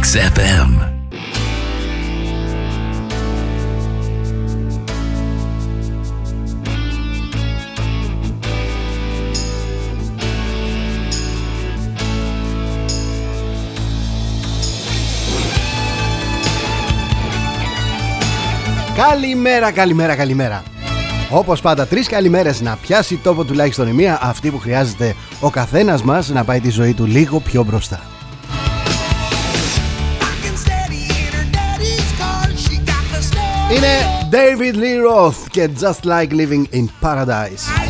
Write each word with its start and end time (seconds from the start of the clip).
XFM. 0.00 0.88
Καλημέρα, 18.96 19.70
καλημέρα, 19.70 20.16
καλημέρα. 20.16 20.62
Όπως 21.30 21.60
πάντα, 21.60 21.86
τρεις 21.86 22.08
καλημέρες 22.08 22.60
να 22.60 22.76
πιάσει 22.76 23.16
τόπο 23.16 23.44
τουλάχιστον 23.44 23.88
η 23.88 23.92
μία, 23.92 24.18
αυτή 24.22 24.50
που 24.50 24.58
χρειάζεται 24.58 25.14
ο 25.40 25.50
καθένας 25.50 26.02
μας 26.02 26.28
να 26.28 26.44
πάει 26.44 26.60
τη 26.60 26.70
ζωή 26.70 26.94
του 26.94 27.06
λίγο 27.06 27.40
πιο 27.40 27.64
μπροστά. 27.64 28.15
Είναι 33.70 33.86
David 34.30 34.74
Lee 34.74 35.10
Roth 35.10 35.48
και 35.50 35.70
Just 35.80 36.08
Like 36.08 36.30
Living 36.30 36.64
in 36.74 36.86
Paradise. 37.00 37.86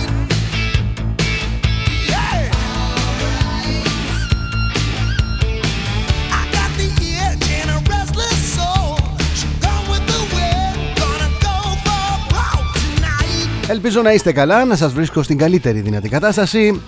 Ελπίζω 13.68 14.02
να 14.02 14.12
είστε 14.12 14.32
καλά, 14.32 14.64
να 14.64 14.76
σας 14.76 14.92
βρίσκω 14.92 15.22
στην 15.22 15.38
καλύτερη 15.38 15.80
δυνατή 15.80 16.08
κατάσταση 16.08 16.80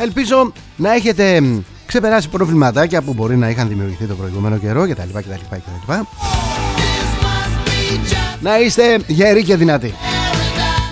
Ελπίζω 0.00 0.52
να 0.76 0.94
έχετε 0.94 1.42
ξεπεράσει 1.86 2.28
προβληματάκια 2.28 3.02
που 3.02 3.12
μπορεί 3.14 3.36
να 3.36 3.48
είχαν 3.48 3.68
δημιουργηθεί 3.68 4.04
το 4.04 4.14
προηγούμενο 4.14 4.56
καιρό 4.56 4.88
κτλ. 4.88 5.18
κτλ, 5.18 5.32
κτλ. 5.50 5.92
Να 8.40 8.58
είστε 8.58 8.98
γεροί 9.06 9.44
και 9.44 9.56
δυνατοί. 9.56 9.94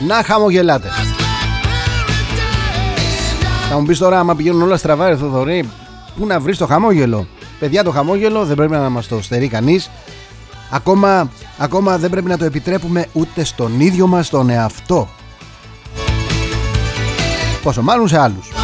Να 0.07 0.23
χαμογελάτε. 0.23 0.89
Θα 3.69 3.79
μου 3.79 3.87
πεις 3.87 3.98
τώρα, 3.98 4.19
άμα 4.19 4.35
πηγαίνουν 4.35 4.63
όλα 4.63 4.77
στραβά, 4.77 5.09
ρε 5.09 5.17
Θοδωρή, 5.17 5.69
πού 6.19 6.27
να 6.27 6.41
βρεις 6.41 6.59
το 6.59 6.67
χαμόγελο; 6.67 7.27
Παιδιά, 7.59 7.85
το 7.85 7.91
χαμόγελο 7.91 8.45
δεν 8.45 8.57
πρέπει 8.57 8.73
να 8.73 8.89
μας 8.89 9.09
το 9.09 9.23
στερεί 9.23 9.48
κανείς. 9.48 9.91
Ακόμα, 10.70 11.31
ακόμα 11.59 11.98
δεν 11.98 12.11
πρέπει 12.11 12.29
να 12.29 12.39
το 12.39 12.45
επιτρέπουμε 12.45 13.07
ούτε 13.13 13.45
στον 13.45 13.81
ίδιο 13.81 14.07
μας 14.07 14.29
τον 14.29 14.51
εαυτό. 14.51 15.09
Πόσο 17.63 17.83
μάλλον 17.83 18.09
σε 18.09 18.19
άλλους. 18.19 18.56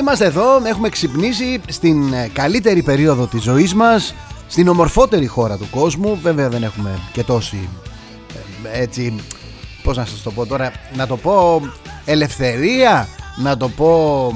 Είμαστε 0.00 0.24
εδώ, 0.24 0.62
έχουμε 0.66 0.88
ξυπνήσει 0.88 1.60
στην 1.68 2.12
ε, 2.12 2.30
καλύτερη 2.32 2.82
περίοδο 2.82 3.26
της 3.26 3.42
ζωής 3.42 3.74
μας 3.74 4.14
στην 4.46 4.68
ομορφότερη 4.68 5.26
χώρα 5.26 5.56
του 5.56 5.66
κόσμου. 5.70 6.18
Βέβαια 6.22 6.48
δεν 6.48 6.62
έχουμε 6.62 6.98
και 7.12 7.22
τόση 7.22 7.68
ε, 8.72 8.82
έτσι 8.82 9.14
πώς 9.82 9.96
να 9.96 10.04
σας 10.04 10.22
το 10.22 10.30
πω 10.30 10.46
τώρα 10.46 10.72
να 10.94 11.06
το 11.06 11.16
πω 11.16 11.62
ελευθερία 12.04 13.08
να 13.36 13.56
το 13.56 13.68
πω 13.68 14.32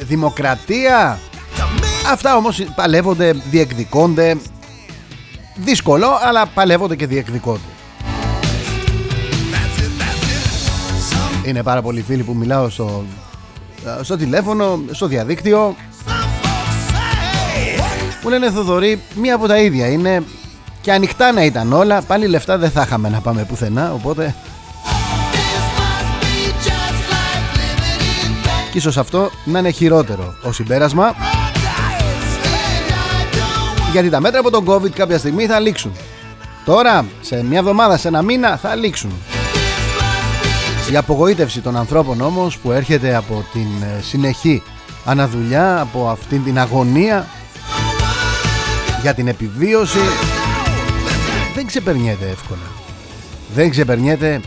ε, 0.00 0.04
δημοκρατία. 0.04 1.18
Αυτά 2.12 2.36
όμως 2.36 2.64
παλεύονται 2.74 3.32
διεκδικώνται. 3.50 4.36
Δύσκολο 5.56 6.08
αλλά 6.22 6.46
παλεύονται 6.46 6.96
και 6.96 7.06
διεκδικώνται. 7.06 7.60
Είναι 11.44 11.62
πάρα 11.62 11.82
πολλοί 11.82 12.02
φίλοι 12.02 12.22
που 12.22 12.34
μιλάω 12.34 12.68
στο, 12.68 13.04
ε, 13.08 13.23
στο 14.02 14.16
τηλέφωνο, 14.16 14.80
στο 14.90 15.06
διαδίκτυο 15.06 15.76
μου 18.22 18.30
λένε 18.30 18.50
Θοδωρή, 18.50 19.00
μία 19.14 19.34
από 19.34 19.46
τα 19.46 19.58
ίδια 19.58 19.88
είναι 19.88 20.22
και 20.80 20.92
ανοιχτά 20.92 21.32
να 21.32 21.44
ήταν 21.44 21.72
όλα, 21.72 22.02
πάλι 22.02 22.26
λεφτά 22.26 22.58
δεν 22.58 22.70
θα 22.70 22.82
είχαμε 22.82 23.08
να 23.08 23.20
πάμε 23.20 23.44
πουθενά, 23.44 23.92
οπότε... 23.92 24.34
Και 28.70 28.80
ίσως 28.80 28.96
αυτό 28.96 29.30
να 29.44 29.58
είναι 29.58 29.70
χειρότερο 29.70 30.34
ο 30.42 30.52
συμπέρασμα 30.52 31.14
γιατί 33.92 34.08
τα 34.08 34.20
μέτρα 34.20 34.40
από 34.40 34.50
τον 34.50 34.64
COVID 34.68 34.90
κάποια 34.90 35.18
στιγμή 35.18 35.46
θα 35.46 35.60
λήξουν. 35.60 35.92
Τώρα, 36.64 37.06
σε 37.20 37.44
μια 37.44 37.58
εβδομάδα, 37.58 37.96
σε 37.96 38.08
ένα 38.08 38.22
μήνα 38.22 38.56
θα 38.56 38.74
λήξουν. 38.74 39.12
Η 40.92 40.96
απογοήτευση 40.96 41.60
των 41.60 41.76
ανθρώπων 41.76 42.20
όμως 42.20 42.58
που 42.58 42.72
έρχεται 42.72 43.14
από 43.14 43.44
την 43.52 43.66
ε, 43.82 44.02
συνεχή 44.02 44.62
αναδουλειά, 45.04 45.80
από 45.80 46.08
αυτήν 46.08 46.44
την 46.44 46.58
αγωνία 46.58 47.26
για 49.02 49.14
την 49.14 49.28
επιβίωση 49.28 49.98
δεν 51.54 51.66
ξεπερνιέται 51.66 52.28
εύκολα. 52.28 52.72
Δεν 53.54 53.70
ξεπερνιέται 53.70 54.40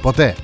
ποτέ. 0.00 0.34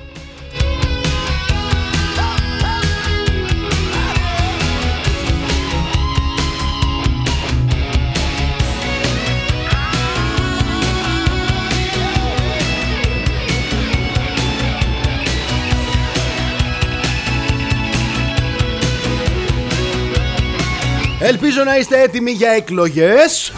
Ελπίζω 21.27 21.63
να 21.63 21.77
είστε 21.77 22.01
έτοιμοι 22.01 22.31
για 22.31 22.49
εκλογές. 22.49 23.51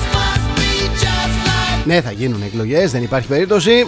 Ναι 1.86 2.02
θα 2.02 2.12
γίνουν 2.12 2.42
εκλογές 2.42 2.92
δεν 2.92 3.04
υπάρχει 3.04 3.28
περίπτωση. 3.28 3.86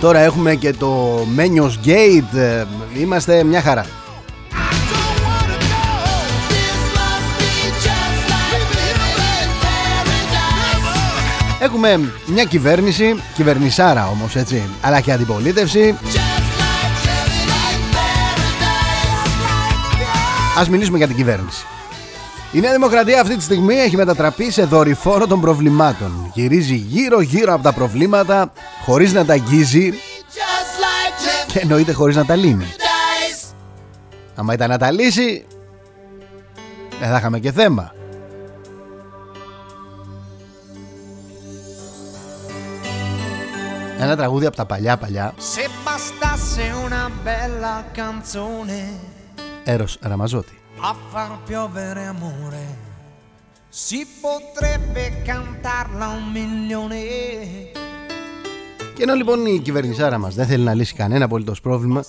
Τώρα 0.00 0.18
έχουμε 0.18 0.54
και 0.54 0.72
το 0.72 1.24
Μένιος 1.34 1.78
Gate 1.84 2.36
ε, 2.36 2.64
Είμαστε 2.98 3.44
μια 3.44 3.62
χαρά. 3.62 3.86
Έχουμε 11.60 12.00
μια 12.26 12.44
κυβέρνηση, 12.44 13.16
κυβερνησάρα 13.34 14.08
όμως 14.08 14.36
έτσι, 14.36 14.62
αλλά 14.80 15.00
και 15.00 15.12
αντιπολίτευση 15.12 15.94
Ας 20.58 20.68
μιλήσουμε 20.68 20.98
για 20.98 21.06
την 21.06 21.16
κυβέρνηση. 21.16 21.66
Η 22.52 22.60
Νέα 22.60 22.72
Δημοκρατία 22.72 23.20
αυτή 23.20 23.36
τη 23.36 23.42
στιγμή 23.42 23.74
έχει 23.74 23.96
μετατραπεί 23.96 24.50
σε 24.50 24.64
δορυφόρο 24.64 25.26
των 25.26 25.40
προβλημάτων. 25.40 26.30
Γυρίζει 26.34 26.74
γύρω-γύρω 26.74 27.52
από 27.52 27.62
τα 27.62 27.72
προβλήματα 27.72 28.52
χωρίς 28.84 29.12
να 29.12 29.24
τα 29.24 29.32
αγγίζει 29.32 29.92
και 31.46 31.58
εννοείται 31.58 31.92
χωρίς 31.92 32.16
να 32.16 32.24
τα 32.24 32.36
λύνει. 32.36 32.66
Άμα 34.34 34.52
ήταν 34.52 34.68
να 34.68 34.78
τα 34.78 34.90
λύσει, 34.90 35.46
δεν 37.00 37.08
θα 37.08 37.16
είχαμε 37.16 37.38
και 37.38 37.52
θέμα. 37.52 37.92
Ένα 43.98 44.16
τραγούδι 44.16 44.46
από 44.46 44.56
τα 44.56 44.66
παλιά 44.66 44.96
παλιά. 44.96 45.34
Σε 46.54 46.62
una 46.86 47.10
bella 47.24 47.76
canzone 47.96 49.17
Eros 49.74 49.98
Ramazzotti. 50.00 50.56
A 50.80 50.94
far 51.12 51.30
piovere 51.44 52.06
amore 52.06 52.64
si 53.68 54.06
potrebbe 54.26 55.22
cantarla 55.24 56.06
un 56.08 56.32
milione. 56.32 57.02
Και 58.94 59.02
ενώ 59.02 59.14
λοιπόν 59.14 59.46
η 59.46 59.58
κυβερνησάρα 59.58 60.18
μας 60.18 60.34
δεν 60.34 60.46
θέλει 60.46 60.64
να 60.64 60.74
λύσει 60.74 60.94
κανένα 60.94 61.24
απολύτως 61.24 61.60
πρόβλημα 61.60 62.04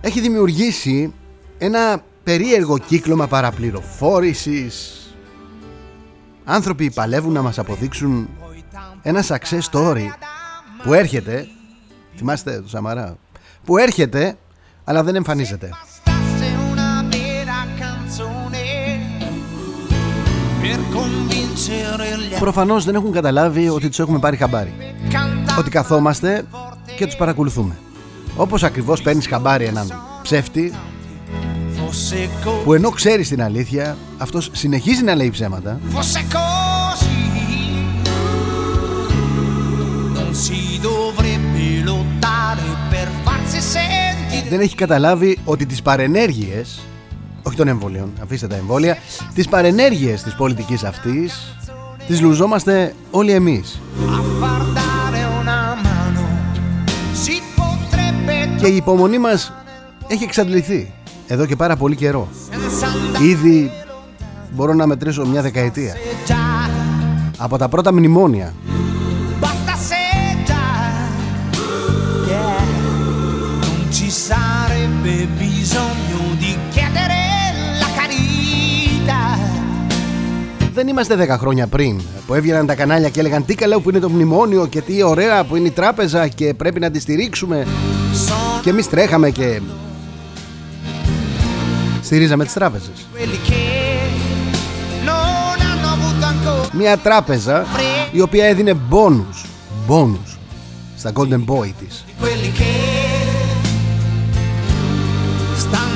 έχει 0.00 0.20
δημιουργήσει 0.20 1.14
ένα 1.58 2.02
περίεργο 2.22 2.78
κύκλωμα 2.78 3.26
παραπληροφόρησης 3.26 5.00
άνθρωποι 6.44 6.90
παλεύουν 6.90 7.32
να 7.32 7.42
μας 7.42 7.58
αποδείξουν 7.58 8.28
ένα 9.02 9.24
success 9.28 9.60
story 9.70 10.06
που 10.82 10.92
έρχεται 10.92 11.46
θυμάστε 12.16 12.60
το 12.60 12.68
Σαμαρά 12.68 13.16
που 13.64 13.78
έρχεται 13.78 14.38
αλλά 14.84 15.02
δεν 15.02 15.14
εμφανίζεται 15.14 15.70
Προφανώς 22.38 22.84
δεν 22.84 22.94
έχουν 22.94 23.12
καταλάβει 23.12 23.68
ότι 23.68 23.88
τους 23.88 23.98
έχουμε 23.98 24.18
πάρει 24.18 24.36
χαμπάρι. 24.36 24.72
Ότι 25.58 25.70
καθόμαστε 25.70 26.44
και 26.96 27.06
τους 27.06 27.16
παρακολουθούμε. 27.16 27.76
Όπως 28.36 28.62
ακριβώς 28.62 29.02
παίρνεις 29.02 29.26
χαμπάρι 29.26 29.64
έναν 29.64 29.92
ψεύτη 30.22 30.72
που 32.64 32.74
ενώ 32.74 32.90
ξέρεις 32.90 33.28
την 33.28 33.42
αλήθεια 33.42 33.96
αυτός 34.18 34.50
συνεχίζει 34.52 35.02
να 35.02 35.14
λέει 35.14 35.30
ψέματα. 35.30 35.80
Δεν 44.48 44.60
έχει 44.60 44.74
καταλάβει 44.74 45.38
ότι 45.44 45.66
τις 45.66 45.82
παρενέργειες 45.82 46.80
όχι 47.46 47.56
των 47.56 47.68
εμβολίων, 47.68 48.12
αφήστε 48.22 48.46
τα 48.46 48.56
εμβόλια. 48.56 48.96
Τις 49.34 49.48
παρενέργειες 49.48 50.22
της 50.22 50.34
πολιτικής 50.34 50.84
αυτής 50.84 51.56
τις 52.06 52.20
λουζόμαστε 52.20 52.94
όλοι 53.10 53.32
εμείς. 53.32 53.80
Και 58.58 58.66
η 58.66 58.76
υπομονή 58.76 59.18
μας 59.18 59.52
έχει 60.06 60.24
εξαντληθεί 60.24 60.92
εδώ 61.26 61.46
και 61.46 61.56
πάρα 61.56 61.76
πολύ 61.76 61.96
καιρό. 61.96 62.28
ήδη 63.22 63.70
μπορώ 64.50 64.74
να 64.74 64.86
μετρήσω 64.86 65.26
μια 65.26 65.42
δεκαετία. 65.42 65.94
Από 67.36 67.58
τα 67.58 67.68
πρώτα 67.68 67.92
μνημόνια 67.92 68.54
Δεν 80.74 80.88
είμαστε 80.88 81.26
10 81.34 81.38
χρόνια 81.38 81.66
πριν 81.66 82.00
που 82.26 82.34
έβγαιναν 82.34 82.66
τα 82.66 82.74
κανάλια 82.74 83.08
και 83.08 83.20
έλεγαν 83.20 83.44
τι 83.44 83.54
καλό 83.54 83.80
που 83.80 83.90
είναι 83.90 83.98
το 83.98 84.08
μνημόνιο 84.08 84.66
και 84.66 84.80
τι 84.80 85.02
ωραία 85.02 85.44
που 85.44 85.56
είναι 85.56 85.66
η 85.66 85.70
τράπεζα 85.70 86.28
και 86.28 86.54
πρέπει 86.54 86.80
να 86.80 86.90
τη 86.90 87.00
στηρίξουμε 87.00 87.66
και 88.62 88.70
εμείς 88.70 88.88
τρέχαμε 88.88 89.30
και 89.30 89.60
στηρίζαμε 92.02 92.44
τις 92.44 92.52
τράπεζες. 92.52 93.06
Μια 96.72 96.96
τράπεζα 96.96 97.66
η 98.12 98.20
οποία 98.20 98.46
έδινε 98.46 98.74
μπόνους, 98.74 99.44
μπόνους 99.86 100.38
στα 100.96 101.12
Golden 101.14 101.44
Boy 101.46 101.70
της. 101.78 102.04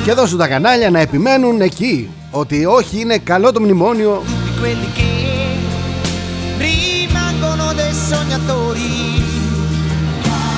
Και 0.04 0.12
δώσουν 0.12 0.38
τα 0.38 0.48
κανάλια 0.48 0.90
να 0.90 1.00
επιμένουν 1.00 1.60
εκεί 1.60 2.10
ότι 2.30 2.66
όχι 2.66 3.00
είναι 3.00 3.19
καλό 3.19 3.52
το 3.52 3.60
μνημόνιο 3.60 4.22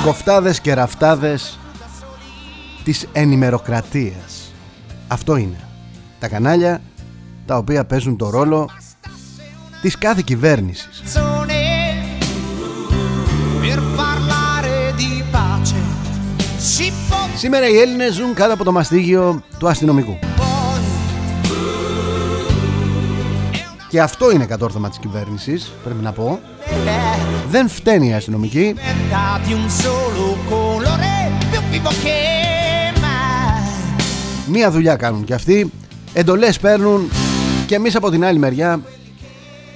Κοφτάδες 0.05 0.61
και 0.61 0.75
ραφτάδες 0.75 1.59
της 2.85 3.07
ενημεροκρατίας 3.13 4.53
Αυτό 5.09 5.37
είναι 5.37 5.61
Τα 6.19 6.29
κανάλια 6.29 6.81
τα 7.47 7.57
οποία 7.57 7.85
παίζουν 7.85 8.17
το 8.17 8.31
ρόλο 8.31 8.71
της 9.83 9.99
κάθε 9.99 10.23
κυβέρνησης. 10.25 11.03
Σήμερα 17.37 17.69
οι 17.69 17.79
Έλληνες 17.79 18.15
ζουν 18.15 18.35
κάτω 18.35 18.53
από 18.53 18.65
το 18.65 18.73
μαστίγιο 18.73 19.43
του 19.59 19.69
αστυνομικού. 19.69 20.30
Και 23.91 24.01
αυτό 24.01 24.31
είναι 24.31 24.47
κατόρθωμα 24.47 24.89
της 24.89 24.99
κυβέρνησης, 24.99 25.73
πρέπει 25.85 26.03
να 26.03 26.13
πω. 26.13 26.41
Δεν 27.49 27.69
φταίνει 27.69 28.09
η 28.09 28.13
αστυνομική. 28.13 28.75
Μία 34.47 34.71
δουλειά 34.71 34.97
κάνουν 34.97 35.25
και 35.25 35.35
αυτοί. 35.35 35.73
Εντολές 36.13 36.59
παίρνουν 36.59 37.11
και 37.67 37.75
εμείς 37.75 37.97
από 37.97 38.11
την 38.11 38.25
άλλη 38.25 38.39
μεριά 38.39 38.81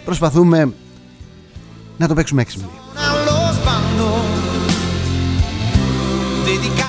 προσπαθούμε 0.05 0.72
να 1.96 2.08
το 2.08 2.14
παίξουμε 2.14 2.43
έξυπνοι. 2.43 2.69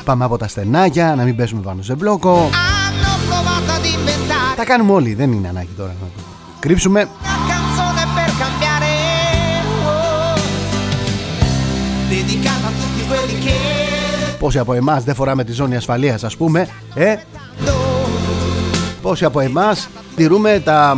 Πάμε 0.03 0.23
από 0.23 0.37
τα 0.37 0.47
στενάκια, 0.47 1.15
να 1.15 1.23
μην 1.23 1.35
πέσουμε 1.35 1.61
πάνω 1.61 1.81
σε 1.81 1.95
μπλόκο. 1.95 2.49
Τα 4.55 4.65
κάνουμε 4.65 4.91
όλοι, 4.91 5.13
δεν 5.13 5.31
είναι 5.31 5.47
ανάγκη 5.47 5.73
τώρα 5.77 5.95
να 6.01 6.07
το 6.15 6.24
κρύψουμε. 6.65 7.07
Πόσοι 14.39 14.59
από 14.59 14.73
εμάς 14.73 15.03
δεν 15.03 15.15
φοράμε 15.15 15.43
τη 15.43 15.51
ζώνη 15.51 15.75
ασφαλείας 15.75 16.23
ας 16.23 16.37
πούμε 16.37 16.67
ε; 16.93 17.15
Πόσοι 19.01 19.25
από 19.25 19.39
εμάς 19.39 19.89
τηρούμε 20.15 20.61
τα 20.65 20.97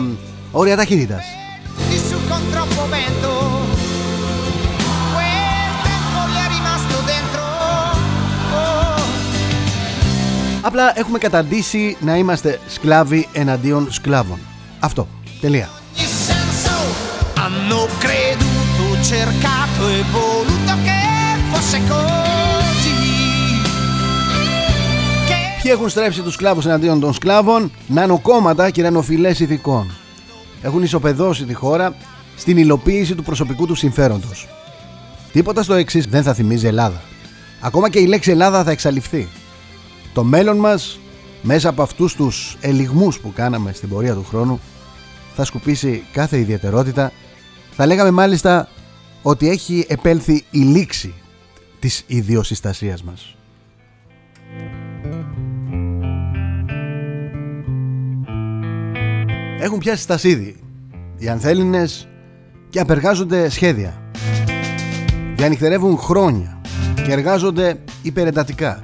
όρια 0.52 0.76
ταχύτητας 0.76 1.24
Απλά 10.62 11.00
έχουμε 11.00 11.18
καταντήσει 11.18 11.98
να 12.00 12.18
είμαστε 12.18 12.60
σκλάβοι 12.68 13.28
εναντίον 13.34 13.92
σκλάβων. 13.92 14.40
Αυτό. 14.80 15.08
Τελεία. 15.42 15.70
Ποιοι 25.62 25.72
έχουν 25.76 25.90
στρέψει 25.90 26.22
τους 26.22 26.34
σκλάβους 26.34 26.66
εναντίον 26.66 27.00
των 27.00 27.14
σκλάβων 27.14 27.72
Νανοκόμματα 27.88 28.70
και 28.70 28.82
νανοφιλές 28.82 29.40
ηθικών. 29.40 29.92
Έχουν 30.62 30.84
ισοπεδώσει 30.84 31.46
τη 31.46 31.54
χώρα 31.54 31.96
Στην 32.36 32.58
υλοποίηση 32.58 33.16
του 33.16 33.24
προσωπικού 33.24 33.66
του 33.66 33.76
συμφέροντος. 33.76 34.48
Τίποτα 35.32 35.64
στο 35.64 35.74
εξής 35.74 36.06
δεν 36.06 36.24
θα 36.24 36.34
θυμίζει 36.34 36.68
Ελλάδα. 36.68 37.02
Ακόμα 37.60 37.90
και 37.90 38.00
η 38.00 38.06
λέξη 38.06 38.32
Ελλάδα 38.32 38.64
θα 38.64 38.72
εξαλειφθεί. 38.72 39.28
Το 40.14 40.24
μέλλον 40.24 40.58
μας 40.58 41.00
μέσα 41.42 41.70
από 41.70 41.82
αυτούς 41.82 42.16
τους 42.16 42.58
ελιγμούς 42.62 43.20
που 43.20 43.34
κάναμε 43.34 43.72
στην 43.74 43.90
πορεία 43.90 44.14
του 44.14 44.26
χρόνου 44.30 44.60
θα 45.38 45.46
σκουπίσει 45.46 46.04
κάθε 46.12 46.38
ιδιαιτερότητα 46.40 47.12
θα 47.72 47.86
λέγαμε 47.86 48.12
μάλιστα 48.12 48.70
ότι 49.22 49.50
έχει 49.50 49.86
επέλθει 49.90 50.44
η 50.52 50.60
λήξη 50.60 51.14
της 51.80 52.04
ιδιοσυστασίας 52.08 53.04
μας. 53.04 53.36
Έχουν 59.60 59.78
πιάσει 59.80 60.02
στασίδι 60.02 60.56
οι 61.18 61.30
ανθέλινες 61.30 62.08
και 62.70 62.80
απεργάζονται 62.80 63.50
σχέδια. 63.50 64.02
Διανυκτερεύουν 65.36 65.98
χρόνια 65.98 66.62
και 67.06 67.12
εργάζονται 67.12 67.80
υπερεντατικά. 68.02 68.82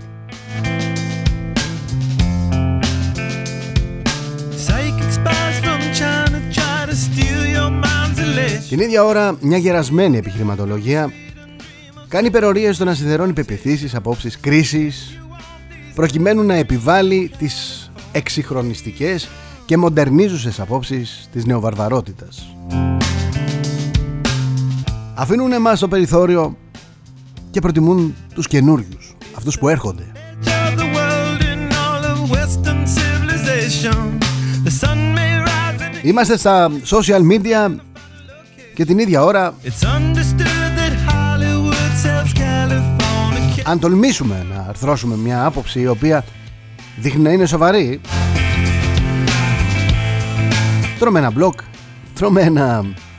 Την 8.73 8.81
ίδια 8.81 9.03
ώρα, 9.03 9.37
μια 9.41 9.57
γερασμένη 9.57 10.17
επιχειρηματολογία 10.17 11.11
κάνει 12.07 12.27
υπερορίες 12.27 12.75
στο 12.75 12.85
να 12.85 12.93
σιδερώνει 12.93 13.33
πεπιθήσεις, 13.33 13.95
απόψεις, 13.95 14.39
κρίσεις 14.39 15.19
προκειμένου 15.95 16.43
να 16.43 16.53
επιβάλλει 16.53 17.31
τις 17.37 17.91
εξυγχρονιστικές 18.11 19.29
και 19.65 19.77
μοντερνίζουσες 19.77 20.59
απόψεις 20.59 21.29
της 21.31 21.45
νεοβαρβαρότητας. 21.45 22.55
Αφήνουν 25.15 25.51
εμάς 25.51 25.77
στο 25.77 25.87
περιθώριο 25.87 26.57
και 27.51 27.59
προτιμούν 27.59 28.15
τους 28.33 28.47
καινούριους, 28.47 29.15
αυτούς 29.35 29.59
που 29.59 29.67
έρχονται. 29.67 30.11
Είμαστε 36.01 36.37
στα 36.37 36.71
social 36.85 37.21
media 37.31 37.75
και 38.73 38.85
την 38.85 38.99
ίδια 38.99 39.23
ώρα 39.23 39.55
αν 43.63 43.79
τολμήσουμε 43.79 44.45
να 44.53 44.65
αρθρώσουμε 44.69 45.15
μια 45.15 45.45
άποψη 45.45 45.79
η 45.79 45.87
οποία 45.87 46.25
δείχνει 46.97 47.21
να 47.21 47.31
είναι 47.31 47.45
σοβαρή. 47.45 48.01
Τρώμε 50.99 51.19
ένα 51.19 51.31
μπλοκ 51.31 51.59
τρώμε 52.13 52.51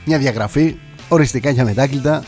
μια 0.05 0.19
διαγραφή 0.19 0.77
οριστικά 1.09 1.51
για 1.51 1.65
μετάκλητα 1.65 2.25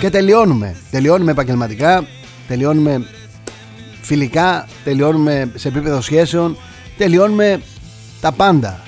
και 0.00 0.10
τελειώνουμε. 0.10 0.76
Τελειώνουμε 0.90 1.30
επαγγελματικά 1.30 2.06
τελειώνουμε 2.48 3.06
φιλικά 4.00 4.66
τελειώνουμε 4.84 5.50
σε 5.54 5.68
επίπεδο 5.68 6.00
σχέσεων 6.00 6.56
τελειώνουμε 6.96 7.60
τα 8.20 8.32
πάντα 8.32 8.80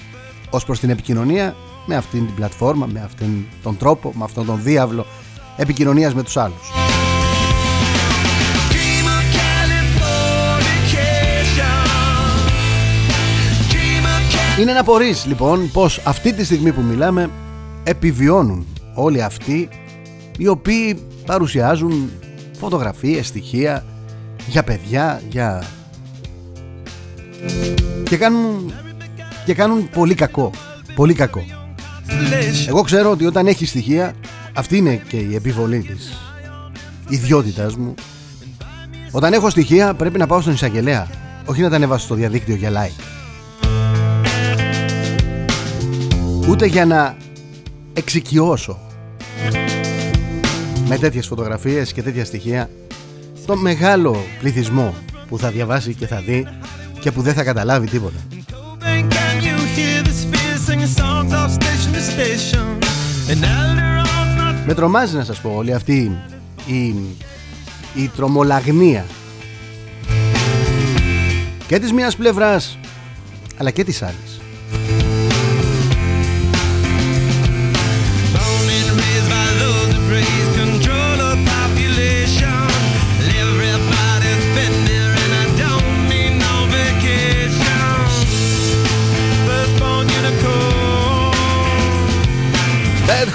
ως 0.51 0.65
προς 0.65 0.81
την 0.81 0.91
επικοινωνία 0.91 1.57
με 1.87 1.97
αυτήν 1.97 2.27
την 2.27 2.35
πλατφόρμα, 2.35 2.87
με 2.87 3.01
αυτόν 3.01 3.47
τον 3.63 3.77
τρόπο, 3.77 4.13
με 4.15 4.25
αυτόν 4.25 4.47
τον 4.47 4.63
διάβλο 4.63 5.07
επικοινωνίας 5.57 6.15
με 6.15 6.23
τους 6.23 6.37
άλλους. 6.37 6.71
Είναι 14.61 14.73
να 14.73 14.85
πορείς 14.85 15.27
λοιπόν 15.27 15.71
πως 15.73 16.01
αυτή 16.05 16.33
τη 16.33 16.45
στιγμή 16.45 16.73
που 16.73 16.81
μιλάμε 16.81 17.31
επιβιώνουν 17.85 18.67
όλοι 18.95 19.23
αυτοί 19.23 19.69
οι 20.39 20.49
οποίοι 20.49 20.99
παρουσιάζουν 21.27 22.11
φωτογραφίες, 22.59 23.27
στοιχεία 23.27 23.85
για 24.47 24.63
παιδιά, 24.63 25.23
για... 25.29 25.65
και 28.03 28.17
κάνουν, 28.17 28.73
και 29.45 29.55
κάνουν 29.55 29.91
πολύ 29.91 30.15
κακό, 30.15 30.51
πολύ 30.95 31.15
κακό. 31.15 31.56
Εγώ 32.69 32.83
ξέρω 32.83 33.11
ότι 33.11 33.27
όταν 33.27 33.47
έχεις 33.47 33.69
στοιχεία, 33.69 34.15
αυτή 34.53 34.77
είναι 34.77 35.03
και 35.09 35.17
η 35.17 35.35
επιβολή 35.35 35.79
της 35.79 36.19
ιδιότητας 37.09 37.77
μου. 37.77 37.95
Όταν 39.11 39.33
έχω 39.33 39.51
στοιχεία 39.51 39.95
πρέπει 39.95 40.19
να 40.19 40.27
πάω 40.27 40.41
στον 40.41 40.53
εισαγγελέα, 40.53 41.09
όχι 41.45 41.61
να 41.61 41.69
τα 41.69 41.77
ανεβάσω 41.77 42.05
στο 42.05 42.15
διαδίκτυο 42.15 42.55
για 42.55 42.71
like. 42.71 43.03
Ούτε 46.49 46.67
για 46.67 46.87
να 46.87 47.17
εξοικειώσω 47.93 48.79
με 50.89 50.99
τέτοιες 50.99 51.27
φωτογραφίες 51.27 51.93
και 51.93 52.03
τέτοια 52.03 52.25
στοιχεία 52.25 52.71
το 53.47 53.57
μεγάλο 53.57 54.25
πληθυσμό 54.39 54.95
που 55.29 55.39
θα 55.39 55.51
διαβάσει 55.51 55.95
και 55.95 56.07
θα 56.07 56.23
δει 56.27 56.47
και 57.01 57.13
που 57.13 57.23
δεν 57.23 57.35
θα 57.35 57.45
καταλάβει 57.45 57.87
τίποτα. 57.87 58.19
Με 64.67 64.75
τρομάζει 64.75 65.17
να 65.17 65.25
σας 65.25 65.41
πω 65.41 65.53
όλη 65.57 65.73
αυτή 65.73 66.19
η, 66.67 66.95
η 67.95 68.09
τρομολαγνία 68.17 69.05
και 71.67 71.79
της 71.79 71.93
μίας 71.93 72.17
πλευράς 72.17 72.79
αλλά 73.57 73.71
και 73.71 73.85
της 73.85 74.03
άλλης. 74.03 74.36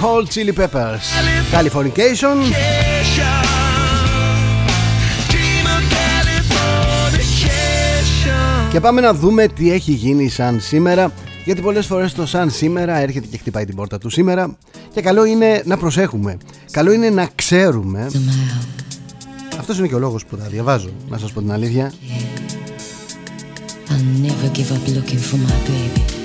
Hot 0.01 0.25
Chili 0.33 0.53
Peppers. 0.61 1.05
Californication. 1.51 2.35
Και 8.71 8.79
πάμε 8.79 9.01
να 9.01 9.13
δούμε 9.13 9.47
τι 9.47 9.71
έχει 9.71 9.91
γίνει 9.91 10.29
σαν 10.29 10.59
σήμερα 10.59 11.11
γιατί 11.45 11.61
πολλές 11.61 11.85
φορές 11.85 12.13
το 12.13 12.25
σαν 12.25 12.49
σήμερα 12.49 12.97
έρχεται 12.97 13.27
και 13.27 13.37
χτυπάει 13.37 13.65
την 13.65 13.75
πόρτα 13.75 13.97
του 13.97 14.09
σήμερα 14.09 14.57
και 14.93 15.01
καλό 15.01 15.25
είναι 15.25 15.61
να 15.65 15.77
προσέχουμε. 15.77 16.37
Καλό 16.71 16.91
είναι 16.91 17.09
να 17.09 17.29
ξέρουμε. 17.35 18.11
Αυτός 19.59 19.77
είναι 19.77 19.87
και 19.87 19.95
ο 19.95 19.99
λόγος 19.99 20.25
που 20.25 20.37
τα 20.37 20.45
διαβάζω 20.45 20.89
να 21.09 21.17
σας 21.17 21.31
πω 21.31 21.39
την 21.39 21.51
αλήθεια. 21.51 21.93
I'll 23.89 24.25
never 24.25 24.49
give 24.57 24.71
up 24.75 24.83
looking 24.95 25.21
for 25.29 25.37
my 25.47 25.57
baby 25.67 26.20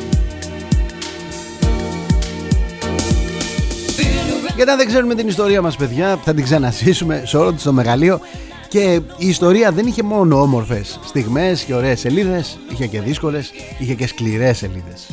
Γιατί 4.56 4.70
αν 4.70 4.76
δεν 4.76 4.86
ξέρουμε 4.86 5.14
την 5.14 5.28
ιστορία 5.28 5.62
μας 5.62 5.76
παιδιά 5.76 6.20
θα 6.24 6.34
την 6.34 6.44
ξανασύσουμε 6.44 7.22
σε 7.26 7.36
όλο 7.36 7.54
το 7.64 7.72
μεγαλείο. 7.72 8.20
Και 8.68 9.00
η 9.18 9.28
ιστορία 9.28 9.72
δεν 9.72 9.86
είχε 9.86 10.02
μόνο 10.02 10.40
όμορφες 10.40 11.00
στιγμές 11.04 11.62
και 11.62 11.74
ωραίες 11.74 12.00
σελίδες 12.00 12.58
είχε 12.72 12.86
και 12.86 13.00
δύσκολες, 13.00 13.50
είχε 13.78 13.94
και 13.94 14.06
σκληρές 14.06 14.56
σελίδες. 14.56 15.06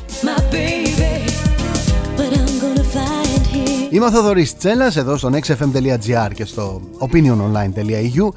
Είμαι 3.90 4.06
ο 4.06 4.12
Θοδωρής 4.12 4.58
Τσέλας 4.58 4.96
εδώ 4.96 5.18
στο 5.18 5.30
nextfm.gr 5.34 6.30
και 6.34 6.46
στο 6.46 6.82
opiniononline.eu 7.00 8.28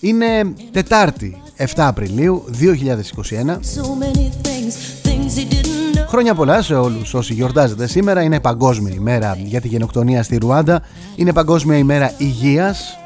Είναι 0.00 0.52
Τετάρτη 0.70 1.42
7 1.58 1.64
Απριλίου 1.76 2.44
2021 2.60 4.45
Χρόνια 6.16 6.34
πολλά 6.34 6.62
σε 6.62 6.74
όλους 6.74 7.14
όσοι 7.14 7.34
γιορτάζετε 7.34 7.86
σήμερα. 7.86 8.22
Είναι 8.22 8.40
Παγκόσμια 8.40 8.94
ημέρα 8.94 9.36
για 9.44 9.60
τη 9.60 9.68
γενοκτονία 9.68 10.22
στη 10.22 10.36
Ρουάντα. 10.36 10.82
Είναι 11.16 11.32
Παγκόσμια 11.32 11.76
ημέρα 11.76 12.12
υγείας. 12.16 12.98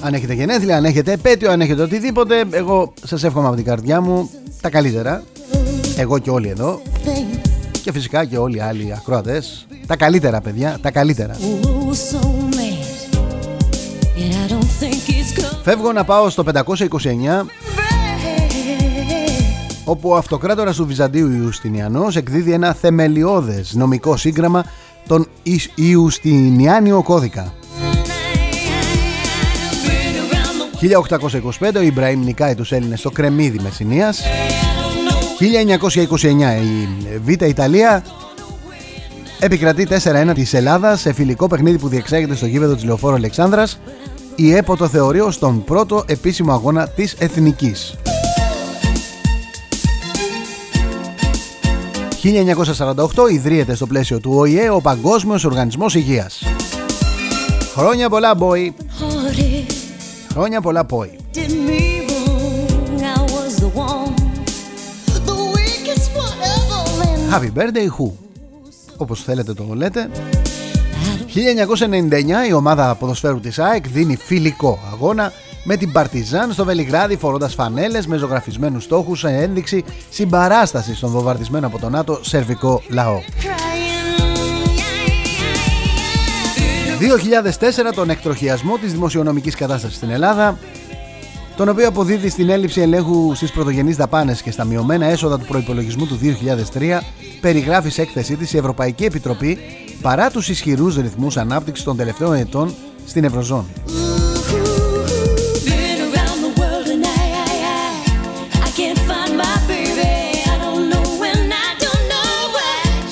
Αν 0.00 0.14
έχετε 0.14 0.34
γενέθλια, 0.34 0.76
αν 0.76 0.84
έχετε 0.84 1.12
επέτειο, 1.12 1.50
αν 1.50 1.60
έχετε 1.60 1.82
οτιδήποτε, 1.82 2.44
εγώ 2.50 2.92
σας 3.04 3.24
εύχομαι 3.24 3.46
από 3.46 3.56
την 3.56 3.64
καρδιά 3.64 4.00
μου 4.00 4.30
τα 4.60 4.70
καλύτερα. 4.70 5.22
Εγώ 5.96 6.18
και 6.18 6.30
όλοι 6.30 6.48
εδώ. 6.48 6.80
Και 7.82 7.92
φυσικά 7.92 8.24
και 8.24 8.38
όλοι 8.38 8.56
οι 8.56 8.60
άλλοι 8.60 8.92
ακροατές. 8.96 9.66
Τα 9.86 9.96
καλύτερα 9.96 10.40
παιδιά, 10.40 10.78
τα 10.82 10.90
καλύτερα. 10.90 11.36
Φεύγω 15.62 15.92
να 15.92 16.04
πάω 16.04 16.30
στο 16.30 16.42
529 16.42 17.46
όπου 19.88 20.08
ο 20.08 20.16
αυτοκράτορας 20.16 20.76
του 20.76 20.86
Βυζαντίου 20.86 21.30
Ιουστινιανός 21.30 22.16
εκδίδει 22.16 22.52
ένα 22.52 22.72
θεμελιώδες 22.74 23.74
νομικό 23.74 24.16
σύγγραμμα 24.16 24.64
τον 25.06 25.28
Ιουστινιάνιο 25.74 27.02
κώδικα. 27.02 27.52
1825 31.60 31.74
ο 31.76 31.80
Ιμπραήμ 31.80 32.24
νικάει 32.24 32.54
τους 32.54 32.72
Έλληνες 32.72 32.98
στο 32.98 33.10
κρεμμύδι 33.10 33.58
Μεσσηνίας 33.58 34.22
1929 36.20 36.24
η 36.62 37.18
Β' 37.24 37.42
Ιταλία 37.42 38.04
επικρατεί 39.38 39.86
4-1 39.90 40.32
της 40.34 40.54
Ελλάδας 40.54 41.00
σε 41.00 41.12
φιλικό 41.12 41.46
παιχνίδι 41.46 41.78
που 41.78 41.88
διεξάγεται 41.88 42.34
στο 42.34 42.46
γήπεδο 42.46 42.74
της 42.74 42.84
Λεωφόρου 42.84 43.14
Αλεξάνδρας 43.14 43.78
η 44.34 44.54
ΕΠΟ 44.54 44.76
το 44.76 44.88
θεωρεί 44.88 45.20
ως 45.20 45.38
τον 45.38 45.64
πρώτο 45.64 46.04
επίσημο 46.06 46.52
αγώνα 46.52 46.88
της 46.88 47.14
Εθνικής. 47.18 47.96
1948 52.26 53.30
ιδρύεται 53.30 53.74
στο 53.74 53.86
πλαίσιο 53.86 54.20
του 54.20 54.32
ΟΗΕ 54.34 54.70
ο 54.70 54.80
Παγκόσμιος 54.80 55.44
Οργανισμός 55.44 55.94
Υγείας. 55.94 56.42
Χρόνια 57.74 58.08
πολλά, 58.08 58.34
boy! 58.38 58.70
Χρόνια 60.32 60.60
πολλά, 60.60 60.86
boy! 60.90 61.08
Happy 67.32 67.50
birthday, 67.58 67.88
who? 67.98 68.10
Όπως 68.96 69.22
θέλετε 69.22 69.52
το 69.54 69.64
λέτε. 69.74 70.10
1999 72.44 72.48
η 72.48 72.52
ομάδα 72.52 72.94
ποδοσφαίρου 72.94 73.40
της 73.40 73.58
ΑΕΚ 73.58 73.88
δίνει 73.88 74.16
φιλικό 74.16 74.78
αγώνα 74.92 75.32
με 75.68 75.76
την 75.76 75.92
Παρτιζάν 75.92 76.52
στο 76.52 76.64
Βελιγράδι 76.64 77.16
φορώντας 77.16 77.54
φανέλες 77.54 78.06
με 78.06 78.16
ζωγραφισμένους 78.16 78.84
στόχους 78.84 79.18
σε 79.18 79.28
ένδειξη 79.28 79.84
συμπαράστασης 80.10 80.96
στον 80.96 81.10
βομβαρδισμένο 81.10 81.66
από 81.66 81.78
τον 81.78 81.92
ΝΑΤΟ 81.92 82.18
σερβικό 82.22 82.82
λαό. 82.88 83.20
2004 87.90 87.92
τον 87.94 88.10
εκτροχιασμό 88.10 88.76
της 88.76 88.92
δημοσιονομικής 88.92 89.54
κατάστασης 89.54 89.96
στην 89.96 90.10
Ελλάδα 90.10 90.58
τον 91.56 91.68
οποίο 91.68 91.88
αποδίδει 91.88 92.28
στην 92.28 92.50
έλλειψη 92.50 92.80
ελέγχου 92.80 93.34
στις 93.34 93.52
πρωτογενείς 93.52 93.96
δαπάνες 93.96 94.42
και 94.42 94.50
στα 94.50 94.64
μειωμένα 94.64 95.06
έσοδα 95.06 95.38
του 95.38 95.44
προϋπολογισμού 95.44 96.06
του 96.06 96.18
2003 96.78 96.98
περιγράφει 97.40 97.90
σε 97.90 98.02
έκθεσή 98.02 98.36
της 98.36 98.52
η 98.52 98.56
Ευρωπαϊκή 98.56 99.04
Επιτροπή 99.04 99.58
παρά 100.02 100.30
τους 100.30 100.48
ισχυρούς 100.48 100.96
ρυθμούς 100.96 101.36
ανάπτυξης 101.36 101.84
των 101.84 101.96
τελευταίων 101.96 102.34
ετών 102.34 102.74
στην 103.06 103.24
Ευρωζώνη. 103.24 103.72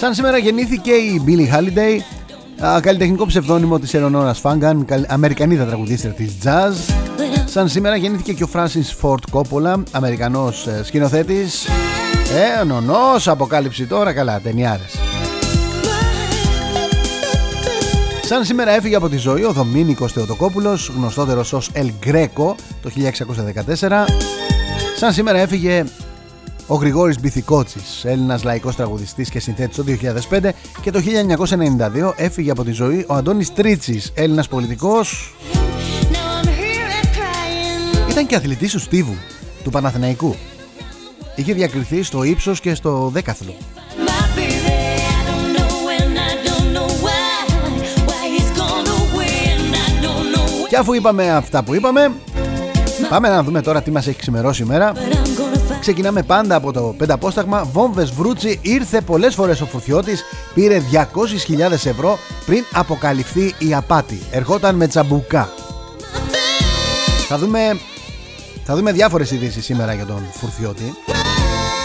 Σαν 0.05 0.15
σήμερα 0.15 0.39
γεννήθηκε 0.39 0.91
η 0.91 1.23
Billie 1.27 1.55
Holiday, 1.55 2.01
καλλιτεχνικό 2.81 3.27
ψευδόνυμο 3.27 3.79
της 3.79 3.95
Ελονόρας 3.95 4.41
Φάγκαν, 4.41 4.87
Αμερικανίδα 5.09 5.65
τραγουδίστρια 5.65 6.13
της 6.13 6.33
jazz. 6.45 6.95
Σαν 7.45 7.69
σήμερα 7.69 7.97
γεννήθηκε 7.97 8.33
και 8.33 8.45
ο 8.45 8.49
Francis 8.53 9.03
Ford 9.03 9.19
Coppola, 9.33 9.83
Αμερικανός 9.91 10.67
ε, 10.67 10.85
σκηνοθέτης. 10.85 11.67
Ε, 12.61 12.65
νονός, 12.65 13.29
αποκάλυψη 13.29 13.87
τώρα, 13.87 14.13
καλά, 14.13 14.41
ταινιάρες. 14.41 14.99
Σαν 18.23 18.45
σήμερα 18.45 18.71
έφυγε 18.71 18.97
από 18.97 19.09
τη 19.09 19.17
ζωή 19.17 19.45
ο 19.45 19.53
Δομήνικος 19.53 20.13
Θεοτοκόπουλος, 20.13 20.93
γνωστότερος 20.97 21.53
ως 21.53 21.71
El 21.75 21.91
Greco, 22.07 22.55
το 22.83 22.91
1614. 22.91 24.07
Σαν 24.97 25.13
σήμερα 25.13 25.39
έφυγε 25.39 25.85
ο 26.67 26.75
Γρηγόρης 26.75 27.21
Μπιθικότσης, 27.21 28.05
Έλληνας 28.05 28.43
λαϊκός 28.43 28.77
τραγουδιστής 28.77 29.31
και 29.31 29.41
συνθέτης 29.41 29.77
το 29.77 29.83
2005 29.83 30.53
και 30.81 30.91
το 30.91 31.01
1992 31.01 32.15
έφυγε 32.17 32.51
από 32.51 32.65
τη 32.65 32.73
ζωή 32.73 33.05
ο 33.09 33.15
Αντώνης 33.15 33.53
Τρίτσης, 33.53 34.13
Έλληνας 34.15 34.49
πολιτικός. 34.49 35.35
Ήταν 38.11 38.27
και 38.27 38.37
αθλητής 38.37 38.73
του 38.73 38.79
Στίβου, 38.79 39.17
του 39.65 39.71
Παναθηναϊκού. 39.71 40.37
είχε 41.37 41.53
διακριθεί 41.53 42.03
στο 42.03 42.23
ύψος 42.23 42.61
και 42.61 42.75
στο 42.75 43.11
δέκαθλο. 43.13 43.55
Και 50.69 50.77
αφού 50.77 50.93
είπαμε 50.93 51.31
αυτά 51.31 51.63
που 51.63 51.75
είπαμε 51.75 52.13
Πάμε 53.09 53.29
να 53.29 53.43
δούμε 53.43 53.61
τώρα 53.61 53.83
τι 53.83 53.91
μας 53.91 54.07
έχει 54.07 54.19
ξημερώσει 54.19 54.63
η 54.63 54.67
μέρα 54.67 54.93
Ξεκινάμε 55.85 56.23
πάντα 56.23 56.55
από 56.55 56.73
το 56.73 56.95
πενταπόσταγμα. 56.99 57.65
Βόμβες 57.65 58.11
Βρούτσι 58.11 58.59
ήρθε 58.63 59.01
πολλές 59.01 59.35
φορές 59.35 59.61
ο 59.61 59.67
Φουρτιώτης 59.67 60.25
Πήρε 60.55 60.83
200.000 60.93 61.73
ευρώ 61.73 62.19
πριν 62.47 62.65
αποκαλυφθεί 62.73 63.55
η 63.59 63.75
απάτη. 63.75 64.19
Ερχόταν 64.31 64.75
με 64.75 64.87
τσαμπουκά. 64.87 65.49
Θα 67.29 67.39
δούμε, 67.39 67.59
θα 68.65 68.77
δούμε 68.77 68.93
διάφορες 68.93 69.31
ειδήσεις 69.31 69.65
σήμερα 69.65 69.95
για 69.95 70.07
τον 70.07 70.23
Φουρτιώτη 70.33 70.95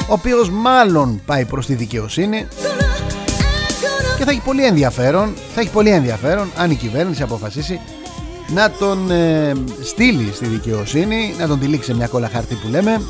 Ο 0.10 0.14
οποίος 0.14 0.50
μάλλον 0.50 1.22
πάει 1.26 1.46
προς 1.46 1.66
τη 1.66 1.74
δικαιοσύνη 1.74 2.48
και 4.18 4.24
θα 4.24 4.32
έχει 4.32 4.42
πολύ 4.42 4.66
ενδιαφέρον, 4.66 5.34
θα 5.54 5.62
έχει 5.62 5.70
πολύ 5.70 5.90
ενδιαφέρον 5.90 6.52
αν 6.58 6.72
η 6.72 6.76
κυβέρνηση 6.76 7.22
αποφασίσει 7.22 7.80
να 8.54 8.72
τον 8.72 9.12
ε, 9.12 9.54
στείλει 9.84 10.32
στη 10.34 10.46
δικαιοσύνη, 10.46 11.36
να 11.40 11.48
τον 11.48 11.60
τυλίξει 11.60 11.94
μια 11.94 12.08
κόλλα 12.08 12.30
χαρτί 12.34 12.56
που 12.56 12.68
λέμε. 12.68 13.02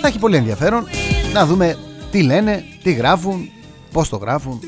Θα 0.00 0.08
έχει 0.08 0.18
πολύ 0.18 0.36
ενδιαφέρον 0.36 0.84
να 1.32 1.46
δούμε 1.46 1.76
τι 2.10 2.22
λένε, 2.22 2.64
τι 2.82 2.92
γράφουν, 2.92 3.50
πώς 3.92 4.08
το 4.08 4.16
γράφουν. 4.16 4.60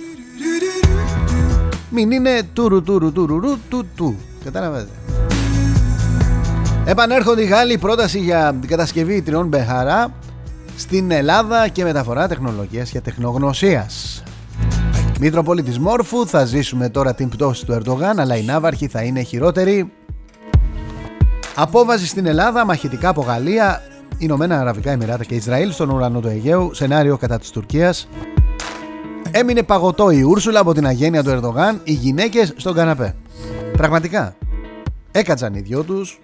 Μην 1.90 2.10
είναι 2.10 2.42
τουρου 2.52 2.82
τουρου 2.82 3.12
τουρου 3.12 3.58
του 3.68 3.86
του. 3.96 4.16
Κατάλαβατε. 4.44 4.88
Επανέρχονται 6.84 7.42
οι 7.42 7.46
Γάλλοι 7.46 7.78
πρόταση 7.78 8.18
για 8.18 8.56
την 8.60 8.68
κατασκευή 8.68 9.22
τριών 9.22 9.46
Μπεχαρά 9.46 10.12
στην 10.76 11.10
Ελλάδα 11.10 11.68
και 11.68 11.84
μεταφορά 11.84 12.28
τεχνολογίας 12.28 12.90
και 12.90 13.00
τεχνογνωσίας. 13.00 14.22
Μητροπολίτης 15.20 15.78
Μόρφου, 15.78 16.26
θα 16.26 16.44
ζήσουμε 16.44 16.88
τώρα 16.88 17.14
την 17.14 17.28
πτώση 17.28 17.66
του 17.66 17.72
Ερντογάν, 17.72 18.20
αλλά 18.20 18.36
η 18.36 18.42
Ναύαρχη 18.42 18.86
θα 18.86 19.02
είναι 19.02 19.22
χειρότερη. 19.22 19.92
Απόβαση 21.54 22.06
στην 22.06 22.26
Ελλάδα, 22.26 22.64
μαχητικά 22.64 23.08
από 23.08 23.20
Γαλλία, 23.20 23.82
Ηνωμένα 24.22 24.60
Αραβικά 24.60 24.90
Εμμυράτα 24.90 25.24
και 25.24 25.34
Ισραήλ 25.34 25.72
στον 25.72 25.90
ουρανό 25.90 26.20
του 26.20 26.28
Αιγαίου, 26.28 26.74
σενάριο 26.74 27.16
κατά 27.16 27.38
της 27.38 27.50
Τουρκίας. 27.50 28.08
Έμεινε 29.30 29.62
παγωτό 29.62 30.10
η 30.10 30.22
Ούρσουλα 30.22 30.60
από 30.60 30.74
την 30.74 30.86
αγένεια 30.86 31.22
του 31.22 31.30
Ερντογάν, 31.30 31.80
οι 31.84 31.92
γυναίκες 31.92 32.52
στον 32.56 32.74
καναπέ. 32.74 33.14
Πραγματικά. 33.76 34.36
Έκατσαν 35.10 35.54
οι 35.54 35.60
δυο 35.60 35.82
τους, 35.82 36.20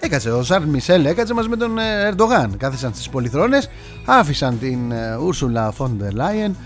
Έκατσε, 0.00 0.30
ο 0.30 0.42
Σαρλ 0.42 0.64
Μισελ 0.64 1.04
έκατσε 1.04 1.34
μαζί 1.34 1.48
με 1.48 1.56
τον 1.56 1.78
ε, 1.78 2.06
Ερντογάν. 2.06 2.56
Κάθισαν 2.56 2.92
στις 2.94 3.08
πολυθρόνες, 3.08 3.70
άφησαν 4.04 4.58
την 4.58 4.92
ε, 4.92 5.16
Ούρσουλα 5.16 5.70
Φόντερ 5.70 6.12
Λάιεν 6.12 6.56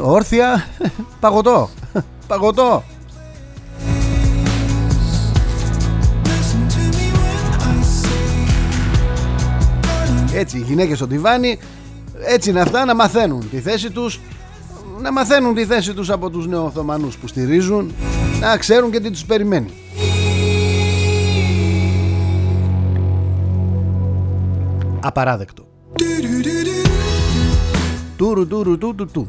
όρθια. 0.00 0.66
Παγωτό. 1.20 1.68
Παγωτό. 2.28 2.82
Έτσι 10.34 10.56
οι 10.56 10.60
γυναίκες 10.60 10.96
στο 10.96 11.06
τιβάνι 11.06 11.58
έτσι 12.26 12.50
είναι 12.50 12.60
αυτά 12.60 12.84
να 12.84 12.94
μαθαίνουν 12.94 13.50
τη 13.50 13.60
θέση 13.60 13.90
τους 13.90 14.20
να 15.00 15.12
μαθαίνουν 15.12 15.54
τη 15.54 15.64
θέση 15.64 15.94
τους 15.94 16.10
από 16.10 16.30
τους 16.30 16.46
νεοοθωμανούς 16.46 17.16
που 17.16 17.26
στηρίζουν 17.26 17.92
να 18.40 18.56
ξέρουν 18.56 18.90
και 18.90 19.00
τι 19.00 19.10
τους 19.10 19.24
περιμένει 19.24 19.70
Απαράδεκτο. 25.00 25.66
Τουρου 28.16 28.46
τουρου 28.46 28.78
του 28.78 28.94
του 28.94 29.06
του. 29.06 29.28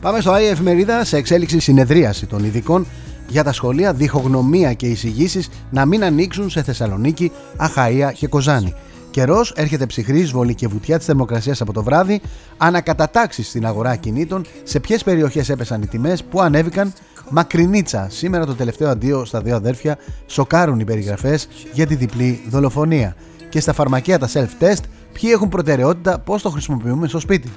Πάμε 0.00 0.20
στο 0.20 0.30
ΆΗ 0.30 0.46
Εφημερίδα 0.46 1.04
σε 1.04 1.16
εξέλιξη 1.16 1.58
συνεδρίαση 1.58 2.26
των 2.26 2.44
ειδικών 2.44 2.86
για 3.28 3.44
τα 3.44 3.52
σχολεία 3.52 3.92
διχογνωμία 3.92 4.72
και 4.72 4.86
εισηγήσεις 4.86 5.48
να 5.70 5.86
μην 5.86 6.04
ανοίξουν 6.04 6.50
σε 6.50 6.62
Θεσσαλονίκη, 6.62 7.32
Αχαία 7.56 8.12
και 8.12 8.26
Κοζάνη. 8.26 8.74
Καιρός 9.10 9.52
έρχεται 9.56 9.86
ψυχρή 9.86 10.18
εισβολή 10.20 10.54
και 10.54 10.68
βουτιά 10.68 10.96
της 10.96 11.06
θερμοκρασίας 11.06 11.60
από 11.60 11.72
το 11.72 11.82
βράδυ, 11.82 12.20
ανακατατάξεις 12.56 13.48
στην 13.48 13.66
αγορά 13.66 13.96
κινήτων, 13.96 14.44
σε 14.62 14.80
ποιες 14.80 15.02
περιοχές 15.02 15.48
έπεσαν 15.48 15.82
οι 15.82 15.86
τιμές, 15.86 16.24
που 16.24 16.40
ανέβηκαν, 16.40 16.92
μακρινίτσα. 17.30 18.06
Σήμερα 18.10 18.46
το 18.46 18.54
τελευταίο 18.54 18.88
αντίο 18.88 19.24
στα 19.24 19.40
δύο 19.40 19.56
αδέρφια 19.56 19.98
σοκάρουν 20.26 20.80
οι 20.80 20.84
περιγραφές 20.84 21.48
για 21.72 21.86
τη 21.86 21.94
διπλή 21.94 22.40
δολοφονία. 22.48 23.16
Και 23.48 23.60
στα 23.60 23.72
φαρμακεία 23.72 24.18
τα 24.18 24.28
self-test, 24.32 24.82
ποιοι 25.12 25.30
έχουν 25.32 25.48
προτεραιότητα, 25.48 26.18
πώς 26.18 26.42
το 26.42 26.50
χρησιμοποιούμε 26.50 27.08
στο 27.08 27.18
σπίτι. 27.20 27.50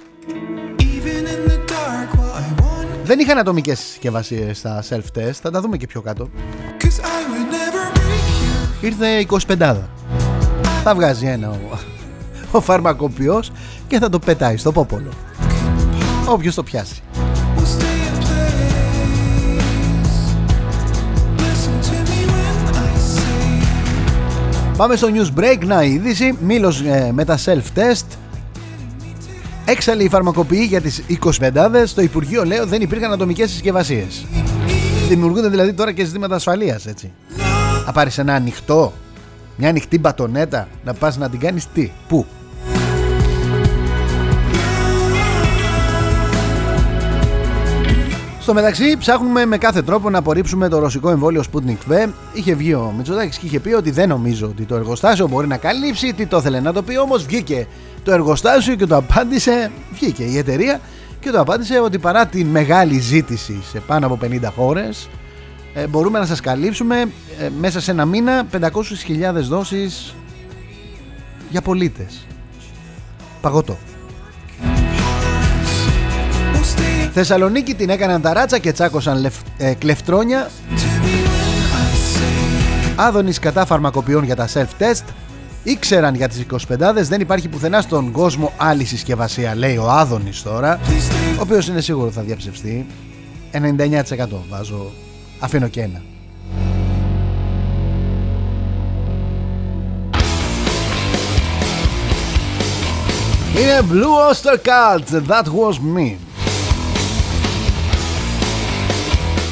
Δεν 3.08 3.20
είχαν 3.20 3.38
ατομικές 3.38 3.80
συσκευασίες 3.80 4.58
στα 4.58 4.84
self-test, 4.90 5.32
θα 5.42 5.52
τα 5.52 5.62
δούμε 5.62 5.78
και 5.78 5.88
πιο 5.88 6.02
κάτω. 6.02 6.30
Ήρθε 8.82 9.26
25 9.58 9.76
θα 10.84 10.96
βγάζει 10.96 11.26
ένα 11.26 11.50
ο, 11.50 11.78
ο 12.52 12.62
φαρμακοποιός 12.62 13.52
και 13.88 14.00
θα 14.00 14.10
το 14.10 14.20
πετάει 14.20 14.58
στο 14.58 14.72
πόπολο. 14.72 15.10
Όποιος 16.28 16.56
το 16.56 16.64
πιάσει. 16.64 17.02
Πάμε 24.78 24.96
στο 24.96 25.08
news 25.14 25.40
break, 25.40 25.66
να 25.66 25.84
η 25.84 25.92
είδηση, 25.92 26.38
Μήλος 26.42 26.82
ε, 26.82 27.12
με 27.14 27.26
τα 27.26 27.38
self-test 27.46 28.06
Έξαλλη 29.70 30.04
η 30.04 30.10
φαρμακοποιή 30.10 30.66
για 30.70 30.82
τις 30.82 31.04
25 31.40 31.84
Στο 31.86 32.02
Υπουργείο 32.02 32.44
λέω 32.46 32.66
δεν 32.66 32.82
υπήρχαν 32.82 33.12
ατομικές 33.12 33.52
συσκευασίες 33.52 34.26
Δημιουργούνται 35.08 35.50
δηλαδή 35.50 35.74
τώρα 35.74 35.92
και 35.92 36.04
ζητήματα 36.04 36.36
ασφαλείας 36.36 36.86
έτσι 36.86 37.12
Θα 37.86 37.92
πάρεις 37.92 38.18
ένα 38.18 38.34
ανοιχτό 38.34 38.94
μια 39.56 39.70
ανοιχτή 39.70 40.00
μπατονέτα 40.00 40.68
να 40.84 40.94
πας 40.94 41.18
να 41.18 41.30
την 41.30 41.40
κάνεις 41.40 41.68
τι, 41.74 41.92
πού 42.08 42.26
Στο 48.48 48.56
μεταξύ, 48.56 48.98
ψάχνουμε 48.98 49.46
με 49.46 49.58
κάθε 49.58 49.82
τρόπο 49.82 50.10
να 50.10 50.18
απορρίψουμε 50.18 50.68
το 50.68 50.80
ρωσικό 50.80 51.10
εμβόλιο 51.10 51.44
Sputnik 51.52 51.92
V. 51.92 52.10
Είχε 52.34 52.54
βγει 52.54 52.74
ο 52.74 52.94
Μητσοτάκης 52.98 53.38
και 53.38 53.46
είχε 53.46 53.60
πει 53.60 53.74
ότι 53.74 53.92
δεν 53.92 54.10
νομίζω 54.10 54.48
ότι 54.48 54.64
το 54.64 54.76
εργοστάσιο 54.76 55.28
μπορεί 55.28 55.48
να 55.48 55.58
καλύψει. 55.58 56.14
Τι 56.14 56.26
το 56.26 56.38
ήθελε 56.38 56.60
να 56.60 56.74
το 56.74 56.82
πει, 56.84 56.98
όμως 56.98 57.26
βγήκε 57.26 57.68
το 58.08 58.14
εργοστάσιο 58.14 58.76
και 58.76 58.86
το 58.86 58.96
απάντησε. 58.96 59.72
Βγήκε 59.92 60.24
η 60.24 60.38
εταιρεία 60.38 60.80
και 61.20 61.30
το 61.30 61.40
απάντησε 61.40 61.80
ότι 61.80 62.00
παρά 62.00 62.26
τη 62.26 62.44
μεγάλη 62.44 63.00
ζήτηση 63.00 63.64
σε 63.72 63.80
πάνω 63.80 64.06
από 64.06 64.20
50 64.22 64.52
χώρες, 64.56 65.10
ε, 65.74 65.88
μπορούμε 65.88 66.20
να 66.20 66.26
σας 66.26 66.40
καλύψουμε 66.40 67.02
ε, 67.40 67.50
μέσα 67.60 67.82
σε 67.82 67.92
ένα 67.92 68.06
μήνα 68.06 68.46
500.000 68.52 68.70
δόσεις 69.34 70.16
για 71.50 71.62
πολίτες. 71.62 72.28
Παγωτό. 73.42 73.78
Θεσσαλονίκη 77.14 77.76
την 77.76 77.90
έκαναν 77.90 78.22
ταράτσα 78.22 78.58
και 78.58 78.72
τσάκωσαν 78.72 79.20
λεφ, 79.20 79.36
ε, 79.58 79.74
κλεφτρόνια. 79.74 80.50
Άδωνης 82.96 83.40
κατά 83.40 83.66
φαρμακοποιών 83.66 84.24
για 84.24 84.36
τα 84.36 84.48
self-test. 84.54 85.04
Ήξεραν 85.68 86.16
για 86.16 86.28
τις 86.28 86.46
25 86.52 86.94
δεν 86.94 87.22
υπάρχει 87.22 87.48
πουθενά 87.48 87.82
στον 87.82 88.12
κόσμο 88.12 88.54
άλλη 88.58 88.86
συσκευασία, 88.86 89.56
λέει 89.56 89.78
ο 89.78 89.90
Άδωνης 89.90 90.42
τώρα, 90.42 90.80
ο 91.38 91.42
οποίος 91.42 91.68
είναι 91.68 91.82
σίγουρο 91.82 92.12
θα 92.12 92.22
διαψευστεί. 92.22 92.86
99% 93.52 94.00
βάζω 94.50 94.92
Αφήνω 95.40 95.68
και 95.68 95.82
ένα. 95.82 96.02
Είναι 103.58 103.82
Blue 103.92 104.32
Oyster 104.32 104.58
Cult, 104.66 105.22
That 105.28 105.46
Was 105.46 105.98
Me. 105.98 106.16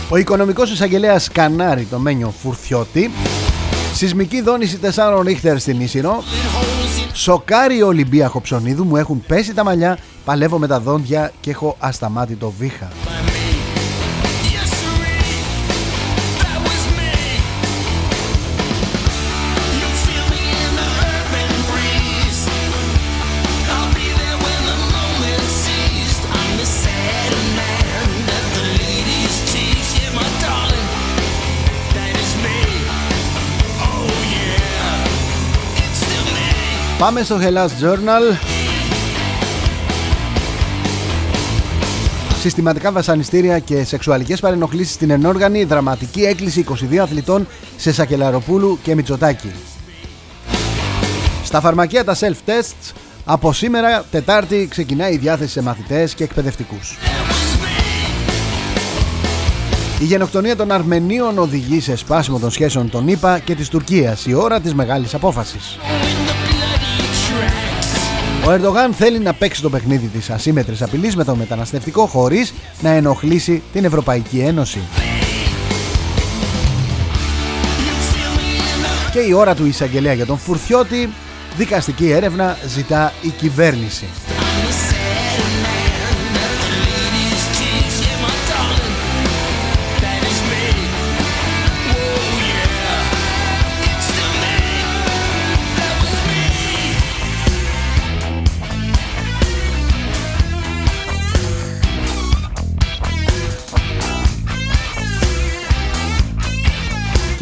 Ο 0.10 0.18
οικονομικός 0.18 0.72
εισαγγελέας 0.72 1.30
Κανάρη, 1.30 1.84
το 1.84 2.00
Μένιο 2.00 2.34
Φουρθιώτη, 2.42 3.12
σεισμική 3.96 4.42
δόνηση 4.42 4.80
4 4.96 5.22
ρίχτερ 5.24 5.60
στην 5.60 5.82
Ίσυρο, 5.82 6.24
σοκάρει 7.14 7.82
ο 7.82 7.88
Ολυμπία 7.88 8.32
Ψωνίδου, 8.42 8.84
μου 8.86 8.96
έχουν 8.96 9.24
πέσει 9.28 9.54
τα 9.54 9.64
μαλλιά, 9.64 9.98
παλεύω 10.26 10.58
με 10.58 10.68
τα 10.68 10.80
δόντια 10.80 11.32
και 11.42 11.50
έχω 11.50 11.76
ασταμάτητο 11.80 12.54
βήχα. 12.60 12.88
Πάμε 37.00 37.24
στο 37.24 37.38
Hellas 37.42 37.84
Journal. 37.84 38.38
Συστηματικά 42.40 42.92
βασανιστήρια 42.92 43.60
και 43.60 43.84
σεξουαλικές 43.84 44.40
παρενοχλήσεις 44.40 44.94
στην 44.94 45.10
ενόργανη 45.10 45.64
δραματική 45.64 46.22
έκκληση 46.22 46.66
22 46.92 46.98
αθλητών 46.98 47.48
σε 47.78 47.94
Σακελαροπούλου 47.94 48.80
και 48.84 48.96
Μητσοτάκη. 48.96 49.52
Στα 51.44 51.62
φαρμακεία 51.62 52.04
τα 52.04 52.16
self-tests 52.20 52.94
από 53.26 53.54
σήμερα 53.54 54.06
Τετάρτη 54.12 54.68
ξεκινάει 54.70 55.14
η 55.14 55.18
διάθεση 55.18 55.52
σε 55.52 55.62
μαθητές 55.62 56.14
και 56.14 56.24
εκπαιδευτικούς. 56.24 56.98
Η 60.00 60.06
γενοκτονία 60.06 60.56
των 60.56 60.72
Αρμενίων 60.72 61.38
οδηγεί 61.38 61.80
σε 61.80 61.96
σπάσιμο 61.96 62.40
των 62.40 62.52
σχέσεων 62.52 62.90
των 62.90 63.08
ΗΠΑ 63.08 63.40
και 63.40 63.56
της 63.56 63.70
Τουρκίας 63.70 64.26
η 64.26 64.34
ώρα 64.34 64.60
της 64.60 64.74
μεγάλης 64.74 65.14
απόφασης. 65.14 65.78
Ο 68.48 68.52
Ερντογάν 68.52 68.94
θέλει 68.94 69.20
να 69.20 69.34
παίξει 69.34 69.62
το 69.62 69.70
παιχνίδι 69.70 70.08
της 70.08 70.30
ασύμετρης 70.30 70.82
απειλής 70.82 71.16
με 71.16 71.24
το 71.24 71.36
μεταναστευτικό 71.36 72.06
χωρίς 72.06 72.54
να 72.82 72.90
ενοχλήσει 72.90 73.64
την 73.74 73.86
Ευρωπαϊκή 73.86 74.40
Ένωση. 74.40 74.80
Και 79.12 79.20
η 79.20 79.34
ώρα 79.34 79.56
του 79.56 79.66
εισαγγελέα 79.66 80.14
για 80.14 80.26
τον 80.26 80.38
Φουρθιώτη, 80.38 81.10
δικαστική 81.58 82.10
έρευνα 82.10 82.58
ζητά 82.68 83.14
η 83.22 83.30
κυβέρνηση. 83.30 84.06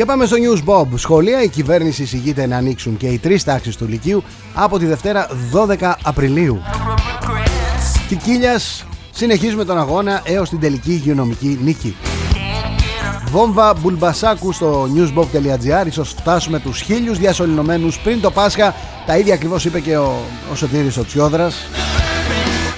Και 0.03 0.09
πάμε 0.09 0.25
στο 0.25 0.35
News 0.39 0.69
Bob. 0.69 0.87
Σχολεία 0.95 1.43
η 1.43 1.47
κυβέρνηση 1.47 2.01
εισηγείται 2.03 2.45
να 2.45 2.57
ανοίξουν 2.57 2.97
και 2.97 3.07
οι 3.07 3.17
τρεις 3.17 3.43
τάξεις 3.43 3.75
του 3.75 3.87
Λυκείου 3.87 4.23
από 4.53 4.79
τη 4.79 4.85
Δευτέρα 4.85 5.27
12 5.79 5.93
Απριλίου. 6.03 6.61
Κικίλια 8.07 8.59
συνεχίζουμε 9.11 9.65
τον 9.65 9.77
αγώνα 9.77 10.21
έως 10.23 10.49
την 10.49 10.59
τελική 10.59 10.91
υγειονομική 10.91 11.59
νίκη. 11.61 11.95
Βόμβα 13.27 13.73
Μπουλμπασάκου 13.73 14.51
στο 14.51 14.87
newsbob.gr 14.95 15.85
Ίσως 15.87 16.09
φτάσουμε 16.09 16.59
τους 16.59 16.81
χίλιους 16.81 17.17
διασωληνωμένους 17.17 17.99
πριν 17.99 18.21
το 18.21 18.31
Πάσχα 18.31 18.75
Τα 19.05 19.17
ίδια 19.17 19.33
ακριβώς 19.33 19.65
είπε 19.65 19.79
και 19.79 19.97
ο, 19.97 20.13
ο 20.51 20.55
Σωτήρης 20.55 20.97
ο 20.97 21.05
Τσιόδρας 21.05 21.55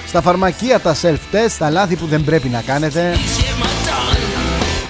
Στα 0.06 0.20
φαρμακεία 0.20 0.80
τα 0.80 0.94
self-test 1.02 1.54
Τα 1.58 1.70
λάθη 1.70 1.96
που 1.96 2.06
δεν 2.06 2.24
πρέπει 2.24 2.48
να 2.48 2.60
κάνετε 2.60 3.12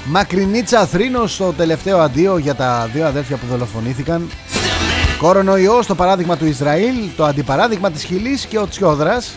Μακρινίτσα 0.09 0.87
Θρήνο 0.87 1.27
στο 1.27 1.53
τελευταίο 1.53 1.99
αντίο 1.99 2.39
για 2.39 2.55
τα 2.55 2.89
δύο 2.93 3.07
αδέρφια 3.07 3.37
που 3.37 3.47
δολοφονήθηκαν. 3.47 4.31
Κορονοϊό 5.19 5.83
στο 5.83 5.95
παράδειγμα 5.95 6.37
του 6.37 6.47
Ισραήλ, 6.47 6.95
το 7.17 7.25
αντιπαράδειγμα 7.25 7.91
της 7.91 8.05
Χιλής 8.05 8.47
και 8.47 8.59
ο 8.59 8.69
Τσιόδρας. 8.69 9.37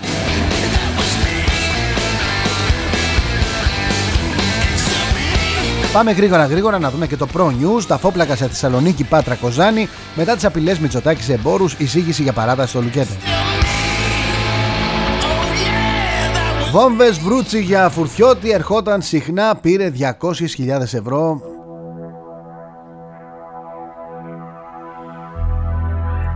Πάμε 5.94 6.12
γρήγορα 6.12 6.46
γρήγορα 6.46 6.80
να 6.80 6.90
δούμε 6.90 7.08
και 7.08 7.16
το 7.16 7.28
Pro 7.38 7.46
News. 7.46 7.84
Τα 7.88 7.98
φόπλακα 7.98 8.36
σε 8.36 8.48
Θεσσαλονίκη 8.48 9.04
Πάτρα 9.04 9.36
Κοζάνη 9.36 9.90
μετά 10.16 10.36
τις 10.36 10.46
απειλές 10.46 10.80
Μητσοτάκης 10.80 11.26
σε 11.26 11.34
εμπόρους 11.34 11.76
εισήγηση 11.78 12.24
για 12.24 12.34
παράταση 12.34 12.70
στο 12.70 12.82
Λουκέτο. 12.82 13.14
Βόμβες 16.72 17.20
βρούτσι 17.20 17.62
για 17.62 17.90
φουρτιώτη 17.90 18.52
ερχόταν 18.52 19.02
συχνά 19.02 19.56
πήρε 19.56 19.92
200.000 20.00 20.82
ευρώ. 20.82 21.42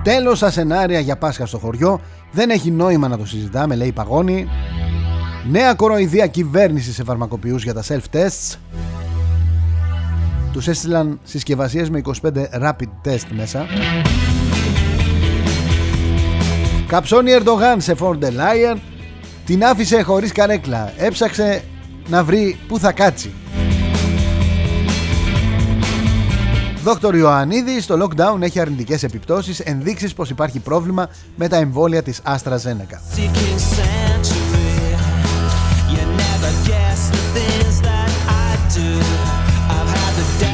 Τέλος 0.03 0.37
στα 0.37 0.51
σενάρια 0.51 0.99
για 0.99 1.17
Πάσχα 1.17 1.45
στο 1.45 1.57
χωριό 1.57 1.99
Δεν 2.31 2.49
έχει 2.49 2.71
νόημα 2.71 3.07
να 3.07 3.17
το 3.17 3.25
συζητάμε 3.25 3.75
λέει 3.75 3.87
η 3.87 3.91
Παγώνη. 3.91 4.47
Νέα 5.49 5.73
κοροϊδία 5.73 6.27
κυβέρνηση 6.27 6.93
σε 6.93 7.03
φαρμακοποιούς 7.03 7.63
για 7.63 7.73
τα 7.73 7.83
self-tests. 7.87 8.57
Τους 10.53 10.67
έστειλαν 10.67 11.19
συσκευασίες 11.23 11.89
με 11.89 12.01
25 12.21 12.31
rapid 12.61 13.07
test 13.07 13.27
μέσα. 13.29 13.65
Καψώνει 16.87 17.31
Ερντογάν 17.31 17.81
σε 17.81 17.95
Ford 17.99 18.19
Lion 18.19 18.77
την 19.45 19.65
άφησε 19.65 20.01
χωρίς 20.01 20.31
καρέκλα. 20.31 20.93
Έψαξε 20.97 21.63
να 22.07 22.23
βρει 22.23 22.57
πού 22.67 22.79
θα 22.79 22.91
κάτσει. 22.91 23.31
Δόκτωρ 26.83 27.15
Ιωαννίδη, 27.15 27.83
το 27.83 28.05
lockdown 28.05 28.41
έχει 28.41 28.59
αρνητικές 28.59 29.03
επιπτώσεις, 29.03 29.59
ενδείξεις 29.59 30.13
πως 30.13 30.29
υπάρχει 30.29 30.59
πρόβλημα 30.59 31.09
με 31.35 31.47
τα 31.47 31.55
εμβόλια 31.55 32.03
της 32.03 32.19
Άστρα 32.23 32.57
Ζένεκα. 32.57 33.01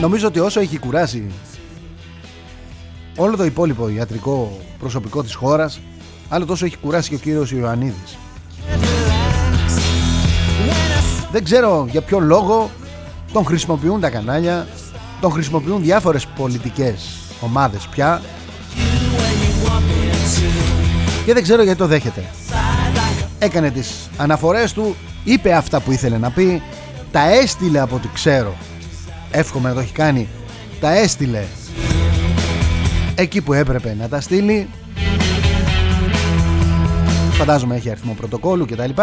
Νομίζω 0.02 0.28
ότι 0.28 0.40
όσο 0.40 0.60
έχει 0.60 0.80
κουράσει 0.80 1.32
όλο 3.16 3.36
το 3.36 3.46
υπόλοιπο 3.46 3.90
ιατρικό 3.90 4.58
προσωπικό 4.80 5.24
της 5.24 5.34
χώρας, 5.34 5.80
άλλο 6.30 6.46
τόσο 6.46 6.66
έχει 6.66 6.78
κουράσει 6.78 7.10
και 7.10 7.16
ο 7.16 7.18
κύριος 7.18 7.52
Ιωαννίδης. 7.52 8.18
Δεν 11.32 11.44
ξέρω 11.44 11.88
για 11.90 12.02
ποιο 12.02 12.20
λόγο 12.20 12.70
τον 13.34 13.46
χρησιμοποιούν 13.46 14.00
τα 14.00 14.10
κανάλια, 14.10 14.68
τον 15.22 15.32
χρησιμοποιούν 15.32 15.82
διάφορες 15.82 16.26
πολιτικές 16.26 17.20
ομάδες 17.42 17.88
πια 17.88 18.22
και 21.26 21.34
δεν 21.34 21.44
ξέρω 21.44 21.64
γιατί 21.64 21.78
το 21.78 21.88
δέχεται. 21.88 22.24
Έκανε 23.40 23.72
τις 23.72 24.10
αναφορές 24.18 24.74
του, 24.74 24.96
είπε 25.24 25.54
αυτά 25.54 25.80
που 25.80 25.92
ήθελε 25.92 26.18
να 26.18 26.32
πει, 26.32 26.62
τα 27.12 27.32
έστειλε 27.32 27.80
από 27.80 27.96
ό,τι 27.96 28.08
ξέρω. 28.14 28.56
Εύχομαι 29.32 29.70
να 29.70 29.76
το 29.76 29.80
έχει 29.80 29.94
κάνει. 29.94 30.28
Τα 30.80 30.98
έστειλε 30.98 31.44
εκεί 33.16 33.42
που 33.42 33.54
έπρεπε 33.54 33.96
να 34.00 34.08
τα 34.08 34.22
στείλει. 34.22 34.70
Φαντάζομαι 37.40 37.76
έχει 37.76 37.90
αριθμό 37.90 38.14
πρωτοκόλλου 38.14 38.66
κτλ. 38.66 39.02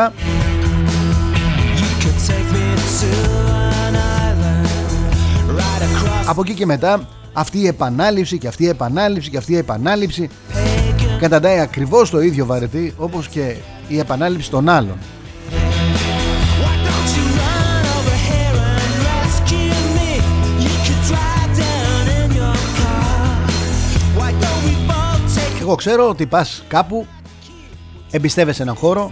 Από 6.27 6.41
εκεί 6.41 6.55
και 6.55 6.67
μετά 6.67 7.09
αυτή 7.33 7.59
η 7.59 7.67
επανάληψη 7.67 8.39
και 8.39 8.49
αυτή 8.49 8.65
η 8.65 8.69
επανάληψη 8.69 9.31
και 9.31 9.37
αυτή 9.37 9.53
η 9.53 9.57
επανάληψη 9.57 10.29
καταντάει 11.19 11.59
ακριβώς 11.59 12.11
το 12.11 12.21
ίδιο 12.21 12.47
βαρετή 12.47 12.95
όπως 12.97 13.29
και 13.29 13.57
η 13.89 13.99
επανάληψη 13.99 14.51
των 14.51 14.69
άλλων. 14.69 14.99
Εγώ 25.61 25.75
ξέρω 25.75 26.09
ότι 26.09 26.27
πας 26.27 26.63
κάπου 26.69 27.07
εμπιστεύεσαι 28.11 28.63
έναν 28.63 28.75
χώρο 28.75 29.11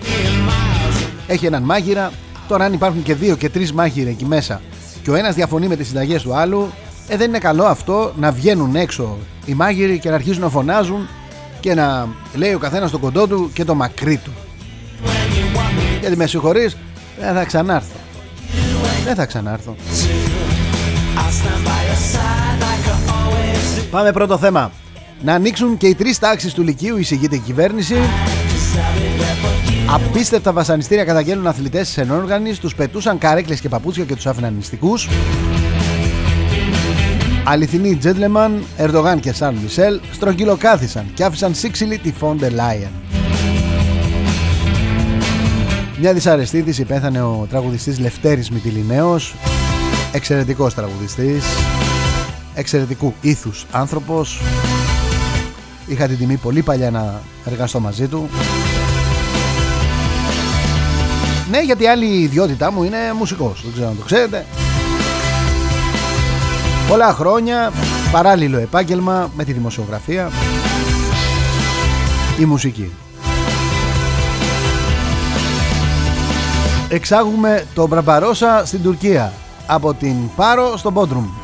έχει 1.26 1.46
έναν 1.46 1.62
μάγειρα 1.62 2.12
Τώρα, 2.48 2.64
αν 2.64 2.72
υπάρχουν 2.72 3.02
και 3.02 3.14
δύο 3.14 3.36
και 3.36 3.48
τρεις 3.48 3.72
μάχηροι 3.72 4.08
εκεί 4.08 4.24
μέσα 4.24 4.60
και 5.02 5.10
ο 5.10 5.14
ένας 5.14 5.34
διαφωνεί 5.34 5.68
με 5.68 5.76
τις 5.76 5.86
συνταγές 5.86 6.22
του 6.22 6.34
άλλου, 6.34 6.70
ε, 7.08 7.16
δεν 7.16 7.28
είναι 7.28 7.38
καλό 7.38 7.64
αυτό 7.64 8.12
να 8.16 8.32
βγαίνουν 8.32 8.76
έξω 8.76 9.18
οι 9.44 9.54
μάγειροι 9.54 9.98
και 9.98 10.08
να 10.08 10.14
αρχίζουν 10.14 10.42
να 10.42 10.48
φωνάζουν 10.48 11.08
και 11.60 11.74
να 11.74 12.08
λέει 12.34 12.54
ο 12.54 12.58
καθένας 12.58 12.90
το 12.90 12.98
κοντό 12.98 13.26
του 13.26 13.50
και 13.54 13.64
το 13.64 13.74
μακρύ 13.74 14.16
του. 14.16 14.30
Γιατί 16.00 16.16
με 16.16 16.26
συγχωρείς, 16.26 16.76
δεν 17.20 17.34
θα 17.34 17.44
ξανάρθω. 17.44 17.98
Δεν 19.04 19.14
θα 19.14 19.26
ξανάρθω. 19.26 19.74
Πάμε 23.90 24.12
πρώτο 24.12 24.38
θέμα. 24.38 24.72
Να 25.22 25.34
ανοίξουν 25.34 25.76
και 25.76 25.86
οι 25.86 25.94
τρεις 25.94 26.18
τάξεις 26.18 26.52
του 26.52 26.62
Λυκείου, 26.62 26.98
εισηγείται 26.98 27.36
η 27.36 27.38
κυβέρνηση. 27.38 27.96
Απίστευτα 29.86 30.52
βασανιστήρια 30.52 31.04
καταγγέλνουν 31.04 31.46
αθλητές 31.46 31.92
τη 31.92 32.00
ενόργανη, 32.00 32.56
τους 32.56 32.74
πετούσαν 32.74 33.18
καρέκλες 33.18 33.60
και 33.60 33.68
παπούτσια 33.68 34.04
και 34.04 34.14
τους 34.14 34.26
άφηναν 34.26 34.54
νηστικού. 34.54 34.94
Αληθινοί 37.44 37.96
τζέντλεμαν, 37.96 38.64
Ερντογάν 38.78 39.20
και 39.20 39.32
Σαν 39.32 39.54
Μισελ 39.54 40.00
στρογγυλοκάθισαν 40.12 41.04
και 41.14 41.24
άφησαν 41.24 41.54
σύξυλη 41.54 41.98
τη 41.98 42.12
Φόντε 42.12 42.48
Λάιεν. 42.48 42.90
Μια 45.98 46.12
δυσαρεστή 46.12 46.62
της 46.62 46.78
υπέθανε 46.78 47.22
ο 47.22 47.46
τραγουδιστής 47.50 47.98
Λευτέρης 47.98 48.50
Μητυλινέος, 48.50 49.34
εξαιρετικός 50.12 50.74
τραγουδιστής, 50.74 51.44
εξαιρετικού 52.54 53.14
ήθους 53.20 53.66
άνθρωπος, 53.70 54.40
Είχα 55.86 56.06
την 56.06 56.18
τιμή 56.18 56.36
πολύ 56.36 56.62
παλιά 56.62 56.90
να 56.90 57.20
εργαστώ 57.44 57.80
μαζί 57.80 58.06
του. 58.06 58.28
Ναι, 61.50 61.60
γιατί 61.62 61.86
άλλη 61.86 62.06
ιδιότητά 62.06 62.72
μου 62.72 62.82
είναι 62.82 62.96
μουσικός. 63.18 63.60
Δεν 63.62 63.72
ξέρω 63.72 63.88
αν 63.88 63.96
το 63.98 64.04
ξέρετε. 64.04 64.46
Πολλά 66.88 67.12
χρόνια, 67.12 67.72
παράλληλο 68.12 68.58
επάγγελμα 68.58 69.30
με 69.36 69.44
τη 69.44 69.52
δημοσιογραφία, 69.52 70.30
η 72.40 72.44
μουσική. 72.44 72.92
Εξάγουμε 76.88 77.64
το 77.74 77.86
Μπραμπαρόσα 77.86 78.62
στην 78.66 78.82
Τουρκία 78.82 79.32
από 79.66 79.94
την 79.94 80.16
Πάρο 80.36 80.76
στο 80.76 80.90
Μπόντρουμ. 80.90 81.43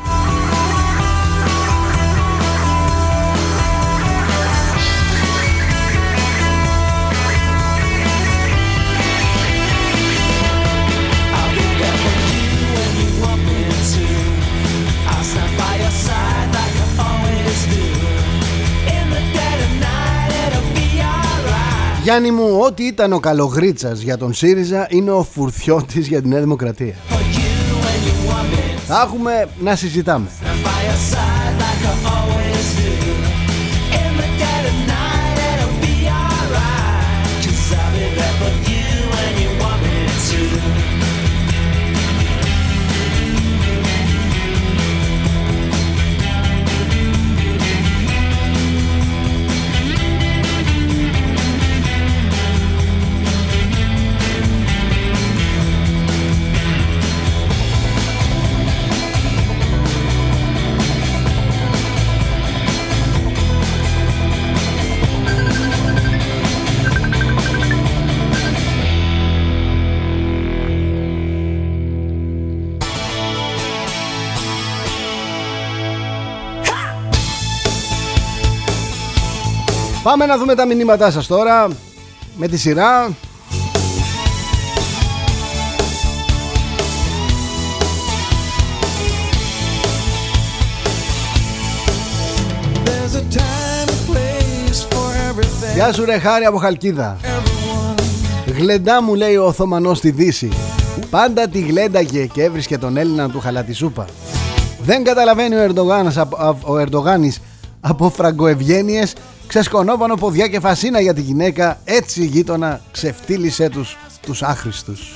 Γιάννη 22.03 22.31
μου, 22.31 22.59
ό,τι 22.59 22.83
ήταν 22.83 23.13
ο 23.13 23.19
Καλογρίτσας 23.19 23.99
για 23.99 24.17
τον 24.17 24.33
ΣΥΡΙΖΑ 24.33 24.87
είναι 24.89 25.11
ο 25.11 25.23
Φουρθιώτης 25.23 26.07
για 26.07 26.21
την 26.21 26.29
Νέα 26.29 26.39
Δημοκρατία. 26.39 26.95
Θα 28.87 29.01
έχουμε 29.01 29.47
να 29.59 29.75
συζητάμε. 29.75 30.27
Πάμε 80.03 80.25
να 80.25 80.37
δούμε 80.37 80.55
τα 80.55 80.65
μηνύματά 80.65 81.11
σας 81.11 81.27
τώρα 81.27 81.67
με 82.35 82.47
τη 82.47 82.57
σειρά. 82.57 83.09
Γεια 95.73 95.93
σου 95.93 96.05
ρε 96.05 96.17
χάρη 96.17 96.45
από 96.45 96.57
Χαλκίδα. 96.57 97.17
Γλεντά 98.57 99.01
μου 99.01 99.15
λέει 99.15 99.35
ο 99.35 99.45
Οθωμανός 99.45 99.97
στη 99.97 100.11
Δύση. 100.11 100.49
Πάντα 101.09 101.47
τη 101.47 101.59
γλένταγε 101.59 102.25
και 102.25 102.43
έβρισκε 102.43 102.77
τον 102.77 102.97
Έλληνα 102.97 103.29
του 103.29 103.39
χαλατισούπα. 103.39 104.05
Δεν 104.81 105.03
καταλαβαίνει 105.03 105.55
ο, 105.55 105.59
Ερντογάνης, 105.59 106.17
ο 106.63 106.77
Ερντογάνης 106.77 107.39
από 107.81 108.09
φραγκοευγένειες 108.09 109.13
ξεσκονόπανο 109.47 110.15
ποδιά 110.15 110.47
και 110.47 110.59
φασίνα 110.59 111.01
για 111.01 111.13
τη 111.13 111.21
γυναίκα 111.21 111.79
έτσι 111.83 112.21
η 112.21 112.25
γείτονα 112.25 112.81
ξεφτύλισε 112.91 113.69
τους 113.69 113.97
τους 114.21 114.43
άχρηστους. 114.43 115.11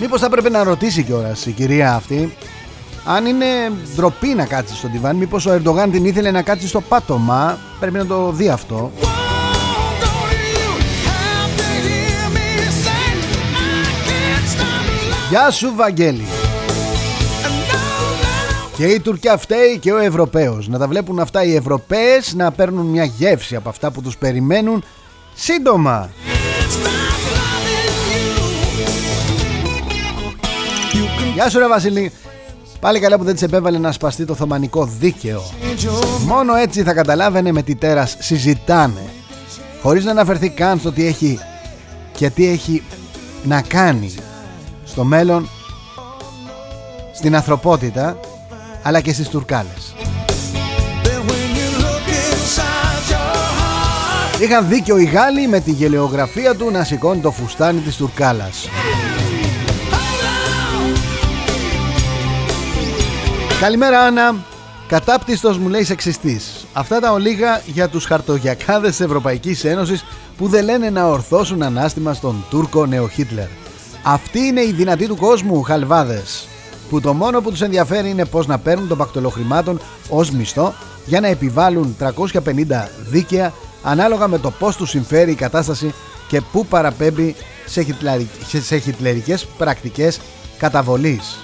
Μήπως 0.00 0.20
θα 0.20 0.28
πρέπει 0.28 0.50
να 0.50 0.62
ρωτήσει 0.62 1.02
κιόλας 1.02 1.46
η 1.46 1.50
κυρία 1.50 1.94
αυτή 1.94 2.36
αν 3.04 3.26
είναι 3.26 3.46
ντροπή 3.94 4.28
να 4.28 4.44
κάτσει 4.44 4.76
στον 4.76 4.90
τιβάν 4.90 5.16
Μήπως 5.16 5.46
ο 5.46 5.52
Ερντογάν 5.52 5.90
την 5.90 6.04
ήθελε 6.04 6.30
να 6.30 6.42
κάτσει 6.42 6.68
στο 6.68 6.80
πάτωμα 6.80 7.58
Πρέπει 7.80 7.96
να 7.96 8.06
το 8.06 8.32
δει 8.32 8.48
αυτό 8.48 8.92
Γεια 15.30 15.50
σου 15.50 15.72
Βαγγέλη. 15.76 16.24
Και 18.76 18.86
η 18.86 19.00
Τουρκία 19.00 19.36
φταίει 19.36 19.78
και 19.78 19.92
ο 19.92 19.98
Ευρωπαίος. 19.98 20.68
Να 20.68 20.78
τα 20.78 20.88
βλέπουν 20.88 21.18
αυτά 21.18 21.44
οι 21.44 21.54
Ευρωπαίες 21.54 22.34
Να 22.34 22.50
παίρνουν 22.50 22.86
μια 22.86 23.04
γεύση 23.04 23.56
από 23.56 23.68
αυτά 23.68 23.90
που 23.90 24.02
τους 24.02 24.16
περιμένουν 24.16 24.84
Σύντομα. 25.34 26.10
Γεια 31.34 31.50
σου 31.50 31.58
ρε 31.58 31.68
Βασίλη. 31.68 32.12
Πάλι 32.80 32.98
καλά 33.00 33.18
που 33.18 33.24
δεν 33.24 33.32
της 33.34 33.42
επέβαλε 33.42 33.78
να 33.78 33.92
σπαστεί 33.92 34.24
το 34.24 34.34
θωμανικό 34.34 34.84
δίκαιο. 34.84 35.42
Μόνο 36.26 36.54
έτσι 36.54 36.82
θα 36.82 36.92
καταλάβαινε 36.92 37.52
με 37.52 37.62
τι 37.62 37.74
τέρας 37.74 38.16
συζητάνε. 38.18 39.04
Χωρίς 39.82 40.04
να 40.04 40.10
αναφερθεί 40.10 40.48
καν 40.48 40.78
στο 40.78 40.92
τι 40.92 41.06
έχει 41.06 41.38
και 42.12 42.30
τι 42.30 42.46
έχει 42.46 42.82
να 43.44 43.62
κάνει 43.62 44.14
στο 44.90 45.04
μέλλον 45.04 45.48
στην 47.14 47.34
ανθρωπότητα 47.34 48.16
αλλά 48.82 49.00
και 49.00 49.12
στις 49.12 49.28
τουρκάλες. 49.28 49.94
Είχαν 54.40 54.68
δίκιο 54.68 54.98
οι 54.98 55.04
Γάλλοι 55.04 55.48
με 55.48 55.60
τη 55.60 55.70
γελιογραφία 55.70 56.54
του 56.54 56.70
να 56.70 56.84
σηκώνει 56.84 57.20
το 57.20 57.30
φουστάνι 57.30 57.80
της 57.80 57.96
τουρκάλας. 57.96 58.68
Καλημέρα 63.60 64.00
Άννα. 64.00 64.34
Κατάπτυστος 64.88 65.58
μου 65.58 65.68
λέει 65.68 65.84
σεξιστής. 65.84 66.66
Αυτά 66.72 67.00
τα 67.00 67.12
ολίγα 67.12 67.62
για 67.66 67.88
τους 67.88 68.04
χαρτογιακάδες 68.04 68.90
της 68.90 69.00
Ευρωπαϊκής 69.00 69.64
Ένωσης 69.64 70.04
που 70.36 70.48
δεν 70.48 70.64
λένε 70.64 70.90
να 70.90 71.06
ορθώσουν 71.06 71.62
ανάστημα 71.62 72.14
στον 72.14 72.44
Τούρκο 72.50 72.86
νεοχίτλερ 72.86 73.59
αυτή 74.02 74.38
είναι 74.38 74.60
η 74.60 74.72
δυνατή 74.72 75.06
του 75.06 75.16
κόσμου, 75.16 75.62
χαλβάδες, 75.62 76.48
που 76.90 77.00
το 77.00 77.14
μόνο 77.14 77.40
που 77.40 77.50
τους 77.50 77.60
ενδιαφέρει 77.60 78.10
είναι 78.10 78.24
πώς 78.24 78.46
να 78.46 78.58
παίρνουν 78.58 78.88
των 78.88 78.98
πακτολοχρημάτων 78.98 79.80
ως 80.08 80.30
μισθό 80.30 80.74
για 81.06 81.20
να 81.20 81.26
επιβάλλουν 81.26 81.96
350 82.00 82.06
δίκαια 83.08 83.52
ανάλογα 83.82 84.28
με 84.28 84.38
το 84.38 84.50
πώς 84.50 84.76
τους 84.76 84.90
συμφέρει 84.90 85.30
η 85.30 85.34
κατάσταση 85.34 85.94
και 86.28 86.40
πού 86.40 86.66
παραπέμπει 86.66 87.36
σε, 87.66 87.86
σε 88.60 88.78
χιτλερικές 88.78 89.46
πρακτικές 89.58 90.20
καταβολής. 90.58 91.38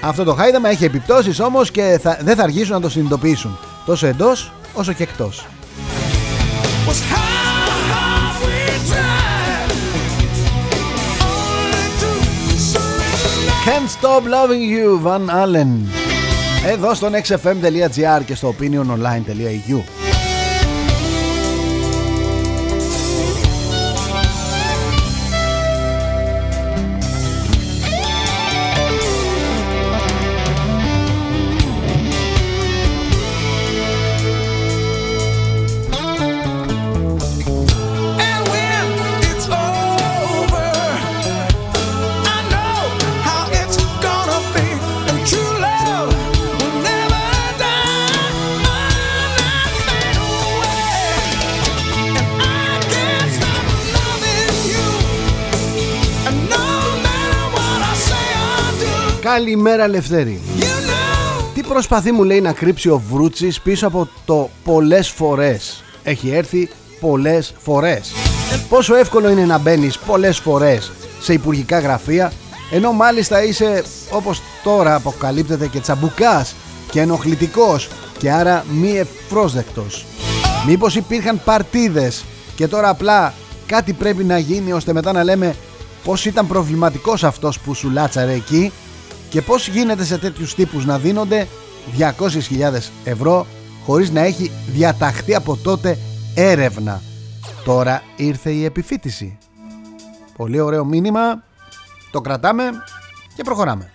Αυτό 0.00 0.24
το 0.24 0.34
χάιδαμα 0.34 0.68
έχει 0.68 0.84
επιπτώσεις 0.84 1.40
όμως 1.40 1.70
και 1.70 1.98
θα, 2.02 2.18
δεν 2.22 2.36
θα 2.36 2.42
αργήσουν 2.42 2.74
να 2.74 2.80
το 2.80 2.88
συνειδητοποιήσουν 2.88 3.58
τόσο 3.86 4.06
εντός 4.06 4.52
όσο 4.74 4.92
και 4.92 5.02
εκτός. 5.02 5.46
Can't 13.64 13.88
Stop 13.88 14.24
Loving 14.24 14.64
You, 14.74 14.98
Van 15.02 15.30
Allen. 15.30 15.86
Εδώ 16.66 16.94
στο 16.94 17.08
nextfm.gr 17.12 18.24
και 18.24 18.34
στο 18.34 18.54
opiniononline.eu. 18.58 20.01
Καλημέρα 59.62 59.88
Λευτέρη. 59.88 60.40
Τι 61.54 61.62
προσπαθεί 61.62 62.12
μου 62.12 62.24
λέει 62.24 62.40
να 62.40 62.52
κρύψει 62.52 62.88
ο 62.88 63.02
Βρούτσης 63.10 63.60
πίσω 63.60 63.86
από 63.86 64.08
το 64.24 64.50
πολλές 64.64 65.08
φορές. 65.08 65.84
Έχει 66.02 66.30
έρθει 66.30 66.68
πολλές 67.00 67.54
φορές. 67.58 68.12
Πόσο 68.68 68.94
εύκολο 68.94 69.30
είναι 69.30 69.44
να 69.44 69.58
μπαίνεις 69.58 69.98
πολλές 69.98 70.38
φορές 70.38 70.92
σε 71.20 71.32
υπουργικά 71.32 71.78
γραφεία 71.78 72.32
ενώ 72.70 72.92
μάλιστα 72.92 73.44
είσαι 73.44 73.84
όπως 74.10 74.42
τώρα 74.64 74.94
αποκαλύπτεται 74.94 75.66
και 75.66 75.80
τσαμπουκάς 75.80 76.54
και 76.90 77.00
ενοχλητικός 77.00 77.88
και 78.18 78.30
άρα 78.32 78.64
μη 78.70 78.98
ευπρόσδεκτος. 78.98 80.04
Μήπως 80.66 80.94
υπήρχαν 80.94 81.40
παρτίδες 81.44 82.24
και 82.56 82.68
τώρα 82.68 82.88
απλά 82.88 83.34
κάτι 83.66 83.92
πρέπει 83.92 84.24
να 84.24 84.38
γίνει 84.38 84.72
ώστε 84.72 84.92
μετά 84.92 85.12
να 85.12 85.24
λέμε 85.24 85.56
πως 86.04 86.24
ήταν 86.24 86.46
προβληματικός 86.46 87.24
αυτός 87.24 87.58
που 87.58 87.74
σου 87.74 87.90
λάτσαρε 87.90 88.32
εκεί 88.32 88.72
και 89.32 89.42
πως 89.42 89.68
γίνεται 89.68 90.04
σε 90.04 90.18
τέτοιους 90.18 90.54
τύπους 90.54 90.84
να 90.84 90.98
δίνονται 90.98 91.48
200.000 91.98 92.90
ευρώ 93.04 93.46
χωρίς 93.84 94.10
να 94.10 94.20
έχει 94.20 94.50
διαταχθεί 94.66 95.34
από 95.34 95.56
τότε 95.56 95.98
έρευνα; 96.34 97.02
Τώρα 97.64 98.02
ήρθε 98.16 98.50
η 98.50 98.64
επιφύτηση. 98.64 99.38
Πολύ 100.36 100.60
ωραίο 100.60 100.84
μήνυμα. 100.84 101.42
Το 102.10 102.20
κρατάμε 102.20 102.70
και 103.36 103.42
προχωράμε. 103.42 103.90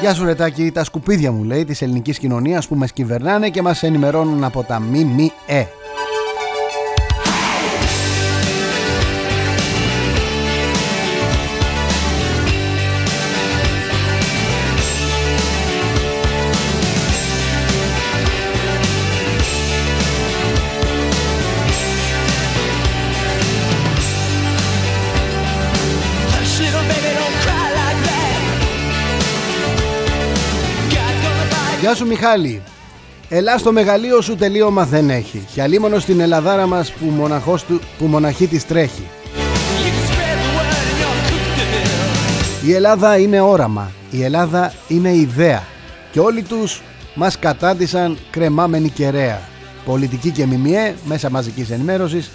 Γεια 0.00 0.14
σου 0.14 0.24
Ρετάκη, 0.24 0.70
τα 0.70 0.84
σκουπίδια 0.84 1.32
μου 1.32 1.44
λέει 1.44 1.64
της 1.64 1.82
ελληνικής 1.82 2.18
κοινωνίας 2.18 2.68
που 2.68 2.74
μας 2.74 2.92
κυβερνάνε 2.92 3.48
και 3.48 3.62
μας 3.62 3.82
ενημερώνουν 3.82 4.44
από 4.44 4.62
τα 4.62 4.80
ΜΜΕ. 4.80 5.68
Γεια 31.88 31.96
σου 31.96 32.06
Μιχάλη. 32.06 32.62
Ελά 33.28 33.58
στο 33.58 33.72
μεγαλείο 33.72 34.20
σου 34.20 34.36
τελείωμα 34.36 34.84
δεν 34.84 35.10
έχει. 35.10 35.46
Και 35.54 35.62
αλίμονο 35.62 35.98
στην 35.98 36.20
Ελλαδάρα 36.20 36.66
μας 36.66 36.92
που, 36.92 37.06
μοναχός 37.06 37.64
του, 37.64 37.80
που 37.98 38.06
μοναχή 38.06 38.46
της 38.46 38.66
τρέχει. 38.66 39.06
Η 42.66 42.72
Ελλάδα 42.72 43.18
είναι 43.18 43.40
όραμα. 43.40 43.90
Η 44.10 44.22
Ελλάδα 44.22 44.72
είναι 44.88 45.14
ιδέα. 45.14 45.62
Και 46.10 46.20
όλοι 46.20 46.42
τους 46.42 46.82
μας 47.14 47.38
κατάντησαν 47.38 48.18
κρεμάμενη 48.30 48.88
κεραία. 48.88 49.40
Πολιτική 49.84 50.30
και 50.30 50.46
μιμιέ 50.46 50.94
μέσα 51.04 51.30
μαζικής 51.30 51.70
ενημέρωσης. 51.70 52.30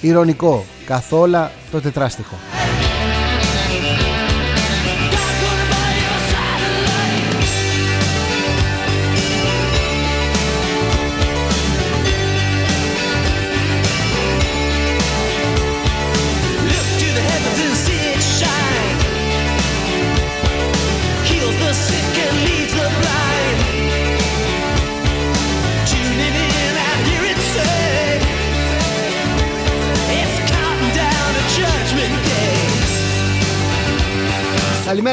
Ηρωνικό 0.00 0.64
καθόλα 0.86 1.50
το 1.70 1.80
τετράστιχο 1.80 2.55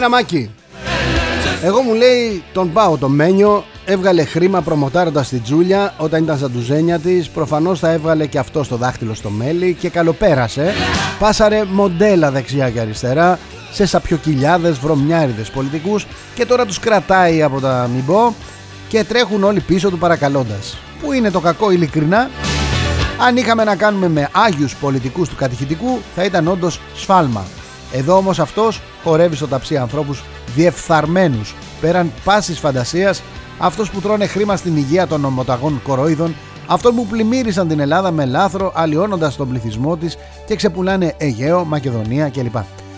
Καλημέρα 0.04 0.24
Μάκη 0.24 0.50
Εγώ 1.64 1.82
μου 1.82 1.94
λέει 1.94 2.44
τον 2.54 2.74
πάω 2.74 2.98
το 2.98 3.10
Μένιο 3.10 3.64
Έβγαλε 3.86 4.24
χρήμα 4.24 4.62
προμοτάροντας 4.62 5.30
τη 5.30 5.40
Τζούλια 5.40 5.94
Όταν 5.98 6.24
ήταν 6.24 6.38
στα 6.38 6.50
ντουζένια 6.50 7.00
της 7.00 7.30
Προφανώς 7.30 7.80
θα 7.80 7.92
έβγαλε 7.92 8.26
και 8.26 8.38
αυτό 8.38 8.64
στο 8.64 8.76
δάχτυλο 8.76 9.14
στο 9.14 9.30
μέλι 9.30 9.74
Και 9.80 9.90
καλοπέρασε. 9.90 10.74
Πάσαρε 11.20 11.64
μοντέλα 11.64 12.32
δεξιά 12.32 12.70
και 12.70 12.80
αριστερά 12.80 13.40
Σε 13.72 13.86
σαπιοκυλιάδες 13.86 14.80
βρωμιάριδες 14.80 15.50
πολιτικούς 15.50 16.08
Και 16.36 16.46
τώρα 16.46 16.66
τους 16.66 16.80
κρατάει 16.80 17.44
από 17.44 17.60
τα 17.60 17.90
μημπό 17.94 18.34
Και 18.88 19.04
τρέχουν 19.04 19.44
όλοι 19.44 19.60
πίσω 19.60 19.90
του 19.90 19.98
παρακαλώντας. 19.98 20.78
Πού 21.02 21.12
είναι 21.14 21.32
το 21.32 21.40
κακό 21.40 21.72
ειλικρινά; 21.72 22.30
Αν 23.28 23.38
είχαμε 23.38 23.64
να 23.64 23.76
κάνουμε 23.76 24.10
με 24.10 24.30
άγιους 24.32 24.76
πολιτικούς 24.76 25.30
του 25.30 25.36
κατηχητικού 25.36 26.00
θα 26.16 26.24
ήταν 26.24 26.48
όντως 26.48 26.80
σφάλμα 26.96 27.44
εδώ 27.94 28.16
όμως 28.16 28.40
αυτός 28.40 28.82
χορεύει 29.04 29.36
στο 29.36 29.48
ταψί 29.48 29.78
ανθρώπους 29.78 30.24
διεφθαρμένους 30.56 31.56
πέραν 31.82 32.12
πάσης 32.24 32.60
φαντασίας, 32.60 33.22
αυτός 33.58 33.90
που 33.90 34.02
τρώνε 34.02 34.28
χρήμα 34.28 34.56
στην 34.56 34.78
υγεία 34.78 35.08
των 35.08 35.26
ομοταγών 35.26 35.82
κοροϊδών, 35.84 36.36
αυτόν 36.68 36.96
που 36.96 37.08
πλημμύρισαν 37.08 37.68
την 37.68 37.80
Ελλάδα 37.80 38.12
με 38.12 38.26
λάθρο 38.26 38.72
αλλοιώνοντας 38.76 39.36
τον 39.36 39.50
πληθυσμό 39.50 39.98
της 39.98 40.18
και 40.46 40.56
ξεπουλάνε 40.56 41.14
Αιγαίο, 41.18 41.66
Μακεδονία 41.66 42.30
κλπ. 42.30 42.56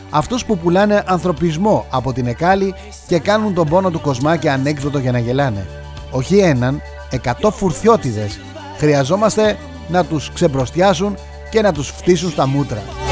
Αυτούς 0.10 0.46
που 0.46 0.58
πουλάνε 0.58 1.04
ανθρωπισμό 1.08 1.86
από 1.90 2.14
την 2.14 2.28
Εκάλη 2.28 2.74
και 3.08 3.20
κάνουν 3.20 3.54
τον 3.54 3.68
πόνο 3.68 3.90
του 3.90 4.02
κοσμάκια 4.02 4.54
ανέκδοτο 4.54 5.00
για 5.00 5.12
να 5.12 5.20
γελάνε. 5.20 5.68
Όχι 6.12 6.38
έναν, 6.38 6.82
εκατό 7.10 7.52
φουρθιώτιδες. 7.52 8.40
Χρειαζόμαστε 8.78 9.58
να 9.88 10.06
τους 10.06 10.32
ξεμπροστιάσουν 10.34 11.16
και 11.50 11.62
να 11.62 11.72
τους 11.72 11.90
φτύσουν 11.90 12.30
στα 12.30 12.48
μούτρα. 12.48 13.05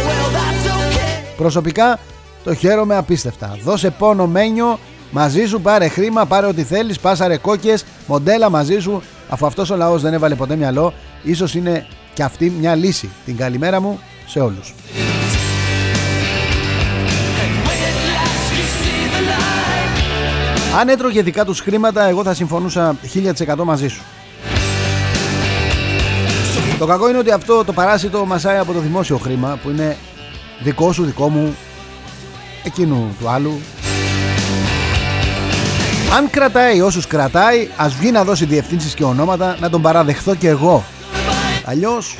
Προσωπικά 1.43 1.99
το 2.43 2.53
χαίρομαι 2.53 2.95
απίστευτα. 2.95 3.57
Δώσε 3.63 3.89
πόνο 3.89 4.27
μένιο, 4.27 4.79
μαζί 5.11 5.45
σου 5.45 5.61
πάρε 5.61 5.87
χρήμα, 5.87 6.25
πάρε 6.25 6.45
ό,τι 6.45 6.63
θέλεις, 6.63 6.99
πάσαρε 6.99 7.37
κόκκες, 7.37 7.85
μοντέλα 8.07 8.49
μαζί 8.49 8.79
σου. 8.79 9.01
Αφού 9.29 9.45
αυτός 9.45 9.69
ο 9.69 9.75
λαός 9.75 10.01
δεν 10.01 10.13
έβαλε 10.13 10.35
ποτέ 10.35 10.55
μυαλό, 10.55 10.93
ίσως 11.23 11.55
είναι 11.55 11.85
και 12.13 12.23
αυτή 12.23 12.49
μια 12.49 12.75
λύση. 12.75 13.09
Την 13.25 13.37
καλημέρα 13.37 13.81
μου 13.81 13.99
σε 14.27 14.39
όλους. 14.39 14.73
Αν 20.79 20.89
έτρωγε 20.89 21.21
δικά 21.21 21.45
τους 21.45 21.59
χρήματα, 21.59 22.07
εγώ 22.07 22.23
θα 22.23 22.33
συμφωνούσα 22.33 22.95
1000% 23.47 23.63
μαζί 23.63 23.87
σου. 23.87 24.01
Το 26.79 26.85
κακό 26.85 27.09
είναι 27.09 27.17
ότι 27.17 27.31
αυτό 27.31 27.63
το 27.63 27.73
παράσιτο 27.73 28.25
μασάει 28.25 28.57
από 28.57 28.73
το 28.73 28.79
δημόσιο 28.79 29.17
χρήμα 29.17 29.59
που 29.63 29.69
είναι 29.69 29.97
Δικό 30.59 30.93
σου, 30.93 31.03
δικό 31.03 31.29
μου 31.29 31.55
Εκείνου 32.63 33.15
του 33.19 33.29
άλλου. 33.29 33.59
Αν 36.17 36.29
κρατάει 36.29 36.81
όσους 36.81 37.07
κρατάει 37.07 37.67
Ας 37.75 37.95
βγει 37.95 38.11
να 38.11 38.23
δώσει 38.23 38.45
διευθύνσεις 38.45 38.93
και 38.93 39.03
ονόματα 39.03 39.57
Να 39.59 39.69
τον 39.69 39.81
παραδεχθώ 39.81 40.35
και 40.35 40.47
εγώ. 40.47 40.83
Αλλιώς 41.65 42.17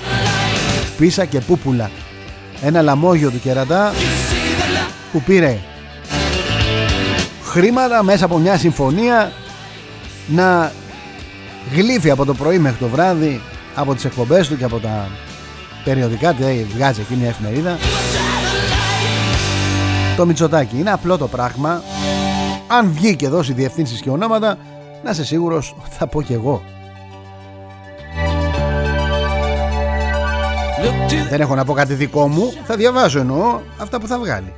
Πίσα 0.98 1.26
και 1.26 1.40
πούπουλα. 1.40 1.92
Ένα 2.62 2.82
λαμόγιο 2.82 3.30
του 3.30 3.40
κερατά 3.40 3.94
Που 5.12 5.22
πήρε 5.22 5.58
Χρήματα 7.44 8.04
μέσα 8.04 8.26
από 8.26 8.38
μια 8.38 8.58
συμφωνία 8.58 9.32
Να 10.28 10.72
γλύφει 11.76 12.10
από 12.10 12.26
το 12.26 12.34
πρωί 12.34 12.58
μέχρι 12.58 12.78
το 12.78 12.88
βράδυ 12.88 13.42
Από 13.76 13.96
τις 13.96 14.06
εκπομπές 14.06 14.48
του 14.48 14.58
και 14.58 14.64
από 14.64 14.80
τα 14.80 15.08
περιοδικά 15.84 16.34
Τι 16.34 16.44
βγάζει 16.76 17.02
εκείνη 17.02 17.24
η 17.24 17.28
εφημερίδα 17.28 17.78
το 20.18 20.26
Μητσοτάκι. 20.26 20.80
Είναι 20.80 20.92
απλό 20.92 21.18
το 21.18 21.28
πράγμα. 21.28 21.82
Αν 22.68 22.92
βγει 22.92 23.16
και 23.16 23.28
δώσει 23.28 23.54
διευθύνσεις 23.54 24.02
και 24.02 24.10
ονόματα, 24.10 24.58
να 25.04 25.10
είσαι 25.10 25.26
σίγουρος 25.26 25.76
θα 25.90 26.08
πω 26.08 26.22
και 26.22 26.34
εγώ. 26.34 26.62
Δεν 31.30 31.42
έχω 31.42 31.56
να 31.56 31.66
πω 31.66 31.74
κάτι 31.74 31.94
δικό 31.94 32.28
μου, 32.28 32.54
θα 32.64 32.76
διαβάζω 32.76 33.20
εννοώ 33.20 33.60
αυτά 33.78 34.00
που 34.00 34.08
θα 34.08 34.20
βγάλει. 34.20 34.54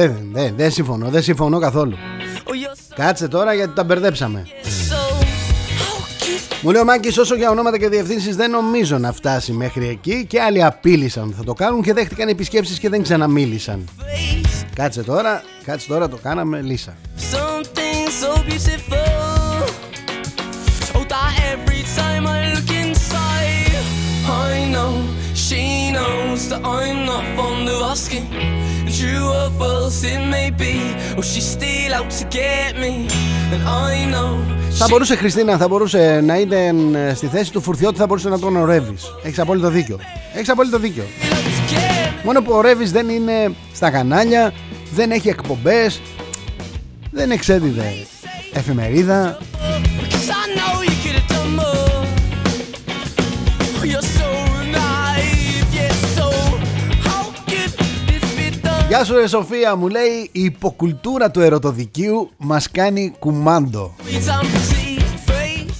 Δεν, 0.00 0.30
δεν, 0.32 0.54
δεν 0.56 0.70
συμφωνώ, 0.70 1.08
δεν 1.08 1.22
συμφωνώ 1.22 1.58
καθόλου. 1.58 1.96
Κάτσε 2.94 3.28
τώρα 3.28 3.54
γιατί 3.54 3.74
τα 3.74 3.84
μπερδέψαμε. 3.84 4.46
Μου 6.62 6.70
λέει 6.70 6.80
ο 6.80 6.84
Μάκης 6.84 7.18
όσο 7.18 7.34
για 7.34 7.50
ονόματα 7.50 7.78
και 7.78 7.88
διευθύνσεις 7.88 8.36
δεν 8.36 8.50
νομίζω 8.50 8.98
να 8.98 9.12
φτάσει 9.12 9.52
μέχρι 9.52 9.88
εκεί 9.88 10.26
και 10.28 10.40
άλλοι 10.40 10.64
απείλησαν 10.64 11.24
ότι 11.24 11.34
θα 11.34 11.44
το 11.44 11.52
κάνουν 11.52 11.82
και 11.82 11.92
δέχτηκαν 11.92 12.28
επισκέψεις 12.28 12.78
και 12.78 12.88
δεν 12.88 13.02
ξαναμίλησαν. 13.02 13.88
Κάτσε 14.74 15.02
τώρα, 15.02 15.42
κάτσε 15.64 15.88
τώρα 15.88 16.08
το 16.08 16.18
κάναμε 16.22 16.60
λύσα. 16.60 16.96
She 25.50 25.90
knows 29.02 29.22
that 29.22 29.40
I'm 29.40 29.52
not 29.52 29.58
fond 29.58 29.58
of 29.58 29.58
asking 29.58 29.58
True 29.58 29.58
or 29.58 29.58
false 29.58 30.04
it 30.04 30.30
may 30.30 30.50
be 30.50 30.94
Or 31.16 31.22
she's 31.22 31.50
still 31.50 31.94
out 31.94 32.10
to 32.10 32.24
get 32.24 32.76
me 32.76 33.08
And 33.52 33.62
I 33.68 34.10
know 34.10 34.60
θα 34.72 34.86
μπορούσε 34.88 35.16
Χριστίνα, 35.16 35.56
θα 35.56 35.68
μπορούσε 35.68 36.20
να 36.24 36.36
είναι 36.36 36.74
στη 37.14 37.26
θέση 37.26 37.52
του 37.52 37.60
Φουρτιώτη, 37.60 37.98
θα 37.98 38.06
μπορούσε 38.06 38.28
να 38.28 38.38
τον 38.38 38.56
ορεύεις. 38.56 39.04
Έχεις 39.22 39.38
απόλυτο 39.38 39.68
δίκιο. 39.68 39.98
Έχεις 40.34 40.48
απόλυτο 40.48 40.78
δίκιο. 40.78 41.04
Μόνο 42.24 42.42
που 42.42 42.52
ο 42.52 42.60
Ρεύης 42.60 42.92
δεν 42.92 43.08
είναι 43.08 43.54
στα 43.74 43.90
κανάλια, 43.90 44.52
δεν 44.94 45.10
έχει 45.10 45.28
εκπομπές, 45.28 46.00
δεν 47.10 47.30
εξέδιδε 47.30 47.92
εφημερίδα. 48.52 49.38
Γεια 58.90 59.04
σου 59.04 59.14
ρε 59.14 59.26
Σοφία 59.26 59.76
μου 59.76 59.88
λέει 59.88 60.30
η 60.32 60.42
υποκουλτούρα 60.42 61.30
του 61.30 61.40
ερωτοδικίου 61.40 62.30
μας 62.36 62.70
κάνει 62.70 63.12
κουμάντο. 63.18 63.94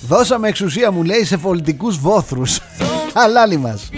Δώσαμε 0.06 0.48
εξουσία 0.48 0.90
μου 0.90 1.02
λέει 1.02 1.24
σε 1.24 1.36
πολιτικούς 1.36 1.98
βόθρους. 1.98 2.61
Αλάλη 3.12 3.56
μας 3.56 3.90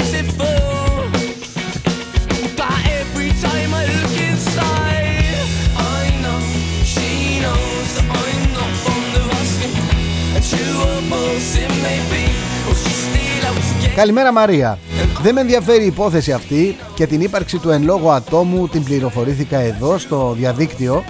Καλημέρα 13.95 14.33
Μαρία 14.33 14.79
Δεν 15.23 15.35
με 15.35 15.41
ενδιαφέρει 15.41 15.83
η 15.83 15.87
υπόθεση 15.87 16.33
αυτή 16.33 16.77
και 16.95 17.07
την 17.07 17.21
ύπαρξη 17.21 17.59
του 17.59 17.71
εν 17.71 17.83
λόγω 17.83 18.11
ατόμου 18.11 18.69
την 18.69 18.85
πληροφορήθηκα 18.85 19.59
εδώ 19.59 19.99
στο 19.99 20.35
διαδίκτυο 20.37 21.05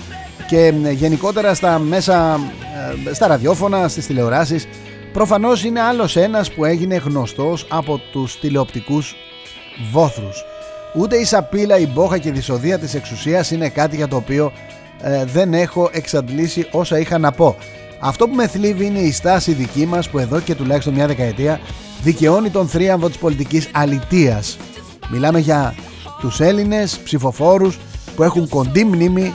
και 0.49 0.73
γενικότερα 0.91 1.55
στα 1.55 1.79
μέσα, 1.79 2.41
ε, 3.09 3.15
στα 3.15 3.27
ραδιόφωνα, 3.27 3.89
στις 3.89 4.07
τηλεοράσεις 4.07 4.69
προφανώς 5.13 5.65
είναι 5.65 5.81
άλλος 5.81 6.17
ένας 6.17 6.53
που 6.53 6.65
έγινε 6.65 6.97
γνωστός 6.97 7.67
από 7.71 8.01
τους 8.13 8.39
τηλεοπτικούς 8.39 9.15
βόθρους. 9.91 10.45
Ούτε 10.95 11.17
η 11.17 11.25
σαπίλα, 11.25 11.79
η 11.79 11.87
μπόχα 11.87 12.19
και 12.19 12.29
η 12.29 12.33
δυσοδεία 12.33 12.79
της 12.79 12.95
εξουσίας 12.95 13.51
είναι 13.51 13.69
κάτι 13.69 13.97
για 13.97 14.09
το 14.09 14.17
οποίο 14.17 14.53
ε, 15.03 15.25
δεν 15.25 15.55
έχω 15.55 15.91
εξαντλήσει 15.93 16.67
όσα 16.71 16.99
είχα 16.99 17.19
να 17.19 17.33
πω. 17.33 17.57
Αυτό 18.05 18.29
που 18.29 18.35
με 18.35 18.47
θλίβει 18.47 18.85
είναι 18.87 18.99
η 18.99 19.13
στάση 19.13 19.53
δική 19.53 19.87
μας 19.87 20.11
που 20.11 20.19
εδώ 20.19 20.41
και 20.41 20.55
τουλάχιστον 20.55 20.95
μια 20.95 21.07
δεκαετία 21.07 21.61
δικαιώνει 22.03 22.51
τον 22.51 22.69
θρίαμβο 22.69 23.09
της 23.09 23.19
πολιτικής 23.19 23.69
αλητείας. 23.73 24.57
Μιλάμε 25.11 25.39
για 25.39 25.75
τους 26.21 26.41
Έλληνες 26.41 26.99
ψηφοφόρους 26.99 27.79
που 28.17 28.23
έχουν 28.23 28.49
κοντή 28.49 28.85
μνήμη 28.85 29.35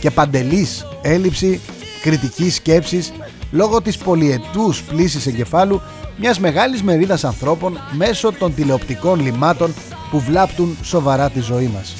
και 0.00 0.10
παντελής 0.10 0.86
έλλειψη 1.02 1.60
κριτικής 2.02 2.54
σκέψης 2.54 3.12
λόγω 3.50 3.82
της 3.82 3.96
πολυετούς 3.96 4.82
πλήσης 4.82 5.26
εγκεφάλου 5.26 5.80
μιας 6.16 6.38
μεγάλης 6.38 6.82
μερίδας 6.82 7.24
ανθρώπων 7.24 7.78
μέσω 7.92 8.32
των 8.32 8.54
τηλεοπτικών 8.54 9.20
λιμάτων 9.20 9.74
που 10.10 10.20
βλάπτουν 10.20 10.76
σοβαρά 10.82 11.30
τη 11.30 11.40
ζωή 11.40 11.70
μας. 11.74 11.94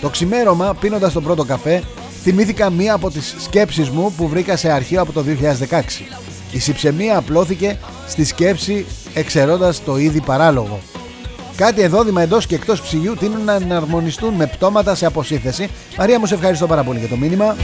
Το 0.00 0.08
ξημέρωμα 0.08 0.74
πίνοντας 0.80 1.12
τον 1.12 1.22
πρώτο 1.22 1.44
καφέ 1.44 1.82
θυμήθηκα 2.22 2.70
μία 2.70 2.94
από 2.94 3.10
τις 3.10 3.34
σκέψεις 3.38 3.90
μου 3.90 4.12
που 4.16 4.28
βρήκα 4.28 4.56
σε 4.56 4.70
αρχείο 4.70 5.00
από 5.00 5.12
το 5.12 5.24
2016. 5.70 5.80
Η 6.52 6.58
συψεμία 6.58 7.16
απλώθηκε 7.16 7.78
στη 8.08 8.24
σκέψη 8.24 8.86
εξαιρώντας 9.14 9.84
το 9.84 9.96
ήδη 9.96 10.20
παράλογο. 10.20 10.80
Κάτι 11.56 11.82
εδόδημα 11.82 12.22
εντός 12.22 12.46
και 12.46 12.54
εκτός 12.54 12.80
ψυγείου 12.80 13.14
τείνουν 13.14 13.44
να 13.44 13.54
εναρμονιστούν 13.54 14.34
με 14.34 14.46
πτώματα 14.46 14.94
σε 14.94 15.06
αποσύνθεση. 15.06 15.68
Μαρία 15.98 16.18
μου 16.18 16.26
σε 16.26 16.34
ευχαριστώ 16.34 16.66
πάρα 16.66 16.82
πολύ 16.82 16.98
για 16.98 17.08
το 17.08 17.16
μήνυμα. 17.16 17.56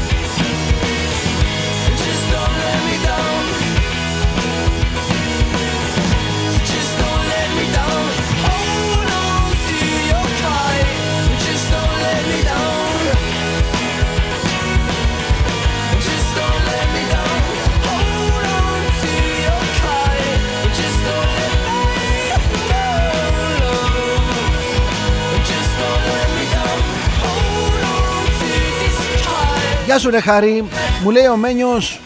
Γεια 29.85 29.99
σου 29.99 30.11
ρε 30.11 30.21
Χαρή 30.21 30.65
Μου 31.03 31.11
λέει 31.11 31.27
ο 31.27 31.37
Μένιος 31.37 32.01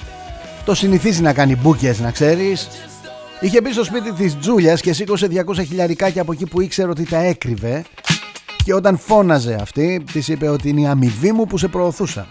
Το 0.64 0.74
συνηθίζει 0.74 1.22
να 1.22 1.32
κάνει 1.32 1.56
μπουκες 1.56 2.00
να 2.00 2.10
ξέρεις. 2.10 2.68
Είχε 3.40 3.60
μπει 3.60 3.72
στο 3.72 3.84
σπίτι 3.84 4.12
της 4.12 4.38
Τζούλιας 4.38 4.80
Και 4.80 4.92
σήκωσε 4.92 5.28
200 5.46 5.54
χιλιαρικάκια 5.54 6.22
από 6.22 6.32
εκεί 6.32 6.46
που 6.46 6.60
ήξερε 6.60 6.88
ότι 6.88 7.04
τα 7.04 7.18
έκρυβε. 7.18 7.84
Και 8.64 8.74
όταν 8.74 8.98
φώναζε 8.98 9.58
αυτή 9.60 10.04
Της 10.12 10.28
είπε 10.28 10.48
ότι 10.48 10.68
είναι 10.68 10.80
η 10.80 10.86
αμοιβή 10.86 11.32
μου 11.32 11.46
που 11.46 11.58
σε 11.58 11.68
προωθούσα 11.68 12.26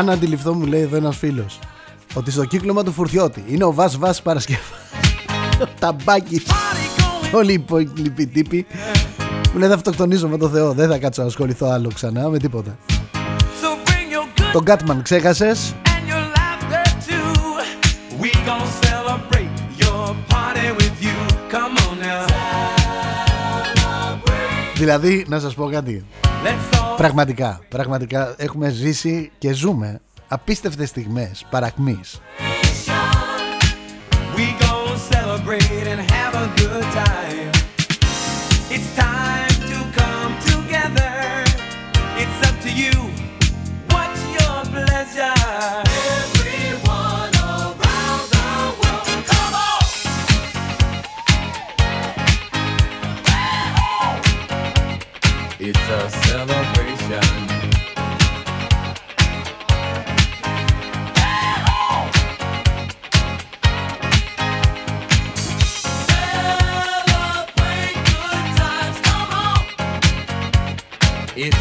Αν 0.00 0.10
αντιληφθώ 0.10 0.54
μου 0.54 0.66
λέει 0.66 0.80
εδώ 0.80 0.96
ένας 0.96 1.16
φίλος 1.16 1.58
Ότι 2.14 2.30
στο 2.30 2.44
κύκλωμα 2.44 2.82
του 2.82 2.92
Φουρτιώτη 2.92 3.44
Είναι 3.48 3.64
ο 3.64 3.72
Βάς 3.72 3.98
Βάς 3.98 4.22
Παρασκευά 4.22 4.60
Ο 5.62 5.66
Ταμπάκης 5.80 6.46
Όλοι 7.32 7.50
οι 7.50 7.54
υπόλοιποι 7.54 8.26
τύποι. 8.26 8.66
Μου 9.52 9.58
λέει 9.58 9.68
θα 9.68 9.74
αυτοκτονήσω 9.74 10.28
με 10.28 10.36
το 10.36 10.48
Θεό. 10.48 10.72
Δεν 10.72 10.88
θα 10.88 10.98
κάτσω 10.98 11.22
να 11.22 11.28
ασχοληθώ 11.28 11.66
άλλο 11.66 11.90
ξανά 11.94 12.28
με 12.28 12.38
τίποτα 12.38 12.78
Τον 14.52 14.64
Κάτμαν 14.64 15.02
ξέχασες; 15.02 15.74
Δηλαδή 24.80 25.24
να 25.28 25.38
σας 25.38 25.54
πω 25.54 25.68
κάτι 25.70 26.04
Πραγματικά, 26.96 27.60
πραγματικά 27.68 28.34
έχουμε 28.38 28.70
ζήσει 28.70 29.30
και 29.38 29.52
ζούμε 29.52 30.00
απίστευτες 30.28 30.88
στιγμές 30.88 31.46
παρακμής. 31.50 32.20
It's 36.82 36.96
a 36.96 37.29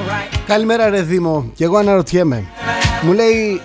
It's 0.00 0.08
alright. 0.08 0.38
Καλημέρα 0.46 0.88
ρε 0.88 1.02
Δήμο, 1.02 1.50
και 1.54 1.64
εγώ 1.64 1.76
αναρωτιέμαι. 1.76 2.44
Μου 3.02 3.12
λέει 3.12 3.60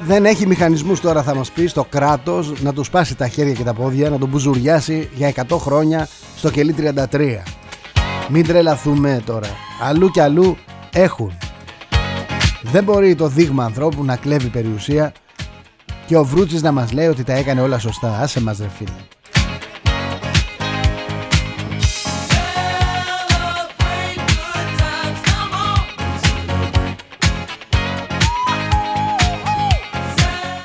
δεν 0.00 0.24
έχει 0.24 0.46
μηχανισμούς 0.46 1.00
τώρα 1.00 1.22
θα 1.22 1.34
μας 1.34 1.50
πεις 1.50 1.70
στο 1.70 1.84
κράτος 1.84 2.52
να 2.60 2.72
του 2.72 2.84
σπάσει 2.84 3.16
τα 3.16 3.28
χέρια 3.28 3.52
και 3.52 3.62
τα 3.62 3.74
πόδια, 3.74 4.10
να 4.10 4.18
τον 4.18 4.28
μπουζουριάσει 4.28 5.08
για 5.14 5.32
100 5.48 5.56
χρόνια 5.58 6.08
στο 6.36 6.50
κελί 6.50 6.74
33. 7.10 7.42
Μην 8.28 8.46
τρελαθούμε 8.46 9.22
τώρα. 9.26 9.48
Αλλού 9.82 10.10
και 10.10 10.22
αλλού 10.22 10.56
έχουν. 10.92 11.32
Δεν 12.62 12.84
μπορεί 12.84 13.14
το 13.14 13.28
δείγμα 13.28 13.64
ανθρώπου 13.64 14.04
να 14.04 14.16
κλέβει 14.16 14.48
περιουσία 14.48 15.12
και 16.06 16.16
ο 16.16 16.24
Βρούτσης 16.24 16.62
να 16.62 16.72
μας 16.72 16.92
λέει 16.92 17.06
ότι 17.06 17.24
τα 17.24 17.32
έκανε 17.32 17.60
όλα 17.60 17.78
σωστά. 17.78 18.18
Άσε 18.20 18.40
μας 18.40 18.58
ρε 18.58 18.68
φίλε. 18.78 18.90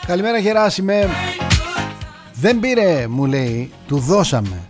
Καλημέρα 0.08 0.38
Γεράσιμε. 0.38 1.10
Δεν 2.34 2.60
πήρε 2.60 3.08
μου 3.08 3.26
λέει 3.26 3.72
Του 3.88 4.00
δώσαμε. 4.00 4.62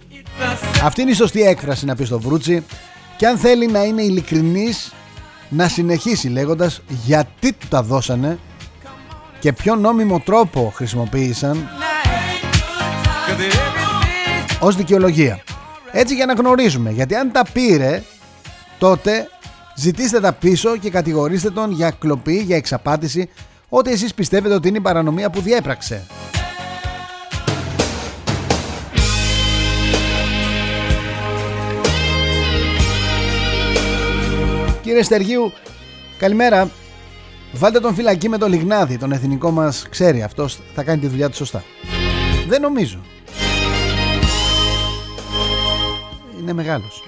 Αυτή 0.83 1.01
είναι 1.01 1.11
η 1.11 1.13
σωστή 1.13 1.41
έκφραση 1.41 1.85
να 1.85 1.95
πεις 1.95 2.07
στο 2.07 2.19
Βρούτσι. 2.19 2.63
Και 3.17 3.27
αν 3.27 3.37
θέλει 3.37 3.67
να 3.67 3.83
είναι 3.83 4.01
ειλικρινής 4.01 4.93
Να 5.49 5.67
συνεχίσει 5.67 6.27
λέγοντας 6.27 6.81
Γιατί 7.05 7.53
του 7.53 7.67
τα 7.69 7.83
δώσανε 7.83 8.39
Και 9.39 9.53
ποιο 9.53 9.75
νόμιμο 9.75 10.19
τρόπο 10.19 10.73
χρησιμοποίησαν 10.75 11.67
Ως 14.59 14.75
δικαιολογία. 14.75 15.43
Έτσι 15.91 16.15
για 16.15 16.25
να 16.25 16.33
γνωρίζουμε 16.33 16.91
Γιατί 16.91 17.15
αν 17.15 17.31
τα 17.31 17.45
πήρε 17.53 18.03
Τότε 18.79 19.27
ζητήστε 19.75 20.19
τα 20.19 20.33
πίσω 20.33 20.77
Και 20.77 20.89
κατηγορήστε 20.89 21.49
τον 21.49 21.71
για 21.71 21.91
κλοπή 21.99 22.37
Για 22.37 22.55
εξαπάτηση 22.55 23.29
ό,τι 23.77 23.91
εσείς 23.91 24.13
πιστεύετε 24.13 24.53
ότι 24.53 24.67
είναι 24.67 24.77
η 24.77 24.81
παρανομία 24.81 25.29
που 25.29 25.41
διέπραξε. 25.41 26.05
Κύριε 34.81 35.03
Στεργίου, 35.03 35.51
καλημέρα. 36.17 36.69
Βάλτε 37.51 37.79
τον 37.79 37.95
φυλακή 37.95 38.29
με 38.29 38.37
τον 38.37 38.49
Λιγνάδη, 38.49 38.97
τον 38.97 39.11
εθνικό 39.11 39.51
μας 39.51 39.87
ξέρει. 39.89 40.23
Αυτός 40.23 40.59
θα 40.75 40.83
κάνει 40.83 40.99
τη 40.99 41.07
δουλειά 41.07 41.29
του 41.29 41.35
σωστά. 41.35 41.63
Δεν 42.47 42.61
νομίζω. 42.61 42.99
Είναι 46.39 46.53
μεγάλος. 46.53 47.03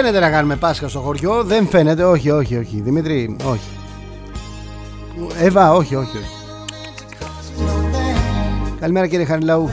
Φαίνεται 0.00 0.20
να 0.20 0.30
κάνουμε 0.30 0.56
Πάσχα 0.56 0.88
στο 0.88 1.00
χωριό. 1.00 1.44
Δεν 1.44 1.66
φαίνεται, 1.68 2.04
όχι, 2.04 2.30
όχι, 2.30 2.56
όχι. 2.56 2.80
Δημήτρη, 2.80 3.36
όχι. 3.44 3.68
Εύα, 5.40 5.72
όχι, 5.72 5.94
όχι, 5.94 6.16
όχι. 6.16 6.26
Καλημέρα 8.80 9.06
κύριε 9.06 9.24
Χαριλαού. 9.24 9.70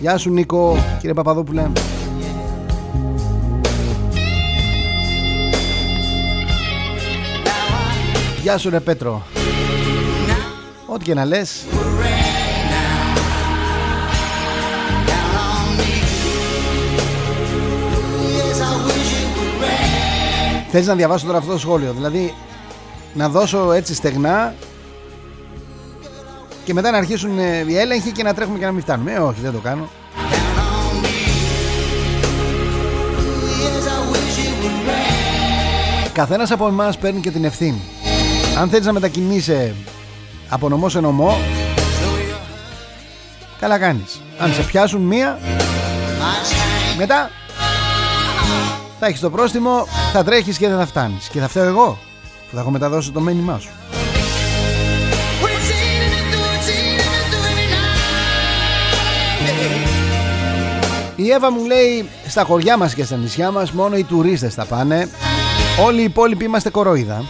Γεια 0.00 0.16
σου 0.16 0.30
Νίκο, 0.30 0.76
κύριε 0.98 1.14
Παπαδόπουλε. 1.14 1.70
Γεια 8.42 8.58
σου 8.58 8.70
ρε 8.70 8.80
Πέτρο. 8.80 9.22
Ό,τι 10.86 11.04
και 11.04 11.14
να 11.14 11.24
λες. 11.24 11.64
Θέλεις 20.70 20.86
να 20.86 20.94
διαβάσω 20.94 21.26
τώρα 21.26 21.38
αυτό 21.38 21.52
το 21.52 21.58
σχόλιο. 21.58 21.92
Δηλαδή 21.92 22.34
να 23.14 23.28
δώσω 23.28 23.72
έτσι 23.72 23.94
στεγνά 23.94 24.54
Και 26.64 26.74
μετά 26.74 26.90
να 26.90 26.96
αρχίσουν 26.98 27.38
ε, 27.38 27.64
οι 27.66 27.78
έλεγχοι 27.78 28.12
και 28.12 28.22
να 28.22 28.34
τρέχουμε 28.34 28.58
και 28.58 28.64
να 28.64 28.72
μην 28.72 28.82
φτάνουμε. 28.82 29.12
Ε 29.12 29.18
όχι 29.18 29.40
δεν 29.40 29.52
το 29.52 29.58
κάνω. 29.58 29.88
Καθένας 36.12 36.50
από 36.50 36.66
εμάς 36.66 36.98
παίρνει 36.98 37.20
και 37.20 37.30
την 37.30 37.44
ευθύνη. 37.44 37.82
Αν 38.58 38.68
θέλεις 38.68 38.86
να 38.86 38.92
μετακινήσει 38.92 39.74
από 40.48 40.68
νομό 40.68 40.88
σε 40.88 41.00
νομό 41.00 41.36
Καλά 43.60 43.78
κάνεις. 43.78 44.20
Αν 44.38 44.52
σε 44.52 44.62
πιάσουν 44.62 45.00
μία 45.00 45.38
Μετά 46.98 47.30
θα 48.98 49.06
έχεις 49.06 49.20
το 49.20 49.30
πρόστιμο, 49.30 49.86
θα 50.12 50.24
τρέχεις 50.24 50.58
και 50.58 50.68
δεν 50.68 50.78
θα 50.78 50.86
φτάνεις. 50.86 51.28
Και 51.28 51.40
θα 51.40 51.48
φταίω 51.48 51.64
εγώ 51.64 51.98
που 52.50 52.54
θα 52.54 52.60
έχω 52.60 52.70
μεταδώσει 52.70 53.10
το 53.10 53.20
μήνυμά 53.20 53.58
σου. 53.58 53.70
Η 61.16 61.30
Εύα 61.30 61.52
μου 61.52 61.64
λέει 61.64 62.08
στα 62.28 62.44
χωριά 62.44 62.76
μας 62.76 62.94
και 62.94 63.04
στα 63.04 63.16
νησιά 63.16 63.50
μας 63.50 63.72
μόνο 63.72 63.96
οι 63.96 64.04
τουρίστες 64.04 64.54
θα 64.54 64.64
πάνε 64.64 65.08
Όλοι 65.84 66.00
οι 66.00 66.04
υπόλοιποι 66.04 66.44
είμαστε 66.44 66.70
κορόιδα 66.70 67.24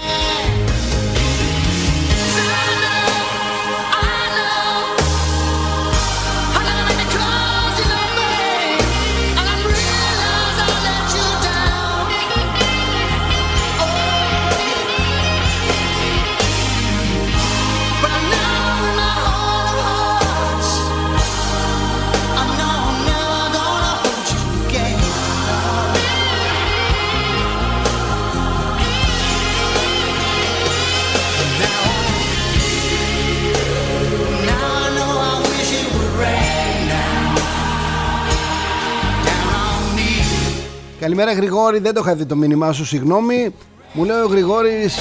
Καλημέρα 41.08 41.32
Γρηγόρη, 41.32 41.78
δεν 41.78 41.94
το 41.94 42.00
είχα 42.04 42.14
δει 42.14 42.26
το 42.26 42.36
μήνυμά 42.36 42.72
σου, 42.72 42.84
συγγνώμη. 42.84 43.54
Μου 43.92 44.04
λέει 44.04 44.20
ο 44.20 44.26
Γρηγόρης 44.26 44.96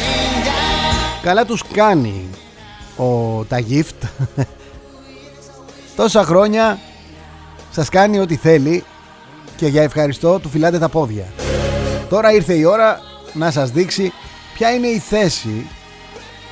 Καλά 1.21 1.45
τους 1.45 1.63
κάνει 1.73 2.27
ο, 2.97 3.05
τα 3.43 3.63
gift 3.69 4.07
Τόσα 5.95 6.23
χρόνια 6.23 6.79
σας 7.71 7.89
κάνει 7.89 8.19
ό,τι 8.19 8.35
θέλει 8.35 8.83
και 9.55 9.67
για 9.67 9.83
ευχαριστώ 9.83 10.39
του 10.39 10.49
φυλάτε 10.49 10.79
τα 10.79 10.89
πόδια. 10.89 11.25
Τώρα 12.09 12.31
ήρθε 12.31 12.53
η 12.53 12.63
ώρα 12.63 12.99
να 13.33 13.51
σας 13.51 13.71
δείξει 13.71 14.13
ποια 14.53 14.73
είναι 14.73 14.87
η 14.87 14.99
θέση 14.99 15.67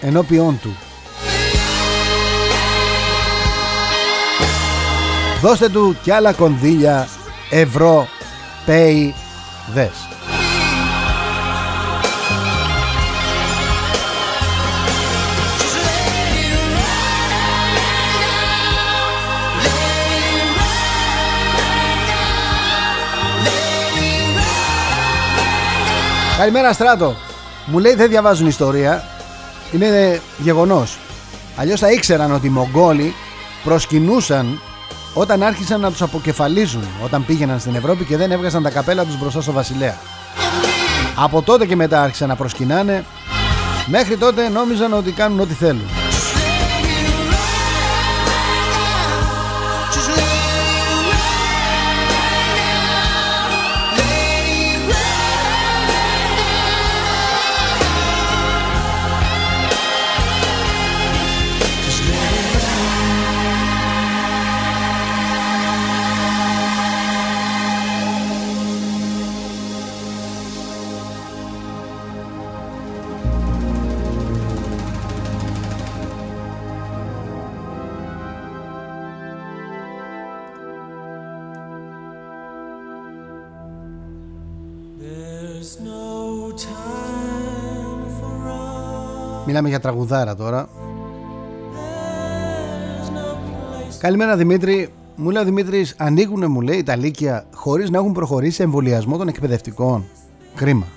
ενώπιόν 0.01 0.59
του. 0.61 0.75
Δώστε 5.41 5.69
του 5.69 5.97
κι 6.01 6.11
άλλα 6.11 6.33
κονδύλια, 6.33 7.07
ευρώ, 7.49 8.07
pay, 8.67 9.11
δες. 9.73 10.07
Καλημέρα 26.37 26.73
Στράτο. 26.73 27.15
Μου 27.65 27.79
λέει 27.79 27.95
δεν 27.95 28.09
διαβάζουν 28.09 28.47
ιστορία. 28.47 29.03
Είναι 29.71 30.21
γεγονός. 30.37 30.97
Αλλιώς 31.55 31.79
θα 31.79 31.91
ήξεραν 31.91 32.31
ότι 32.31 32.47
οι 32.47 32.49
Μογγόλοι 32.49 33.13
προσκυνούσαν 33.63 34.61
όταν 35.17 35.43
άρχισαν 35.43 35.79
να 35.79 35.91
τους 35.91 36.01
αποκεφαλίζουν 36.01 36.83
όταν 37.03 37.25
πήγαιναν 37.25 37.59
στην 37.59 37.75
Ευρώπη 37.75 38.05
και 38.05 38.17
δεν 38.17 38.31
έβγαζαν 38.31 38.63
τα 38.63 38.69
καπέλα 38.69 39.05
τους 39.05 39.19
μπροστά 39.19 39.41
στο 39.41 39.51
βασιλέα. 39.51 39.97
Από 41.15 41.41
τότε 41.41 41.65
και 41.65 41.75
μετά 41.75 42.01
άρχισαν 42.01 42.27
να 42.27 42.35
προσκυνάνε. 42.35 43.05
Μέχρι 43.85 44.17
τότε 44.17 44.49
νόμιζαν 44.49 44.93
ότι 44.93 45.11
κάνουν 45.11 45.39
ό,τι 45.39 45.53
θέλουν. 45.53 46.04
Μιλάμε 89.45 89.69
για 89.69 89.79
τραγουδάρα 89.79 90.35
τώρα. 90.35 90.69
Καλημέρα 93.99 94.35
Δημήτρη. 94.35 94.89
Μου 95.15 95.29
λέει 95.29 95.41
ο 95.41 95.45
Δημήτρης, 95.45 95.95
ανοίγουν 95.97 96.51
μου 96.51 96.61
λέει 96.61 96.83
τα 96.83 96.95
λύκεια 96.95 97.45
χωρίς 97.53 97.89
να 97.89 97.97
έχουν 97.97 98.11
προχωρήσει 98.11 98.55
σε 98.55 98.63
εμβολιασμό 98.63 99.17
των 99.17 99.27
εκπαιδευτικών. 99.27 100.05
Κρίμα. 100.55 100.94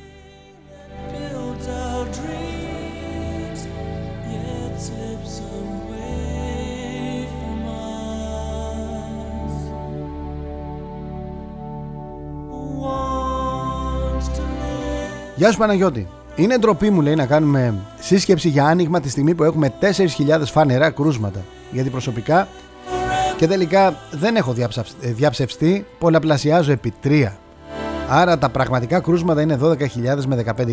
Γεια 15.39 15.53
σου 15.53 15.59
Παναγιώτη. 15.59 16.09
Είναι 16.36 16.59
ντροπή 16.59 16.91
μου 16.91 17.01
λέει 17.01 17.14
να 17.14 17.26
κάνουμε 17.26 17.74
σύσκεψη 17.99 18.49
για 18.49 18.64
άνοιγμα 18.64 19.01
τη 19.01 19.09
στιγμή 19.09 19.34
που 19.34 19.45
έχουμε 19.45 19.72
4.000 19.80 20.43
φανερά 20.45 20.91
κρούσματα. 20.91 21.45
Γιατί 21.70 21.91
προσωπικά 21.91 22.49
και 23.36 23.47
τελικά 23.47 23.97
δεν 24.11 24.36
έχω 24.36 24.55
ε, 25.01 25.12
διαψευστεί, 25.12 25.86
πολλαπλασιάζω 25.99 26.72
επί 26.72 26.93
3. 27.05 27.26
Άρα 28.09 28.39
τα 28.39 28.49
πραγματικά 28.49 29.01
κρούσματα 29.01 29.43
είναι 29.43 29.59
12.000 29.62 29.76
με 30.26 30.45
15.000. 30.59 30.64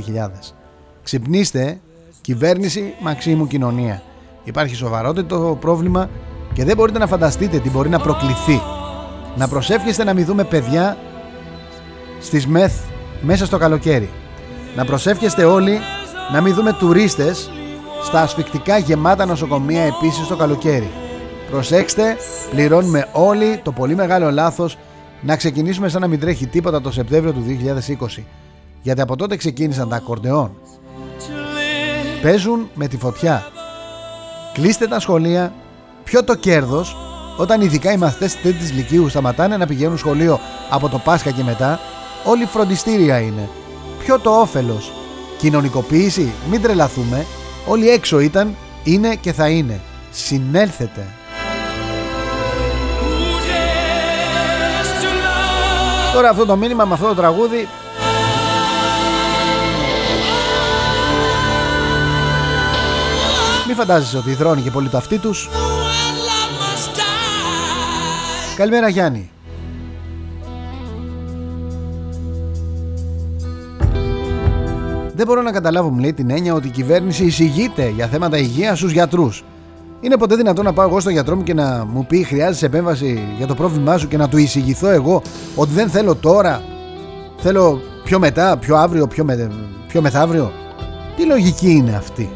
Ξυπνήστε, 1.03 1.79
κυβέρνηση, 2.21 2.93
μαξίμου 2.99 3.47
κοινωνία. 3.47 4.01
Υπάρχει 4.43 4.75
σοβαρότερο 4.75 5.57
πρόβλημα 5.61 6.09
και 6.53 6.63
δεν 6.63 6.75
μπορείτε 6.75 6.99
να 6.99 7.07
φανταστείτε 7.07 7.59
τι 7.59 7.69
μπορεί 7.69 7.89
να 7.89 7.99
προκληθεί. 7.99 8.61
Να 9.35 9.47
προσεύχεστε 9.47 10.03
να 10.03 10.13
μην 10.13 10.25
δούμε 10.25 10.43
παιδιά 10.43 10.97
στις 12.19 12.47
ΜΕΘ 12.47 12.73
μέσα 13.21 13.45
στο 13.45 13.57
καλοκαίρι. 13.57 14.09
Να 14.75 14.85
προσεύχεστε 14.85 15.43
όλοι 15.43 15.79
να 16.31 16.41
μην 16.41 16.53
δούμε 16.53 16.73
τουρίστες 16.73 17.51
στα 18.03 18.21
ασφικτικά 18.21 18.77
γεμάτα 18.77 19.25
νοσοκομεία 19.25 19.81
επίσης 19.83 20.27
το 20.27 20.35
καλοκαίρι. 20.35 20.89
Προσέξτε, 21.51 22.17
πληρώνουμε 22.51 23.07
όλοι 23.11 23.59
το 23.63 23.71
πολύ 23.71 23.95
μεγάλο 23.95 24.31
λάθος 24.31 24.77
να 25.21 25.35
ξεκινήσουμε 25.35 25.89
σαν 25.89 26.01
να 26.01 26.07
μην 26.07 26.19
τρέχει 26.19 26.47
τίποτα 26.47 26.81
το 26.81 26.91
Σεπτέμβριο 26.91 27.33
του 27.33 27.43
2020. 28.17 28.23
Γιατί 28.81 29.01
από 29.01 29.15
τότε 29.15 29.35
ξεκίνησαν 29.35 29.89
τα 29.89 29.95
ακορντεόν. 29.95 30.51
Παίζουν 32.21 32.69
με 32.73 32.87
τη 32.87 32.97
φωτιά. 32.97 33.43
Κλείστε 34.53 34.87
τα 34.87 34.99
σχολεία. 34.99 35.53
Ποιο 36.03 36.23
το 36.23 36.35
κέρδος 36.35 36.95
όταν 37.37 37.61
ειδικά 37.61 37.91
οι 37.91 37.97
μαθητές 37.97 38.35
της 38.35 38.73
Λυκείου 38.73 39.09
σταματάνε 39.09 39.57
να 39.57 39.65
πηγαίνουν 39.65 39.97
σχολείο 39.97 40.39
από 40.69 40.89
το 40.89 40.97
Πάσχα 40.97 41.31
και 41.31 41.43
μετά. 41.43 41.79
Όλοι 42.25 42.45
φροντιστήρια 42.45 43.19
είναι 43.19 43.49
ποιο 44.05 44.19
το 44.19 44.39
όφελος. 44.39 44.91
Κοινωνικοποίηση, 45.37 46.33
μην 46.49 46.61
τρελαθούμε. 46.61 47.25
Όλοι 47.67 47.89
έξω 47.89 48.19
ήταν, 48.19 48.55
είναι 48.83 49.15
και 49.15 49.33
θα 49.33 49.49
είναι. 49.49 49.81
Συνέλθετε. 50.11 51.07
Τώρα 56.13 56.29
αυτό 56.29 56.45
το 56.45 56.55
μήνυμα 56.55 56.85
με 56.85 56.93
αυτό 56.93 57.07
το 57.07 57.15
τραγούδι 57.15 57.67
Μη 63.67 63.73
φαντάζεσαι 63.73 64.17
ότι 64.17 64.29
υδρώνει 64.29 64.61
και 64.61 64.71
πολύ 64.71 64.89
το 64.89 64.97
αυτί 64.97 65.17
τους 65.17 65.49
Καλημέρα 68.55 68.89
Γιάννη 68.89 69.29
Δεν 75.15 75.25
μπορώ 75.25 75.41
να 75.41 75.51
καταλάβω, 75.51 75.89
μου 75.89 75.99
λέει, 75.99 76.13
την 76.13 76.29
έννοια 76.29 76.53
ότι 76.53 76.67
η 76.67 76.71
κυβέρνηση 76.71 77.25
εισηγείται 77.25 77.89
για 77.89 78.07
θέματα 78.07 78.37
υγείας 78.37 78.77
στους 78.77 78.91
γιατρούς. 78.91 79.43
Είναι 80.01 80.17
ποτέ 80.17 80.35
δυνατόν 80.35 80.65
να 80.65 80.73
πάω 80.73 80.87
εγώ 80.87 80.99
στο 80.99 81.09
γιατρό 81.09 81.35
μου 81.35 81.43
και 81.43 81.53
να 81.53 81.85
μου 81.93 82.05
πει 82.05 82.23
χρειάζεσαι 82.23 82.65
επέμβαση 82.65 83.19
για 83.37 83.47
το 83.47 83.55
πρόβλημά 83.55 83.97
σου 83.97 84.07
και 84.07 84.17
να 84.17 84.29
του 84.29 84.37
εισηγηθώ 84.37 84.89
εγώ 84.89 85.21
ότι 85.55 85.73
δεν 85.73 85.89
θέλω 85.89 86.15
τώρα, 86.15 86.61
θέλω 87.37 87.81
πιο 88.03 88.19
μετά, 88.19 88.57
πιο 88.57 88.75
αύριο, 88.75 89.07
πιο, 89.07 89.23
με, 89.23 89.51
πιο 89.87 90.01
μεθαύριο; 90.01 90.51
Τι 91.15 91.25
λογική 91.25 91.69
είναι 91.69 91.95
αυτή; 91.95 92.29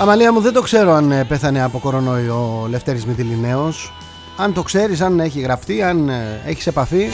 Αμαλία 0.00 0.32
μου 0.32 0.40
δεν 0.40 0.52
το 0.52 0.60
ξέρω 0.60 0.92
αν 0.92 1.10
ε, 1.10 1.24
πέθανε 1.24 1.62
από 1.62 1.78
κορονοϊό 1.78 2.60
ο 2.62 2.66
Λευτέρης 2.66 3.06
Μητυλινέος. 3.06 3.92
Αν 4.36 4.52
το 4.52 4.62
ξέρεις, 4.62 5.00
αν 5.00 5.20
έχει 5.20 5.40
γραφτεί, 5.40 5.82
αν 5.82 6.08
ε, 6.08 6.42
έχεις 6.44 6.66
επαφή 6.66 7.08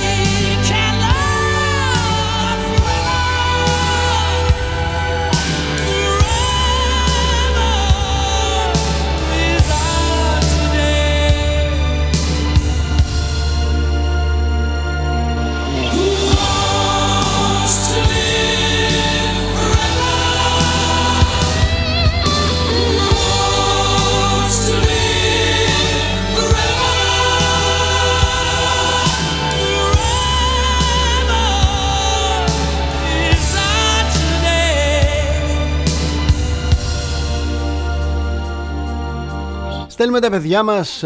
Στέλνουμε 40.02 40.26
τα 40.26 40.30
παιδιά 40.30 40.62
μας 40.62 41.02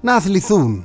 να 0.00 0.14
αθληθούν. 0.14 0.84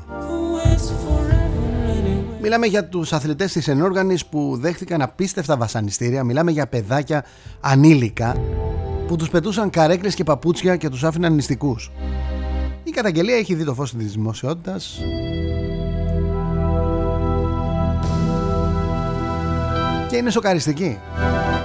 Μιλάμε 2.41 2.65
για 2.65 2.85
τους 2.85 3.13
αθλητές 3.13 3.51
της 3.51 3.67
ενόργανης 3.67 4.25
που 4.25 4.57
δέχτηκαν 4.59 5.01
απίστευτα 5.01 5.57
βασανιστήρια. 5.57 6.23
Μιλάμε 6.23 6.51
για 6.51 6.67
παιδάκια 6.67 7.25
ανήλικα 7.61 8.35
που 9.07 9.15
τους 9.15 9.29
πετούσαν 9.29 9.69
καρέκλες 9.69 10.15
και 10.15 10.23
παπούτσια 10.23 10.75
και 10.75 10.89
τους 10.89 11.03
άφηναν 11.03 11.33
νηστικούς. 11.33 11.91
Η 12.83 12.91
καταγγελία 12.91 13.35
έχει 13.35 13.53
δει 13.55 13.63
το 13.63 13.73
φως 13.73 13.93
της 13.93 14.11
δημοσιότητας. 14.11 14.99
Και 20.09 20.15
είναι 20.17 20.29
σοκαριστική. 20.29 20.99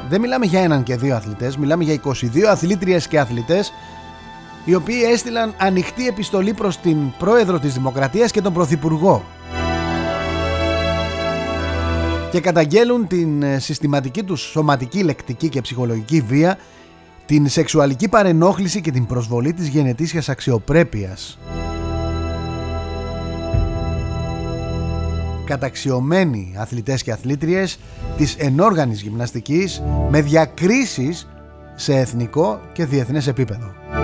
Δεν 0.08 0.20
μιλάμε 0.20 0.46
για 0.46 0.60
έναν 0.60 0.82
και 0.82 0.96
δύο 0.96 1.16
αθλητές, 1.16 1.56
μιλάμε 1.56 1.84
για 1.84 1.94
22 1.94 2.48
αθλήτριες 2.48 3.08
και 3.08 3.18
αθλητές 3.18 3.72
οι 4.68 4.74
οποίοι 4.74 5.00
έστειλαν 5.12 5.54
ανοιχτή 5.58 6.06
επιστολή 6.06 6.52
προς 6.52 6.78
την 6.78 6.96
πρόεδρο 7.18 7.58
της 7.58 7.74
Δημοκρατίας 7.74 8.30
και 8.30 8.40
τον 8.40 8.52
Πρωθυπουργό 8.52 9.24
και 12.30 12.40
καταγγέλουν 12.40 13.06
την 13.06 13.42
ε, 13.42 13.58
συστηματική 13.58 14.22
τους 14.22 14.40
σωματική, 14.40 15.02
λεκτική 15.02 15.48
και 15.48 15.60
ψυχολογική 15.60 16.20
βία 16.20 16.58
την 17.26 17.48
σεξουαλική 17.48 18.08
παρενόχληση 18.08 18.80
και 18.80 18.90
την 18.90 19.06
προσβολή 19.06 19.52
της 19.52 19.68
γενετήσιας 19.68 20.28
αξιοπρέπειας. 20.28 21.38
Καταξιωμένοι 25.44 26.54
αθλητές 26.56 27.02
και 27.02 27.12
αθλήτριες 27.12 27.78
της 28.16 28.34
ενόργανης 28.38 29.00
γυμναστικής 29.00 29.82
με 30.10 30.20
διακρίσεις 30.22 31.28
σε 31.74 31.94
εθνικό 31.94 32.60
και 32.72 32.84
διεθνές 32.84 33.26
επίπεδο. 33.26 33.97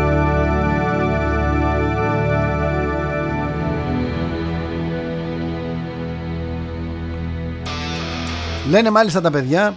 Λένε 8.68 8.90
μάλιστα 8.90 9.20
τα 9.20 9.30
παιδιά 9.30 9.74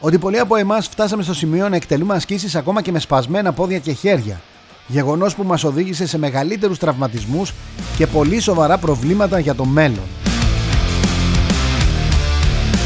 ότι 0.00 0.18
πολλοί 0.18 0.38
από 0.38 0.56
εμάς 0.56 0.88
φτάσαμε 0.88 1.22
στο 1.22 1.34
σημείο 1.34 1.68
να 1.68 1.76
εκτελούμε 1.76 2.14
ασκήσεις 2.14 2.54
ακόμα 2.54 2.82
και 2.82 2.92
με 2.92 2.98
σπασμένα 2.98 3.52
πόδια 3.52 3.78
και 3.78 3.92
χέρια. 3.92 4.40
Γεγονός 4.86 5.34
που 5.34 5.42
μας 5.42 5.64
οδήγησε 5.64 6.06
σε 6.06 6.18
μεγαλύτερους 6.18 6.78
τραυματισμούς 6.78 7.52
και 7.96 8.06
πολύ 8.06 8.40
σοβαρά 8.40 8.78
προβλήματα 8.78 9.38
για 9.38 9.54
το 9.54 9.64
μέλλον. 9.64 10.04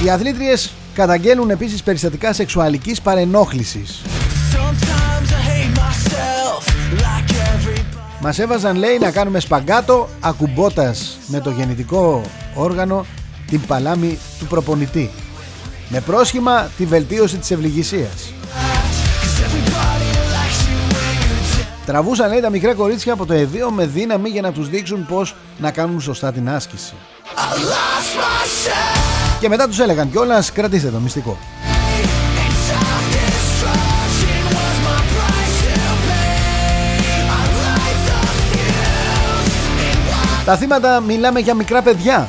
Οι 0.04 0.10
αθλήτριες 0.10 0.72
καταγγέλνουν 0.94 1.50
επίσης 1.50 1.82
περιστατικά 1.82 2.32
σεξουαλικής 2.32 3.00
παρενόχλησης. 3.00 4.02
Μας 8.20 8.38
έβαζαν 8.38 8.76
λέει 8.76 8.98
να 8.98 9.10
κάνουμε 9.10 9.40
σπαγκάτο 9.40 10.08
ακουμπότας 10.20 11.18
με 11.26 11.40
το 11.40 11.50
γεννητικό 11.50 12.22
όργανο 12.54 13.06
την 13.46 13.60
παλάμη 13.66 14.18
του 14.38 14.46
προπονητή 14.46 15.10
με 15.92 16.00
πρόσχημα 16.00 16.70
τη 16.76 16.84
βελτίωση 16.84 17.36
της 17.36 17.50
ευληγησίας. 17.50 18.32
Τραβούσαν 21.86 22.30
λέει 22.30 22.40
τα 22.40 22.50
μικρά 22.50 22.74
κορίτσια 22.74 23.12
από 23.12 23.26
το 23.26 23.32
εδίο 23.32 23.70
με 23.70 23.86
δύναμη 23.86 24.28
για 24.28 24.42
να 24.42 24.52
τους 24.52 24.68
δείξουν 24.68 25.06
πως 25.06 25.36
να 25.58 25.70
κάνουν 25.70 26.00
σωστά 26.00 26.32
την 26.32 26.50
άσκηση. 26.50 26.94
Και 29.40 29.48
μετά 29.48 29.68
τους 29.68 29.78
έλεγαν 29.78 30.10
κιόλας 30.10 30.52
κρατήστε 30.52 30.88
το 30.88 30.98
μυστικό. 30.98 31.38
Τα 40.44 40.56
θύματα 40.56 41.00
μιλάμε 41.00 41.40
για 41.40 41.54
μικρά 41.54 41.82
παιδιά. 41.82 42.28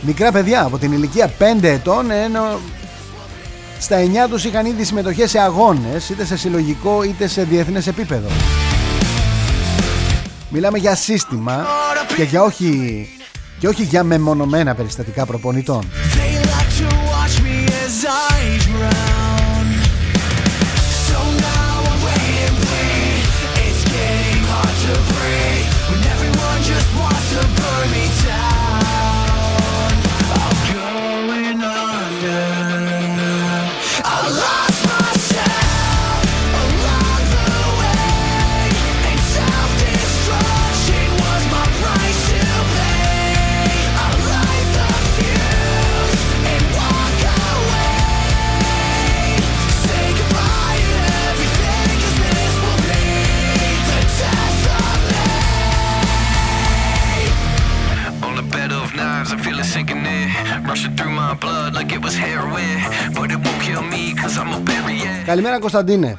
Μικρά 0.00 0.32
παιδιά 0.32 0.64
από 0.64 0.78
την 0.78 0.92
ηλικία 0.92 1.32
5 1.38 1.62
ετών 1.62 2.10
ενώ 2.10 2.60
στα 3.78 3.96
9 4.26 4.28
τους 4.28 4.44
είχαν 4.44 4.66
ήδη 4.66 4.84
συμμετοχές 4.84 5.30
σε 5.30 5.38
αγώνες, 5.38 6.08
είτε 6.08 6.24
σε 6.24 6.36
συλλογικό 6.36 7.02
είτε 7.02 7.26
σε 7.26 7.42
διεθνές 7.42 7.86
επίπεδο. 7.86 8.28
Μιλάμε 10.50 10.78
για 10.78 10.94
σύστημα 10.94 11.66
και, 12.16 12.22
για 12.22 12.42
όχι, 12.42 13.08
και 13.58 13.68
όχι 13.68 13.82
για 13.82 14.04
μεμονωμένα 14.04 14.74
περιστατικά 14.74 15.26
προπονητών. 15.26 15.84
Καλημέρα 65.26 65.58
Κωνσταντίνε. 65.58 66.18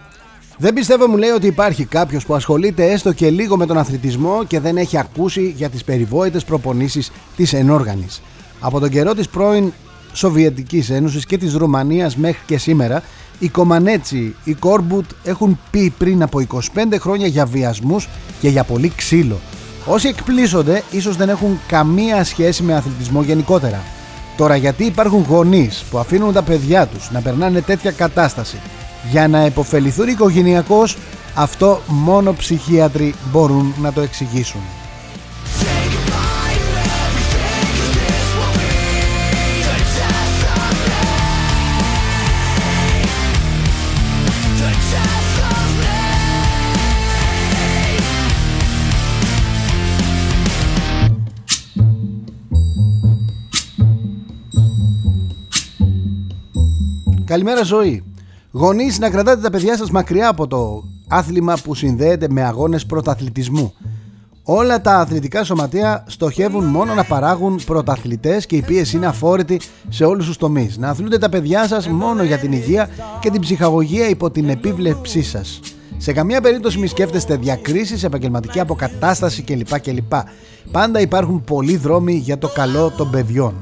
Δεν 0.57 0.74
πιστεύω 0.74 1.07
μου 1.07 1.18
λέει 1.18 1.30
ότι 1.30 1.47
υπάρχει 1.47 1.86
κάποιος 1.86 2.26
που 2.26 2.36
ασχολείται 2.36 2.91
έστω 2.91 3.14
και 3.14 3.30
λίγο 3.30 3.57
με 3.57 3.66
τον 3.66 3.78
αθλητισμό 3.78 4.43
και 4.47 4.60
δεν 4.60 4.78
έχει 4.78 4.97
ακούσει 4.97 5.53
για 5.57 5.70
τις 5.70 5.84
περιβόητες 5.84 6.43
προπονήσεις 6.43 7.12
της 7.36 7.53
ενόργανης. 7.53 8.22
Από 8.60 8.80
τον 8.80 8.89
καιρό 8.89 9.14
της 9.14 9.30
πρώην 9.30 9.74
Σοβιετικής 10.14 10.89
Ένωσης 10.89 11.26
και 11.26 11.38
της 11.38 11.53
Ρουμανίας 11.53 12.16
μέχρι 12.16 12.41
και 12.45 12.57
σήμερα 12.57 13.03
οι 13.39 13.49
Κομανέτσι, 13.49 14.36
οι 14.43 14.53
Κόρμπουτ 14.53 15.05
έχουν 15.24 15.60
πει 15.72 15.93
πριν 15.97 16.24
από 16.24 16.39
25 16.39 16.99
χρόνια 16.99 17.28
για 17.28 17.45
βιασμούς 17.45 18.07
και 18.41 18.49
για 18.49 18.64
πολύ 18.64 18.91
ξύλο. 18.95 19.39
Όσοι 19.86 20.07
εκπλήσονται 20.07 20.84
ίσως 20.91 21.16
δεν 21.16 21.30
έχουν 21.30 21.60
καμία 21.68 22.24
σχέση 22.24 22.64
με 22.64 22.76
αθλητισμό 22.76 23.22
γενικότερα. 23.22 23.82
Τώρα 24.39 24.55
γιατί 24.55 24.83
υπάρχουν 24.85 25.25
γονείς 25.29 25.83
που 25.89 25.97
αφήνουν 25.97 26.33
τα 26.33 26.41
παιδιά 26.41 26.87
τους 26.87 27.11
να 27.11 27.21
περνάνε 27.21 27.61
τέτοια 27.61 27.91
κατάσταση; 27.91 28.57
Για 29.11 29.27
να 29.27 29.39
επωφεληθούν 29.39 30.07
οικογενειακώς 30.07 30.97
αυτό 31.35 31.81
μόνο 31.87 32.33
ψυχίατροι 32.33 33.15
μπορούν 33.31 33.73
να 33.81 33.93
το 33.93 34.01
εξηγήσουν. 34.01 34.61
Καλημέρα 57.30 57.63
ζωή. 57.63 58.03
Γονείς 58.51 58.99
να 58.99 59.09
κρατάτε 59.09 59.41
τα 59.41 59.49
παιδιά 59.49 59.77
σας 59.77 59.91
μακριά 59.91 60.30
από 60.30 60.47
το 60.47 60.84
άθλημα 61.07 61.57
που 61.63 61.75
συνδέεται 61.75 62.27
με 62.30 62.43
αγώνες 62.43 62.86
πρωταθλητισμού. 62.86 63.73
Όλα 64.43 64.82
τα 64.82 64.95
αθλητικά 64.95 65.43
σωματεία 65.43 66.03
στοχεύουν 66.07 66.65
μόνο 66.65 66.93
να 66.93 67.03
παράγουν 67.03 67.59
πρωταθλητές 67.65 68.45
και 68.45 68.55
η 68.55 68.61
πίεση 68.61 68.95
είναι 68.95 69.05
αφόρητη 69.05 69.59
σε 69.89 70.05
όλους 70.05 70.25
τους 70.25 70.38
τομείς. 70.38 70.77
Να 70.77 70.89
αθλούνται 70.89 71.17
τα 71.17 71.30
παιδιά 71.30 71.67
σας 71.67 71.88
μόνο 71.88 72.23
για 72.23 72.38
την 72.38 72.51
υγεία 72.51 72.89
και 73.19 73.30
την 73.30 73.41
ψυχαγωγία 73.41 74.09
υπό 74.09 74.32
την 74.32 74.49
επίβλεψή 74.49 75.23
σας. 75.23 75.59
Σε 75.97 76.13
καμία 76.13 76.41
περίπτωση 76.41 76.80
μη 76.80 76.88
σκέφτεστε 76.88 77.36
διακρίσεις, 77.36 78.03
επαγγελματική 78.03 78.59
αποκατάσταση 78.59 79.41
κλπ. 79.41 79.80
κλπ. 79.80 80.13
Πάντα 80.71 80.99
υπάρχουν 80.99 81.43
πολλοί 81.43 81.77
δρόμοι 81.77 82.13
για 82.13 82.38
το 82.38 82.47
καλό 82.47 82.91
των 82.97 83.09
παιδιών. 83.09 83.53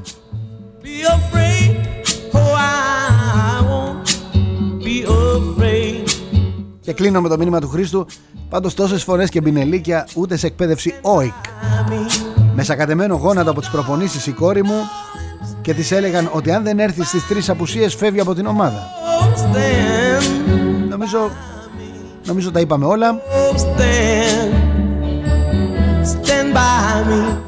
Και 6.88 6.94
κλείνω 6.94 7.20
με 7.20 7.28
το 7.28 7.38
μήνυμα 7.38 7.60
του 7.60 7.68
Χρήστου. 7.68 8.06
Πάντως 8.48 8.74
τόσες 8.74 9.02
φορές 9.02 9.30
και 9.30 9.40
μπινελίκια 9.40 10.06
ούτε 10.14 10.36
σε 10.36 10.46
εκπαίδευση 10.46 10.94
όικ. 11.00 11.32
Με 12.54 12.62
σακατεμένο 12.62 13.14
γόνατο 13.14 13.50
από 13.50 13.60
τις 13.60 13.68
προπονήσεις 13.70 14.26
η 14.26 14.32
κόρη 14.32 14.64
μου 14.64 14.74
και 15.62 15.74
της 15.74 15.90
έλεγαν 15.90 16.30
ότι 16.32 16.50
αν 16.50 16.62
δεν 16.62 16.78
έρθει 16.78 17.04
στις 17.04 17.26
τρεις 17.26 17.48
απουσίες 17.50 17.94
φεύγει 17.94 18.20
από 18.20 18.34
την 18.34 18.46
ομάδα. 18.46 18.86
Νομίζω, 20.88 21.30
νομίζω 22.26 22.50
τα 22.50 22.60
είπαμε 22.60 22.84
όλα. 22.84 23.20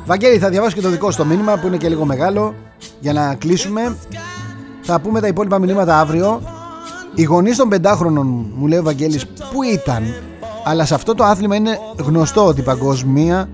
Βαγγέλη 0.05 0.39
θα 0.39 0.49
διαβάσω 0.49 0.75
και 0.75 0.83
το 0.83 0.89
δικό 0.89 1.11
στο 1.11 1.25
μήνυμα 1.25 1.57
που 1.57 1.67
είναι 1.67 1.77
και 1.77 1.89
λίγο 1.89 2.05
μεγάλο 2.05 2.55
για 3.01 3.13
να 3.13 3.35
κλείσουμε 3.35 3.97
θα 4.83 5.01
πούμε 5.01 5.21
τα 5.21 5.27
υπόλοιπα 5.27 5.59
μηνύματα 5.59 5.99
αύριο 5.99 6.41
οι 7.15 7.23
γονείς 7.23 7.57
των 7.57 7.69
πεντάχρονων 7.69 8.47
μου 8.55 8.67
λέει 8.67 8.79
ο 8.79 8.83
Βαγγέλης 8.83 9.27
που 9.27 9.63
ήταν; 9.63 10.03
Αλλά 10.65 10.85
σε 10.85 10.95
αυτό 10.95 11.15
το 11.15 11.25
άθλημα 11.25 11.57
είναι 11.57 11.79
γνωστό 11.97 12.47
ότι 12.47 12.63
παγκοσμία 12.63 13.49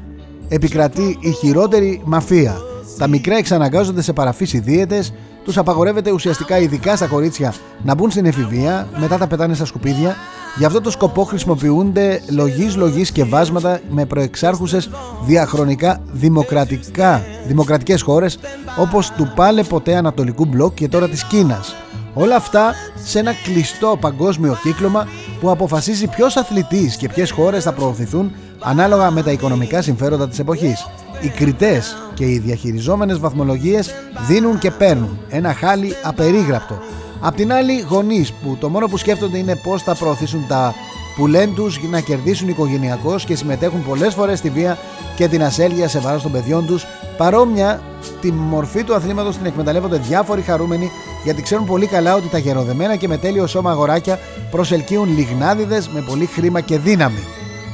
επικρατεί 0.48 1.18
η 1.20 1.30
χειρότερη 1.30 2.02
μαφία 2.04 2.56
τα 2.98 3.08
μικρά 3.08 3.36
εξαναγκάζονται 3.36 4.02
σε 4.02 4.12
παραφύση 4.12 4.58
δίαιτες 4.58 5.12
τους 5.44 5.58
απαγορεύεται 5.58 6.10
ουσιαστικά 6.10 6.58
ειδικά 6.58 6.96
στα 6.96 7.06
κορίτσια 7.06 7.54
να 7.82 7.94
μπουν 7.94 8.10
στην 8.10 8.26
εφηβεία, 8.26 8.88
μετά 9.00 9.18
τα 9.18 9.26
πετάνε 9.26 9.54
στα 9.54 9.64
σκουπίδια. 9.64 10.16
Γι' 10.58 10.64
αυτό 10.64 10.80
το 10.80 10.90
σκοπό 10.90 11.22
χρησιμοποιούνται 11.24 12.22
λογής 12.30 12.76
λογής 12.76 13.10
και 13.10 13.24
βάσματα 13.24 13.80
με 13.90 14.04
προεξάρχουσες 14.04 14.90
διαχρονικά 15.26 16.00
δημοκρατικά, 16.12 17.22
δημοκρατικές 17.46 18.02
χώρες 18.02 18.38
όπως 18.78 19.10
του 19.10 19.32
πάλε 19.36 19.62
ποτέ 19.62 19.96
Ανατολικού 19.96 20.44
Μπλοκ 20.44 20.74
και 20.74 20.88
τώρα 20.88 21.08
της 21.08 21.24
Κίνας. 21.24 21.74
Όλα 22.18 22.36
αυτά 22.36 22.74
σε 23.04 23.18
ένα 23.18 23.32
κλειστό 23.44 23.96
παγκόσμιο 24.00 24.58
κύκλωμα 24.62 25.08
που 25.40 25.50
αποφασίζει 25.50 26.06
ποιος 26.06 26.36
αθλητής 26.36 26.96
και 26.96 27.08
ποιες 27.08 27.30
χώρες 27.30 27.62
θα 27.62 27.72
προωθηθούν 27.72 28.32
ανάλογα 28.60 29.10
με 29.10 29.22
τα 29.22 29.30
οικονομικά 29.30 29.82
συμφέροντα 29.82 30.28
της 30.28 30.38
εποχής. 30.38 30.86
Οι 31.20 31.28
κριτές 31.28 31.96
και 32.14 32.24
οι 32.24 32.38
διαχειριζόμενες 32.38 33.18
βαθμολογίες 33.18 33.94
δίνουν 34.26 34.58
και 34.58 34.70
παίρνουν. 34.70 35.18
Ένα 35.28 35.54
χάλι 35.54 35.94
απερίγραπτο. 36.02 36.78
Απ' 37.20 37.34
την 37.34 37.52
άλλη 37.52 37.80
γονείς 37.80 38.32
που 38.32 38.56
το 38.60 38.68
μόνο 38.68 38.86
που 38.86 38.96
σκέφτονται 38.96 39.38
είναι 39.38 39.56
πώς 39.56 39.82
θα 39.82 39.94
προωθήσουν 39.94 40.46
τα 40.48 40.74
που 41.16 41.26
λένε 41.26 41.52
τους 41.54 41.80
να 41.90 42.00
κερδίσουν 42.00 42.48
οικογενειακώς 42.48 43.24
και 43.24 43.36
συμμετέχουν 43.36 43.84
πολλές 43.84 44.14
φορές 44.14 44.38
στη 44.38 44.50
βία 44.50 44.78
και 45.16 45.28
την 45.28 45.42
ασέλγεια 45.42 45.88
σε 45.88 45.98
βάρος 45.98 46.22
των 46.22 46.32
παιδιών 46.32 46.66
τους. 46.66 46.86
Παρόμοια 47.16 47.82
τη 48.20 48.32
μορφή 48.32 48.84
του 48.84 48.94
αθλήματος 48.94 49.36
την 49.36 49.46
εκμεταλλεύονται 49.46 49.98
διάφοροι 49.98 50.42
χαρούμενοι 50.42 50.90
γιατί 51.24 51.42
ξέρουν 51.42 51.66
πολύ 51.66 51.86
καλά 51.86 52.14
ότι 52.14 52.28
τα 52.28 52.38
γεροδεμένα 52.38 52.96
και 52.96 53.08
με 53.08 53.16
τέλειο 53.16 53.46
σώμα 53.46 53.70
αγοράκια 53.70 54.18
προσελκύουν 54.50 55.16
λιγνάδιδες 55.16 55.88
με 55.88 56.00
πολύ 56.00 56.26
χρήμα 56.26 56.60
και 56.60 56.78
δύναμη. 56.78 57.24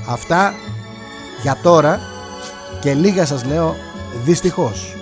Αυτά 0.09 0.55
για 1.43 1.59
τώρα 1.62 2.01
και 2.80 2.95
λίγα 2.95 3.26
σας 3.26 3.45
λέω 3.45 3.76
δυστυχώς. 4.24 4.97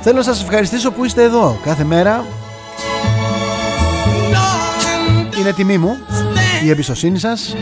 Θέλω 0.00 0.16
να 0.16 0.22
σας 0.22 0.42
ευχαριστήσω 0.42 0.90
που 0.90 1.04
είστε 1.04 1.22
εδώ 1.22 1.58
κάθε 1.64 1.84
μέρα. 1.84 2.24
Είναι 5.40 5.52
τιμή 5.52 5.78
μου 5.78 5.96
η 6.64 6.70
εμπιστοσύνη 6.70 7.18
σας. 7.18 7.54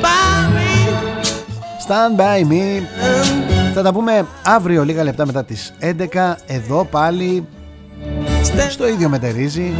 Stand 1.89 2.21
by 2.21 2.53
me. 2.53 2.83
Θα 3.75 3.83
τα 3.83 3.93
πούμε 3.93 4.27
αύριο 4.45 4.85
λίγα 4.85 5.03
λεπτά 5.03 5.27
μετά 5.27 5.45
τις 5.45 5.75
11 5.81 6.37
εδώ 6.47 6.85
πάλι 6.85 7.47
στο 8.71 8.89
ίδιο 8.89 9.09
μετερίζει. 9.09 9.73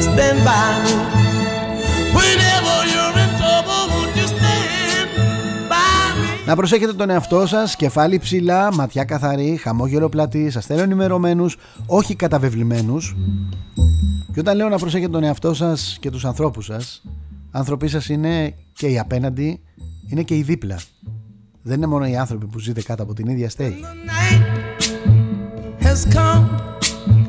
Stand 0.00 0.46
by 0.46 1.06
Να 6.46 6.56
προσέχετε 6.56 6.92
τον 6.92 7.10
εαυτό 7.10 7.46
σας, 7.46 7.76
κεφάλι 7.76 8.18
ψηλά, 8.18 8.74
ματιά 8.74 9.04
καθαρή, 9.04 9.56
χαμόγελο 9.56 10.08
πλατή, 10.08 10.50
σας 10.50 10.66
θέλω 10.66 10.82
ενημερωμένους, 10.82 11.56
όχι 11.86 12.14
καταβεβλημένους. 12.14 13.16
Και 14.32 14.40
όταν 14.40 14.56
λέω 14.56 14.68
να 14.68 14.78
προσέχετε 14.78 15.10
τον 15.10 15.24
εαυτό 15.24 15.54
σας 15.54 15.96
και 16.00 16.10
τους 16.10 16.24
ανθρώπους 16.24 16.64
σας, 16.64 17.02
άνθρωποι 17.56 17.88
σας 17.88 18.08
είναι 18.08 18.54
και 18.72 18.86
οι 18.86 18.98
απέναντι, 18.98 19.60
είναι 20.10 20.22
και 20.22 20.36
οι 20.36 20.42
δίπλα. 20.42 20.78
Δεν 21.62 21.76
είναι 21.76 21.86
μόνο 21.86 22.06
οι 22.06 22.16
άνθρωποι 22.16 22.46
που 22.46 22.58
ζείτε 22.58 22.82
κάτω 22.82 23.02
από 23.02 23.14
την 23.14 23.26
ίδια 23.28 23.50
στέγη. 23.50 23.80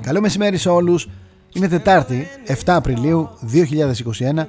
Καλό 0.01 0.21
μεσημέρι 0.21 0.57
σε 0.57 0.69
όλους. 0.69 1.09
Είναι 1.53 1.67
Τετάρτη, 1.67 2.27
7 2.47 2.53
Απριλίου 2.65 3.29
2021. 3.41 4.47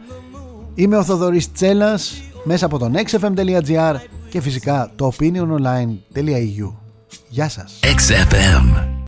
Είμαι 0.75 0.97
ο 0.97 1.05
Θοδωρής 1.05 1.53
Τσέλας 1.53 2.23
μέσα 2.45 2.67
από 2.67 2.79
τον 2.79 2.95
xfm.gr 2.95 3.95
και 4.31 4.41
φυσικά 4.41 4.91
το 4.97 5.13
opiniononline.eu. 5.19 6.73
Γεια 7.29 7.49
σας. 7.49 7.81
XFM. 7.83 8.98